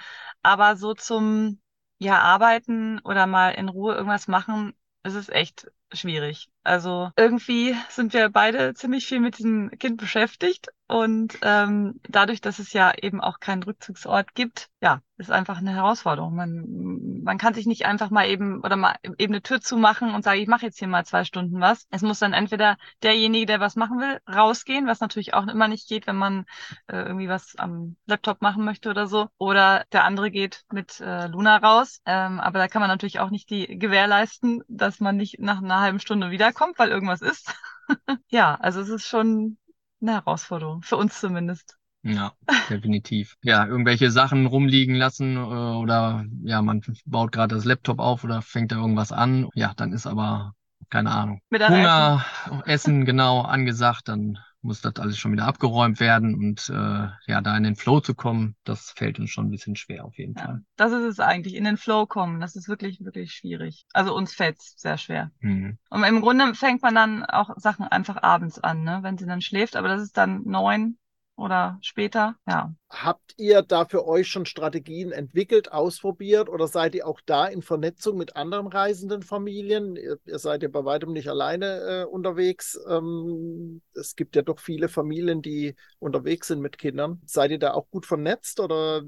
Aber 0.43 0.77
so 0.77 0.93
zum 0.93 1.61
ja 1.99 2.21
arbeiten 2.21 3.01
oder 3.01 3.27
mal 3.27 3.51
in 3.51 3.71
Ruhe 3.71 3.95
irgendwas 3.95 4.29
machen, 4.29 4.75
ist 5.03 5.15
es 5.15 5.31
echt 5.31 5.73
schwierig. 5.93 6.51
Also 6.63 7.11
irgendwie 7.17 7.75
sind 7.89 8.13
wir 8.13 8.29
beide 8.29 8.75
ziemlich 8.75 9.07
viel 9.07 9.21
mit 9.21 9.39
diesem 9.39 9.71
Kind 9.79 9.97
beschäftigt 9.97 10.69
und 10.89 11.39
ähm, 11.43 12.01
dadurch, 12.09 12.41
dass 12.41 12.59
es 12.59 12.73
ja 12.73 12.93
eben 12.95 13.21
auch 13.21 13.41
keinen 13.41 13.63
Rückzugsort 13.63 14.35
gibt, 14.35 14.71
ja, 14.81 15.03
ist 15.19 15.31
einfach 15.31 15.59
eine 15.59 15.75
Herausforderung. 15.75 16.35
Man, 16.35 17.23
man 17.25 17.37
kann 17.37 17.53
sich 17.53 17.67
nicht 17.67 17.85
einfach 17.85 18.09
mal 18.09 18.27
eben 18.27 18.65
oder 18.65 18.77
mal 18.77 18.97
eben 19.19 19.35
eine 19.35 19.43
Tür 19.43 19.61
zumachen 19.61 20.15
und 20.15 20.25
sagen, 20.25 20.41
ich 20.41 20.49
mache 20.49 20.65
jetzt 20.65 20.79
hier 20.79 20.89
mal 20.89 21.05
zwei 21.05 21.25
Stunden 21.25 21.61
was. 21.61 21.87
Es 21.91 22.01
muss 22.01 22.21
dann 22.21 22.33
entweder 22.33 22.79
derjenige, 23.03 23.45
der 23.45 23.61
was 23.61 23.77
machen 23.77 23.99
will, 23.99 24.19
rausgehen, 24.35 24.87
was 24.87 25.01
natürlich 25.01 25.35
auch 25.35 25.47
immer 25.47 25.69
nicht 25.69 25.91
geht, 25.91 26.07
wenn 26.07 26.17
man 26.17 26.47
äh, 26.87 26.97
irgendwie 26.97 27.29
was 27.29 27.55
am 27.57 27.97
Laptop 28.07 28.41
machen 28.41 28.65
möchte 28.65 28.89
oder 28.89 29.07
so. 29.07 29.29
Oder 29.37 29.85
der 29.93 30.05
andere 30.05 30.31
geht 30.31 30.65
mit 30.73 31.01
äh, 31.01 31.27
Luna 31.27 31.59
raus. 31.59 32.01
Ähm, 32.07 32.41
aber 32.41 32.61
da 32.61 32.69
kann 32.69 32.81
man 32.81 32.89
natürlich 32.89 33.21
auch 33.21 33.31
nicht 33.31 33.51
die 33.51 33.79
gewährleisten, 33.79 34.63
dass 34.69 35.01
man 35.01 35.19
nicht 35.19 35.39
nach 35.39 35.59
einer 35.59 35.81
halben 35.81 36.01
Stunde 36.01 36.31
wiederkommt, 36.31 36.79
weil 36.79 36.89
irgendwas 36.89 37.21
ist. 37.21 37.53
ja, 38.29 38.55
also 38.55 38.81
es 38.81 38.89
ist 38.89 39.07
schon 39.07 39.59
eine 40.01 40.13
Herausforderung, 40.13 40.83
für 40.83 40.97
uns 40.97 41.21
zumindest. 41.21 41.77
Ja, 42.03 42.33
definitiv. 42.71 43.37
Ja, 43.43 43.67
irgendwelche 43.67 44.11
Sachen 44.11 44.47
rumliegen 44.47 44.95
lassen 44.95 45.37
äh, 45.37 45.39
oder 45.39 46.25
ja, 46.43 46.63
man 46.63 46.83
baut 47.05 47.33
gerade 47.33 47.55
das 47.55 47.65
Laptop 47.65 47.99
auf 47.99 48.25
oder 48.25 48.41
fängt 48.41 48.73
da 48.73 48.77
irgendwas 48.77 49.13
an. 49.13 49.49
Ja, 49.55 49.73
dann 49.77 49.93
ist 49.93 50.07
aber, 50.07 50.55
keine 50.91 51.11
Ahnung, 51.11 51.41
Hunger, 51.53 52.25
Essen 52.67 53.05
genau 53.05 53.43
angesagt, 53.43 54.09
dann 54.09 54.39
muss 54.69 54.81
das 54.81 54.97
alles 54.97 55.19
schon 55.19 55.33
wieder 55.33 55.47
abgeräumt 55.47 55.99
werden 55.99 56.35
und 56.35 56.69
äh, 56.69 57.09
ja, 57.27 57.41
da 57.41 57.57
in 57.57 57.65
den 57.65 57.75
Flow 57.75 58.01
zu 58.01 58.15
kommen, 58.15 58.55
das 58.65 58.91
fällt 58.91 59.19
uns 59.19 59.31
schon 59.31 59.47
ein 59.47 59.51
bisschen 59.51 59.75
schwer 59.75 60.05
auf 60.05 60.17
jeden 60.17 60.35
ja, 60.37 60.45
Fall. 60.45 60.63
Das 60.77 60.93
ist 60.93 61.05
es 61.05 61.21
eigentlich, 61.21 61.55
in 61.55 61.65
den 61.65 61.77
Flow 61.77 62.07
kommen, 62.07 62.41
das 62.41 62.55
ist 62.55 62.69
wirklich, 62.69 63.01
wirklich 63.01 63.33
schwierig. 63.33 63.87
Also 63.93 64.15
uns 64.15 64.35
fällt 64.35 64.59
es 64.59 64.75
sehr 64.77 64.99
schwer. 64.99 65.33
Mhm. 65.41 65.79
Und 65.91 66.05
im 66.05 66.21
Grunde 66.21 66.55
fängt 66.55 66.83
man 66.83 66.95
dann 66.95 67.25
auch 67.25 67.51
Sachen 67.57 67.87
einfach 67.87 68.23
abends 68.23 68.59
an, 68.59 68.85
ne, 68.85 69.01
wenn 69.03 69.19
sie 69.19 69.27
dann 69.27 69.41
schläft, 69.41 69.75
aber 69.75 69.89
das 69.89 70.03
ist 70.03 70.17
dann 70.17 70.43
neun, 70.45 70.99
oder 71.39 71.79
später, 71.83 72.35
ja. 72.49 72.75
Habt 72.91 73.35
ihr 73.37 73.63
da 73.63 73.85
für 73.85 74.07
euch 74.07 74.29
schon 74.29 74.45
Strategien 74.45 75.13
entwickelt, 75.13 75.71
ausprobiert 75.71 76.49
oder 76.49 76.67
seid 76.67 76.95
ihr 76.97 77.07
auch 77.07 77.21
da 77.25 77.47
in 77.47 77.63
Vernetzung 77.63 78.19
mit 78.19 78.35
anderen 78.35 78.67
reisenden 78.67 79.23
Familien? 79.23 79.95
Ihr, 79.95 80.19
ihr 80.25 80.39
seid 80.39 80.63
ja 80.65 80.69
bei 80.69 80.85
weitem 80.85 81.13
nicht 81.13 81.29
alleine 81.29 81.67
äh, 81.67 82.05
unterwegs. 82.05 82.79
Ähm, 82.89 83.83
es 83.95 84.17
gibt 84.17 84.35
ja 84.35 84.43
doch 84.43 84.59
viele 84.59 84.89
Familien, 84.89 85.41
die 85.41 85.77
unterwegs 86.01 86.49
sind 86.49 86.61
mit 86.61 86.77
Kindern. 86.77 87.21
Seid 87.25 87.53
ihr 87.53 87.59
da 87.61 87.73
auch 87.73 87.89
gut 87.91 88.05
vernetzt 88.05 88.59
oder 88.59 89.03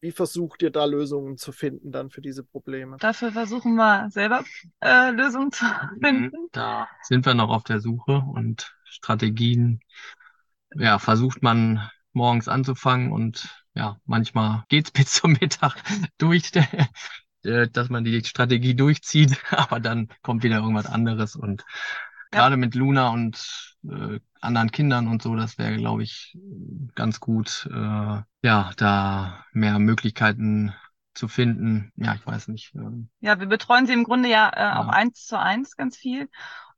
wie 0.00 0.12
versucht 0.12 0.60
ihr 0.60 0.70
da 0.70 0.84
Lösungen 0.84 1.38
zu 1.38 1.50
finden 1.50 1.90
dann 1.90 2.10
für 2.10 2.20
diese 2.20 2.44
Probleme? 2.44 2.98
Dafür 3.00 3.32
versuchen 3.32 3.74
wir 3.76 4.10
selber 4.10 4.44
äh, 4.80 5.10
Lösungen 5.12 5.50
zu 5.50 5.64
mhm. 5.64 6.04
finden. 6.04 6.48
Da 6.52 6.88
sind 7.04 7.24
wir 7.24 7.32
noch 7.32 7.48
auf 7.48 7.64
der 7.64 7.80
Suche 7.80 8.22
und 8.34 8.76
Strategien 8.84 9.80
ja, 10.76 10.98
versucht 10.98 11.42
man 11.42 11.88
morgens 12.12 12.48
anzufangen 12.48 13.12
und 13.12 13.64
ja, 13.74 13.98
manchmal 14.04 14.64
geht's 14.68 14.90
bis 14.92 15.14
zum 15.14 15.32
Mittag 15.32 15.76
durch, 16.18 16.52
äh, 17.44 17.68
dass 17.68 17.88
man 17.88 18.04
die 18.04 18.24
Strategie 18.24 18.74
durchzieht, 18.74 19.38
aber 19.50 19.80
dann 19.80 20.08
kommt 20.22 20.42
wieder 20.42 20.58
irgendwas 20.58 20.86
anderes 20.86 21.36
und 21.36 21.64
ja. 22.32 22.40
gerade 22.40 22.56
mit 22.56 22.74
Luna 22.74 23.08
und 23.08 23.76
äh, 23.84 24.20
anderen 24.40 24.70
Kindern 24.70 25.08
und 25.08 25.22
so, 25.22 25.34
das 25.36 25.58
wäre, 25.58 25.76
glaube 25.76 26.02
ich, 26.02 26.36
ganz 26.94 27.20
gut, 27.20 27.68
äh, 27.72 28.22
ja, 28.42 28.70
da 28.76 29.44
mehr 29.52 29.78
Möglichkeiten 29.78 30.74
zu 31.14 31.28
finden. 31.28 31.92
Ja, 31.96 32.14
ich 32.14 32.26
weiß 32.26 32.48
nicht. 32.48 32.74
Ähm, 32.74 33.08
ja, 33.20 33.38
wir 33.40 33.46
betreuen 33.46 33.86
sie 33.86 33.92
im 33.92 34.04
Grunde 34.04 34.28
ja, 34.28 34.50
äh, 34.50 34.60
ja. 34.60 34.80
auch 34.80 34.88
eins 34.88 35.24
zu 35.24 35.38
eins 35.38 35.76
ganz 35.76 35.96
viel. 35.96 36.28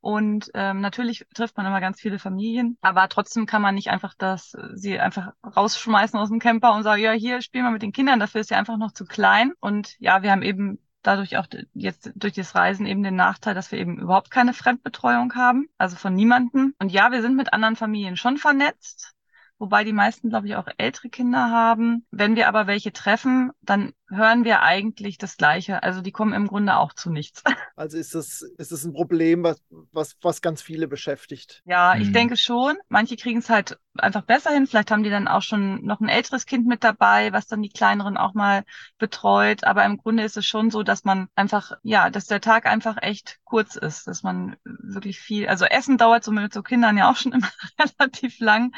Und 0.07 0.53
ähm, 0.55 0.81
natürlich 0.81 1.27
trifft 1.35 1.57
man 1.57 1.67
immer 1.67 1.81
ganz 1.81 2.01
viele 2.01 2.21
Familien, 2.21 2.79
aber 2.81 3.09
trotzdem 3.09 3.45
kann 3.45 3.61
man 3.61 3.75
nicht 3.75 3.91
einfach 3.91 4.15
das, 4.17 4.57
sie 4.75 5.01
einfach 5.01 5.33
rausschmeißen 5.45 6.17
aus 6.17 6.29
dem 6.29 6.39
Camper 6.39 6.75
und 6.75 6.85
sagen, 6.85 7.03
ja, 7.03 7.11
hier 7.11 7.43
spielen 7.43 7.65
wir 7.65 7.73
mit 7.73 7.83
den 7.83 7.91
Kindern, 7.91 8.21
dafür 8.21 8.43
ist 8.43 8.47
sie 8.47 8.55
einfach 8.55 8.77
noch 8.77 8.93
zu 8.93 9.05
klein. 9.05 9.53
Und 9.59 9.97
ja, 9.99 10.23
wir 10.23 10.31
haben 10.31 10.43
eben 10.43 10.79
dadurch 11.03 11.37
auch 11.39 11.49
jetzt 11.73 12.13
durch 12.15 12.35
das 12.35 12.55
Reisen 12.55 12.87
eben 12.87 13.03
den 13.03 13.17
Nachteil, 13.17 13.57
dass 13.57 13.73
wir 13.73 13.81
eben 13.81 13.99
überhaupt 13.99 14.31
keine 14.31 14.53
Fremdbetreuung 14.53 15.35
haben, 15.35 15.67
also 15.77 15.97
von 15.97 16.15
niemandem. 16.15 16.73
Und 16.79 16.93
ja, 16.93 17.11
wir 17.11 17.21
sind 17.21 17.35
mit 17.35 17.53
anderen 17.53 17.75
Familien 17.75 18.17
schon 18.17 18.37
vernetzt, 18.37 19.13
wobei 19.59 19.83
die 19.83 19.93
meisten, 19.93 20.29
glaube 20.29 20.47
ich, 20.47 20.55
auch 20.55 20.69
ältere 20.79 21.09
Kinder 21.09 21.51
haben. 21.51 22.07
Wenn 22.13 22.37
wir 22.37 22.47
aber 22.47 22.69
welche 22.69 22.93
treffen, 22.93 23.51
dann 23.61 23.93
hören 24.09 24.45
wir 24.45 24.63
eigentlich 24.63 25.19
das 25.19 25.37
Gleiche. 25.37 25.83
Also 25.83 26.01
die 26.01 26.13
kommen 26.13 26.33
im 26.33 26.47
Grunde 26.49 26.77
auch 26.77 26.93
zu 26.93 27.11
nichts. 27.11 27.43
Also 27.75 27.99
ist 27.99 28.15
das, 28.15 28.43
ist 28.57 28.73
das 28.73 28.85
ein 28.85 28.93
Problem, 28.95 29.43
was, 29.43 29.63
was, 29.93 30.17
was 30.23 30.41
ganz 30.41 30.63
viele 30.63 30.89
beschäftigt? 30.89 31.63
Ja, 31.65 31.97
ich 31.99 32.09
Mhm. 32.09 32.13
denke 32.13 32.37
schon. 32.37 32.77
Manche 32.89 33.17
kriegen 33.17 33.41
es 33.41 33.51
halt 33.51 33.77
einfach 33.99 34.23
besser 34.23 34.51
hin. 34.53 34.69
Vielleicht 34.69 34.93
haben 34.93 35.03
die 35.03 35.11
dann 35.11 35.27
auch 35.27 35.43
schon 35.43 35.85
noch 35.85 35.99
ein 36.01 36.09
älteres 36.09 36.47
Kind 36.47 36.67
mit 36.67 36.85
dabei, 36.85 37.33
was 37.33 37.49
dann 37.49 37.61
die 37.61 37.71
kleineren 37.71 38.17
auch 38.17 38.35
mal 38.35 38.63
betreut. 38.99 39.65
Aber 39.65 39.85
im 39.85 39.97
Grunde 39.97 40.23
ist 40.23 40.37
es 40.37 40.47
schon 40.47 40.71
so, 40.71 40.85
dass 40.85 41.03
man 41.05 41.29
einfach, 41.35 41.73
ja, 41.83 42.09
dass 42.11 42.27
der 42.27 42.41
Tag 42.41 42.67
einfach 42.67 42.99
echt 43.03 43.41
kurz 43.45 43.75
ist, 43.75 44.07
dass 44.07 44.23
man 44.23 44.57
wirklich 44.65 45.19
viel, 45.19 45.49
also 45.49 45.65
Essen 45.65 45.99
dauert 45.99 46.23
so 46.23 46.31
mit 46.31 46.53
so 46.55 46.63
Kindern 46.63 46.97
ja 46.97 47.11
auch 47.11 47.17
schon 47.17 47.33
immer 47.33 47.51
relativ 47.81 48.39
lang. 48.39 48.73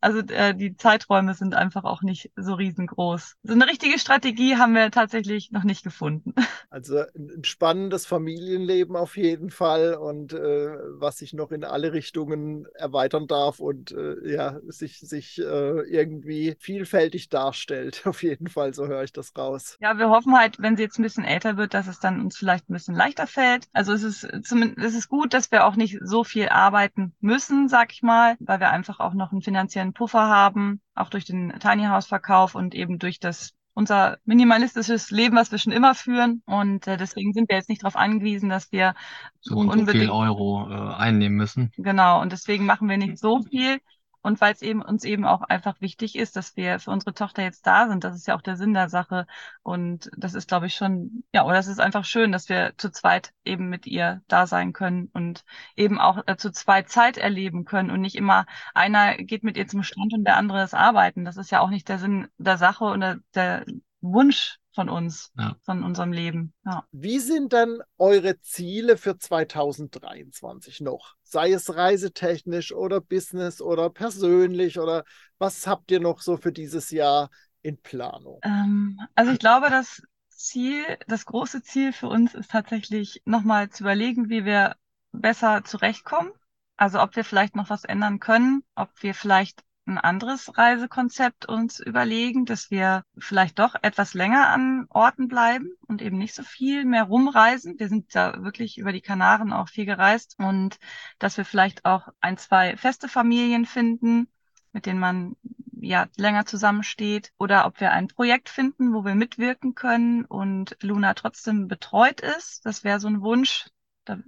Also 0.00 0.20
äh, 0.20 0.54
die 0.54 0.76
Zeiträume 0.76 1.34
sind 1.34 1.54
einfach 1.54 1.84
auch 1.84 2.02
nicht 2.02 2.30
so 2.36 2.54
riesengroß. 2.54 3.36
So 3.42 3.52
eine 3.52 3.66
richtige 3.66 3.98
Strategie 3.98 4.56
haben 4.56 4.71
wir 4.74 4.90
tatsächlich 4.90 5.50
noch 5.50 5.64
nicht 5.64 5.82
gefunden. 5.82 6.34
Also 6.70 7.00
ein, 7.00 7.30
ein 7.36 7.44
spannendes 7.44 8.06
Familienleben 8.06 8.96
auf 8.96 9.18
jeden 9.18 9.50
Fall 9.50 9.92
und 9.92 10.32
äh, 10.32 10.70
was 10.98 11.18
sich 11.18 11.34
noch 11.34 11.52
in 11.52 11.64
alle 11.64 11.92
Richtungen 11.92 12.66
erweitern 12.72 13.26
darf 13.26 13.60
und 13.60 13.92
äh, 13.92 14.32
ja, 14.32 14.58
sich, 14.68 15.00
sich 15.00 15.38
äh, 15.38 15.80
irgendwie 15.82 16.56
vielfältig 16.58 17.28
darstellt. 17.28 18.02
Auf 18.06 18.22
jeden 18.22 18.48
Fall, 18.48 18.72
so 18.72 18.86
höre 18.86 19.02
ich 19.02 19.12
das 19.12 19.36
raus. 19.36 19.76
Ja, 19.80 19.98
wir 19.98 20.08
hoffen 20.08 20.34
halt, 20.34 20.60
wenn 20.60 20.78
sie 20.78 20.84
jetzt 20.84 20.98
ein 20.98 21.02
bisschen 21.02 21.24
älter 21.24 21.58
wird, 21.58 21.74
dass 21.74 21.88
es 21.88 22.00
dann 22.00 22.22
uns 22.22 22.38
vielleicht 22.38 22.70
ein 22.70 22.72
bisschen 22.72 22.94
leichter 22.94 23.26
fällt. 23.26 23.68
Also 23.74 23.92
es 23.92 24.02
ist 24.02 24.26
zumindest 24.42 24.86
es 24.88 24.94
ist 24.94 25.08
gut, 25.08 25.34
dass 25.34 25.50
wir 25.50 25.66
auch 25.66 25.76
nicht 25.76 25.98
so 26.02 26.24
viel 26.24 26.48
arbeiten 26.48 27.14
müssen, 27.20 27.68
sag 27.68 27.92
ich 27.92 28.02
mal, 28.02 28.36
weil 28.40 28.60
wir 28.60 28.70
einfach 28.70 28.98
auch 28.98 29.12
noch 29.12 29.32
einen 29.32 29.42
finanziellen 29.42 29.92
Puffer 29.92 30.26
haben, 30.26 30.80
auch 30.94 31.10
durch 31.10 31.26
den 31.26 31.52
Tiny 31.60 31.84
House 31.84 32.06
Verkauf 32.06 32.54
und 32.54 32.74
eben 32.74 32.98
durch 32.98 33.20
das 33.20 33.54
unser 33.74 34.18
minimalistisches 34.24 35.10
Leben, 35.10 35.36
was 35.36 35.50
wir 35.50 35.58
schon 35.58 35.72
immer 35.72 35.94
führen. 35.94 36.42
Und 36.46 36.86
äh, 36.86 36.96
deswegen 36.96 37.32
sind 37.32 37.48
wir 37.48 37.56
jetzt 37.56 37.68
nicht 37.68 37.82
darauf 37.82 37.96
angewiesen, 37.96 38.48
dass 38.48 38.70
wir 38.72 38.94
So 39.40 39.56
und 39.56 39.86
so 39.86 39.86
viel 39.86 40.10
Euro 40.10 40.68
äh, 40.70 40.94
einnehmen 40.94 41.36
müssen. 41.36 41.72
Genau, 41.76 42.20
und 42.20 42.32
deswegen 42.32 42.66
machen 42.66 42.88
wir 42.88 42.98
nicht 42.98 43.18
so 43.18 43.42
viel. 43.42 43.80
Und 44.22 44.40
weil 44.40 44.52
es 44.52 44.62
eben 44.62 44.82
uns 44.82 45.04
eben 45.04 45.24
auch 45.24 45.42
einfach 45.42 45.80
wichtig 45.80 46.16
ist, 46.16 46.36
dass 46.36 46.56
wir 46.56 46.78
für 46.78 46.90
unsere 46.90 47.14
Tochter 47.14 47.42
jetzt 47.42 47.66
da 47.66 47.88
sind, 47.88 48.04
das 48.04 48.16
ist 48.16 48.26
ja 48.26 48.36
auch 48.36 48.42
der 48.42 48.56
Sinn 48.56 48.74
der 48.74 48.88
Sache. 48.88 49.26
Und 49.62 50.10
das 50.16 50.34
ist, 50.34 50.48
glaube 50.48 50.66
ich, 50.66 50.74
schon, 50.74 51.24
ja, 51.32 51.44
oder 51.44 51.58
es 51.58 51.66
ist 51.66 51.80
einfach 51.80 52.04
schön, 52.04 52.32
dass 52.32 52.48
wir 52.48 52.74
zu 52.76 52.90
zweit 52.90 53.32
eben 53.44 53.68
mit 53.68 53.86
ihr 53.86 54.22
da 54.28 54.46
sein 54.46 54.72
können 54.72 55.10
und 55.12 55.44
eben 55.76 55.98
auch 56.00 56.22
äh, 56.26 56.36
zu 56.36 56.52
zweit 56.52 56.88
Zeit 56.88 57.18
erleben 57.18 57.64
können 57.64 57.90
und 57.90 58.00
nicht 58.00 58.16
immer 58.16 58.46
einer 58.74 59.16
geht 59.16 59.42
mit 59.44 59.56
ihr 59.56 59.66
zum 59.68 59.82
Strand 59.82 60.12
und 60.14 60.24
der 60.24 60.36
andere 60.36 60.62
ist 60.62 60.74
arbeiten. 60.74 61.24
Das 61.24 61.36
ist 61.36 61.50
ja 61.50 61.60
auch 61.60 61.70
nicht 61.70 61.88
der 61.88 61.98
Sinn 61.98 62.28
der 62.38 62.58
Sache 62.58 62.84
oder 62.84 63.18
der 63.34 63.64
Wunsch 64.02 64.58
von 64.74 64.88
uns, 64.88 65.30
Ja. 65.38 65.56
von 65.62 65.82
unserem 65.84 66.12
Leben. 66.12 66.52
Ja. 66.64 66.84
Wie 66.92 67.18
sind 67.18 67.52
dann 67.52 67.78
eure 67.98 68.40
Ziele 68.40 68.96
für 68.96 69.16
2023 69.18 70.80
noch? 70.80 71.14
Sei 71.22 71.52
es 71.52 71.74
reisetechnisch 71.74 72.72
oder 72.72 73.00
Business 73.00 73.60
oder 73.60 73.90
persönlich 73.90 74.78
oder 74.78 75.04
was 75.38 75.66
habt 75.66 75.90
ihr 75.90 76.00
noch 76.00 76.20
so 76.20 76.36
für 76.36 76.52
dieses 76.52 76.90
Jahr 76.90 77.30
in 77.62 77.80
Planung? 77.80 78.40
Ähm, 78.42 78.98
also 79.14 79.32
ich 79.32 79.38
glaube, 79.38 79.70
das 79.70 80.02
Ziel, 80.30 80.84
das 81.06 81.26
große 81.26 81.62
Ziel 81.62 81.92
für 81.92 82.08
uns 82.08 82.34
ist 82.34 82.50
tatsächlich 82.50 83.22
nochmal 83.24 83.70
zu 83.70 83.84
überlegen, 83.84 84.28
wie 84.28 84.44
wir 84.44 84.76
besser 85.12 85.62
zurechtkommen. 85.64 86.32
Also 86.76 87.00
ob 87.00 87.14
wir 87.14 87.24
vielleicht 87.24 87.54
noch 87.54 87.70
was 87.70 87.84
ändern 87.84 88.18
können, 88.18 88.64
ob 88.74 88.90
wir 89.02 89.14
vielleicht 89.14 89.62
ein 89.86 89.98
anderes 89.98 90.56
Reisekonzept 90.56 91.46
uns 91.46 91.80
überlegen, 91.80 92.44
dass 92.44 92.70
wir 92.70 93.04
vielleicht 93.18 93.58
doch 93.58 93.74
etwas 93.82 94.14
länger 94.14 94.48
an 94.48 94.86
Orten 94.90 95.28
bleiben 95.28 95.72
und 95.88 96.02
eben 96.02 96.18
nicht 96.18 96.34
so 96.34 96.44
viel 96.44 96.84
mehr 96.84 97.04
rumreisen. 97.04 97.78
Wir 97.78 97.88
sind 97.88 98.14
ja 98.14 98.42
wirklich 98.44 98.78
über 98.78 98.92
die 98.92 99.00
Kanaren 99.00 99.52
auch 99.52 99.68
viel 99.68 99.86
gereist 99.86 100.36
und 100.38 100.78
dass 101.18 101.36
wir 101.36 101.44
vielleicht 101.44 101.84
auch 101.84 102.08
ein, 102.20 102.38
zwei 102.38 102.76
feste 102.76 103.08
Familien 103.08 103.66
finden, 103.66 104.28
mit 104.72 104.86
denen 104.86 105.00
man 105.00 105.36
ja 105.80 106.06
länger 106.16 106.46
zusammensteht 106.46 107.32
oder 107.38 107.66
ob 107.66 107.80
wir 107.80 107.90
ein 107.90 108.06
Projekt 108.06 108.48
finden, 108.48 108.94
wo 108.94 109.04
wir 109.04 109.16
mitwirken 109.16 109.74
können 109.74 110.24
und 110.24 110.76
Luna 110.80 111.14
trotzdem 111.14 111.66
betreut 111.66 112.20
ist. 112.20 112.64
Das 112.64 112.84
wäre 112.84 113.00
so 113.00 113.08
ein 113.08 113.20
Wunsch. 113.20 113.66
Da, 114.04 114.18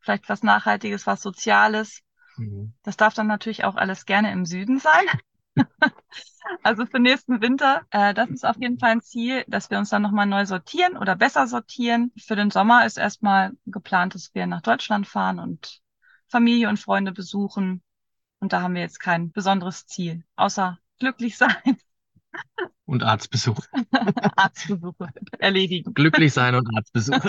vielleicht 0.00 0.28
was 0.28 0.42
Nachhaltiges, 0.44 1.06
was 1.06 1.22
Soziales. 1.22 2.02
Mhm. 2.36 2.72
Das 2.82 2.96
darf 2.96 3.14
dann 3.14 3.26
natürlich 3.26 3.64
auch 3.64 3.76
alles 3.76 4.06
gerne 4.06 4.32
im 4.32 4.44
Süden 4.46 4.78
sein. 4.78 5.04
also 6.62 6.86
für 6.86 6.98
nächsten 6.98 7.40
Winter. 7.40 7.82
Äh, 7.90 8.14
das 8.14 8.30
ist 8.30 8.46
auf 8.46 8.56
jeden 8.60 8.78
Fall 8.78 8.90
ein 8.90 9.02
Ziel, 9.02 9.44
dass 9.48 9.70
wir 9.70 9.78
uns 9.78 9.90
dann 9.90 10.02
nochmal 10.02 10.26
neu 10.26 10.46
sortieren 10.46 10.96
oder 10.96 11.16
besser 11.16 11.46
sortieren. 11.46 12.12
Für 12.18 12.36
den 12.36 12.50
Sommer 12.50 12.86
ist 12.86 12.98
erstmal 12.98 13.52
geplant, 13.66 14.14
dass 14.14 14.34
wir 14.34 14.46
nach 14.46 14.62
Deutschland 14.62 15.06
fahren 15.06 15.38
und 15.38 15.80
Familie 16.28 16.68
und 16.68 16.78
Freunde 16.78 17.12
besuchen. 17.12 17.82
Und 18.40 18.52
da 18.52 18.62
haben 18.62 18.74
wir 18.74 18.82
jetzt 18.82 18.98
kein 18.98 19.30
besonderes 19.30 19.86
Ziel, 19.86 20.24
außer 20.36 20.78
glücklich 20.98 21.36
sein, 21.36 21.76
Und 22.84 23.02
Arztbesuch. 23.02 23.58
Arztbesuche 24.36 25.08
erledigen. 25.38 25.94
Glücklich 25.94 26.32
sein 26.32 26.54
und 26.54 26.68
Arztbesuch. 26.76 27.24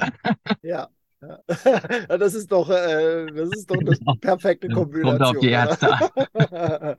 Ja. 0.61 0.89
Ja. 2.09 2.17
Das 2.17 2.33
ist 2.33 2.51
doch, 2.51 2.69
äh, 2.69 3.25
das 3.33 3.49
ist 3.51 3.69
doch 3.69 3.79
eine 3.79 3.95
perfekte 4.19 4.67
Ja, 4.67 4.73
kommt 4.73 4.91
Kombination. 4.93 5.35
auf 5.35 5.39
die? 5.39 5.49
Ärzte 5.49 5.87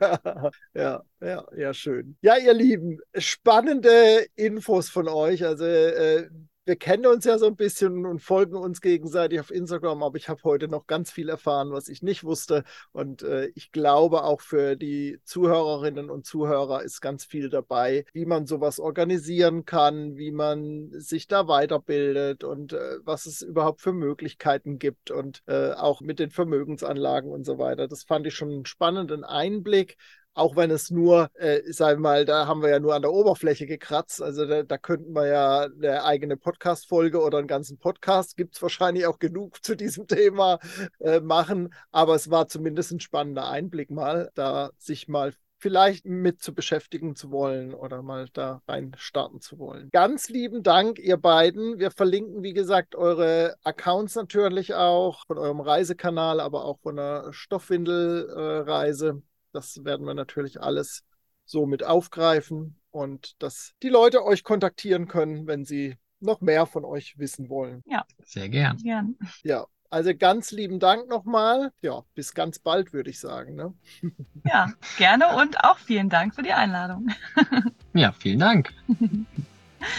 Ja, 0.00 0.50
ja, 0.74 1.02
ja, 1.20 1.44
ja, 1.56 1.74
schön. 1.74 2.16
Ja, 2.22 2.36
ihr 2.36 2.54
Lieben, 2.54 2.98
spannende 3.16 4.26
Infos 4.34 4.88
von 4.88 5.08
euch. 5.08 5.44
Also, 5.44 5.64
äh, 5.64 6.28
wir 6.66 6.76
kennen 6.76 7.06
uns 7.06 7.24
ja 7.24 7.38
so 7.38 7.46
ein 7.46 7.54
bisschen 7.54 8.04
und 8.06 8.18
folgen 8.18 8.56
uns 8.56 8.80
gegenseitig 8.80 9.38
auf 9.38 9.52
Instagram, 9.52 10.02
aber 10.02 10.16
ich 10.16 10.28
habe 10.28 10.42
heute 10.42 10.66
noch 10.66 10.88
ganz 10.88 11.12
viel 11.12 11.28
erfahren, 11.28 11.70
was 11.70 11.88
ich 11.88 12.02
nicht 12.02 12.24
wusste. 12.24 12.64
Und 12.90 13.22
äh, 13.22 13.46
ich 13.54 13.70
glaube, 13.70 14.24
auch 14.24 14.40
für 14.40 14.74
die 14.74 15.20
Zuhörerinnen 15.24 16.10
und 16.10 16.26
Zuhörer 16.26 16.82
ist 16.82 17.00
ganz 17.00 17.24
viel 17.24 17.50
dabei, 17.50 18.04
wie 18.12 18.26
man 18.26 18.46
sowas 18.46 18.80
organisieren 18.80 19.64
kann, 19.64 20.16
wie 20.16 20.32
man 20.32 20.90
sich 20.90 21.28
da 21.28 21.46
weiterbildet 21.46 22.42
und 22.42 22.72
äh, 22.72 22.98
was 23.04 23.26
es 23.26 23.42
überhaupt 23.42 23.80
für 23.80 23.92
Möglichkeiten 23.92 24.80
gibt 24.80 25.12
und 25.12 25.44
äh, 25.46 25.70
auch 25.70 26.00
mit 26.00 26.18
den 26.18 26.30
Vermögensanlagen 26.30 27.30
und 27.30 27.44
so 27.44 27.58
weiter. 27.58 27.86
Das 27.86 28.02
fand 28.02 28.26
ich 28.26 28.34
schon 28.34 28.50
einen 28.50 28.66
spannenden 28.66 29.22
Einblick 29.22 29.96
auch 30.36 30.54
wenn 30.54 30.70
es 30.70 30.90
nur, 30.90 31.30
äh, 31.34 31.60
sagen 31.72 32.00
wir 32.00 32.02
mal, 32.02 32.24
da 32.26 32.46
haben 32.46 32.62
wir 32.62 32.68
ja 32.68 32.78
nur 32.78 32.94
an 32.94 33.02
der 33.02 33.12
Oberfläche 33.12 33.66
gekratzt. 33.66 34.22
Also 34.22 34.46
da, 34.46 34.62
da 34.62 34.78
könnten 34.78 35.14
wir 35.14 35.26
ja 35.26 35.62
eine 35.62 36.04
eigene 36.04 36.36
Podcast-Folge 36.36 37.20
oder 37.22 37.38
einen 37.38 37.48
ganzen 37.48 37.78
Podcast, 37.78 38.36
gibt 38.36 38.54
es 38.54 38.62
wahrscheinlich 38.62 39.06
auch 39.06 39.18
genug 39.18 39.58
zu 39.64 39.76
diesem 39.76 40.06
Thema 40.06 40.58
äh, 41.00 41.20
machen. 41.20 41.72
Aber 41.90 42.14
es 42.14 42.30
war 42.30 42.48
zumindest 42.48 42.92
ein 42.92 43.00
spannender 43.00 43.48
Einblick 43.48 43.90
mal, 43.90 44.30
da 44.34 44.70
sich 44.78 45.08
mal 45.08 45.32
vielleicht 45.58 46.04
mit 46.04 46.42
zu 46.42 46.54
beschäftigen 46.54 47.16
zu 47.16 47.30
wollen 47.30 47.72
oder 47.72 48.02
mal 48.02 48.28
da 48.34 48.60
rein 48.68 48.92
starten 48.98 49.40
zu 49.40 49.58
wollen. 49.58 49.88
Ganz 49.90 50.28
lieben 50.28 50.62
Dank, 50.62 50.98
ihr 50.98 51.16
beiden. 51.16 51.78
Wir 51.78 51.90
verlinken, 51.90 52.42
wie 52.42 52.52
gesagt, 52.52 52.94
eure 52.94 53.56
Accounts 53.64 54.14
natürlich 54.16 54.74
auch 54.74 55.24
von 55.26 55.38
eurem 55.38 55.60
Reisekanal, 55.60 56.40
aber 56.40 56.66
auch 56.66 56.78
von 56.80 56.96
der 56.96 57.32
Stoffwindelreise. 57.32 59.08
Äh, 59.08 59.35
das 59.56 59.84
werden 59.84 60.06
wir 60.06 60.14
natürlich 60.14 60.60
alles 60.60 61.02
so 61.44 61.66
mit 61.66 61.82
aufgreifen 61.82 62.78
und 62.90 63.42
dass 63.42 63.72
die 63.82 63.88
Leute 63.88 64.24
euch 64.24 64.44
kontaktieren 64.44 65.08
können, 65.08 65.46
wenn 65.46 65.64
sie 65.64 65.96
noch 66.20 66.40
mehr 66.40 66.66
von 66.66 66.84
euch 66.84 67.18
wissen 67.18 67.48
wollen. 67.48 67.82
Sehr 68.24 68.48
gern. 68.48 68.76
Gern. 68.78 69.16
Ja, 69.42 69.66
also 69.90 70.14
ganz 70.16 70.50
lieben 70.50 70.80
Dank 70.80 71.08
nochmal. 71.08 71.72
Ja, 71.80 72.02
bis 72.14 72.34
ganz 72.34 72.58
bald, 72.58 72.92
würde 72.92 73.10
ich 73.10 73.20
sagen. 73.20 73.54
Ne? 73.54 73.74
Ja, 74.44 74.72
gerne 74.96 75.36
und 75.36 75.64
auch 75.64 75.78
vielen 75.78 76.08
Dank 76.08 76.34
für 76.34 76.42
die 76.42 76.52
Einladung. 76.52 77.08
Ja, 77.94 78.12
vielen 78.12 78.40
Dank. 78.40 78.74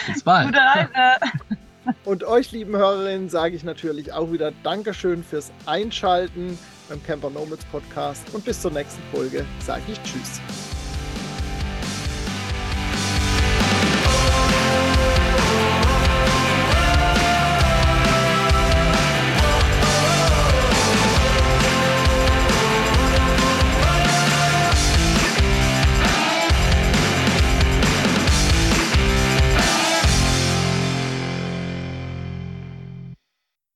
Bis 0.06 0.22
bald. 0.22 0.46
Gute 0.46 0.60
Reise. 0.60 1.20
Und 2.04 2.22
euch, 2.22 2.52
lieben 2.52 2.76
Hörerinnen, 2.76 3.28
sage 3.28 3.56
ich 3.56 3.64
natürlich 3.64 4.12
auch 4.12 4.30
wieder 4.30 4.52
Dankeschön 4.62 5.24
fürs 5.24 5.50
Einschalten 5.66 6.58
beim 6.88 7.02
Camper 7.02 7.30
Nomads 7.30 7.64
Podcast 7.66 8.22
und 8.32 8.44
bis 8.44 8.60
zur 8.60 8.70
nächsten 8.70 9.02
Folge 9.12 9.44
sage 9.60 9.82
ich 9.88 10.02
Tschüss. 10.02 10.40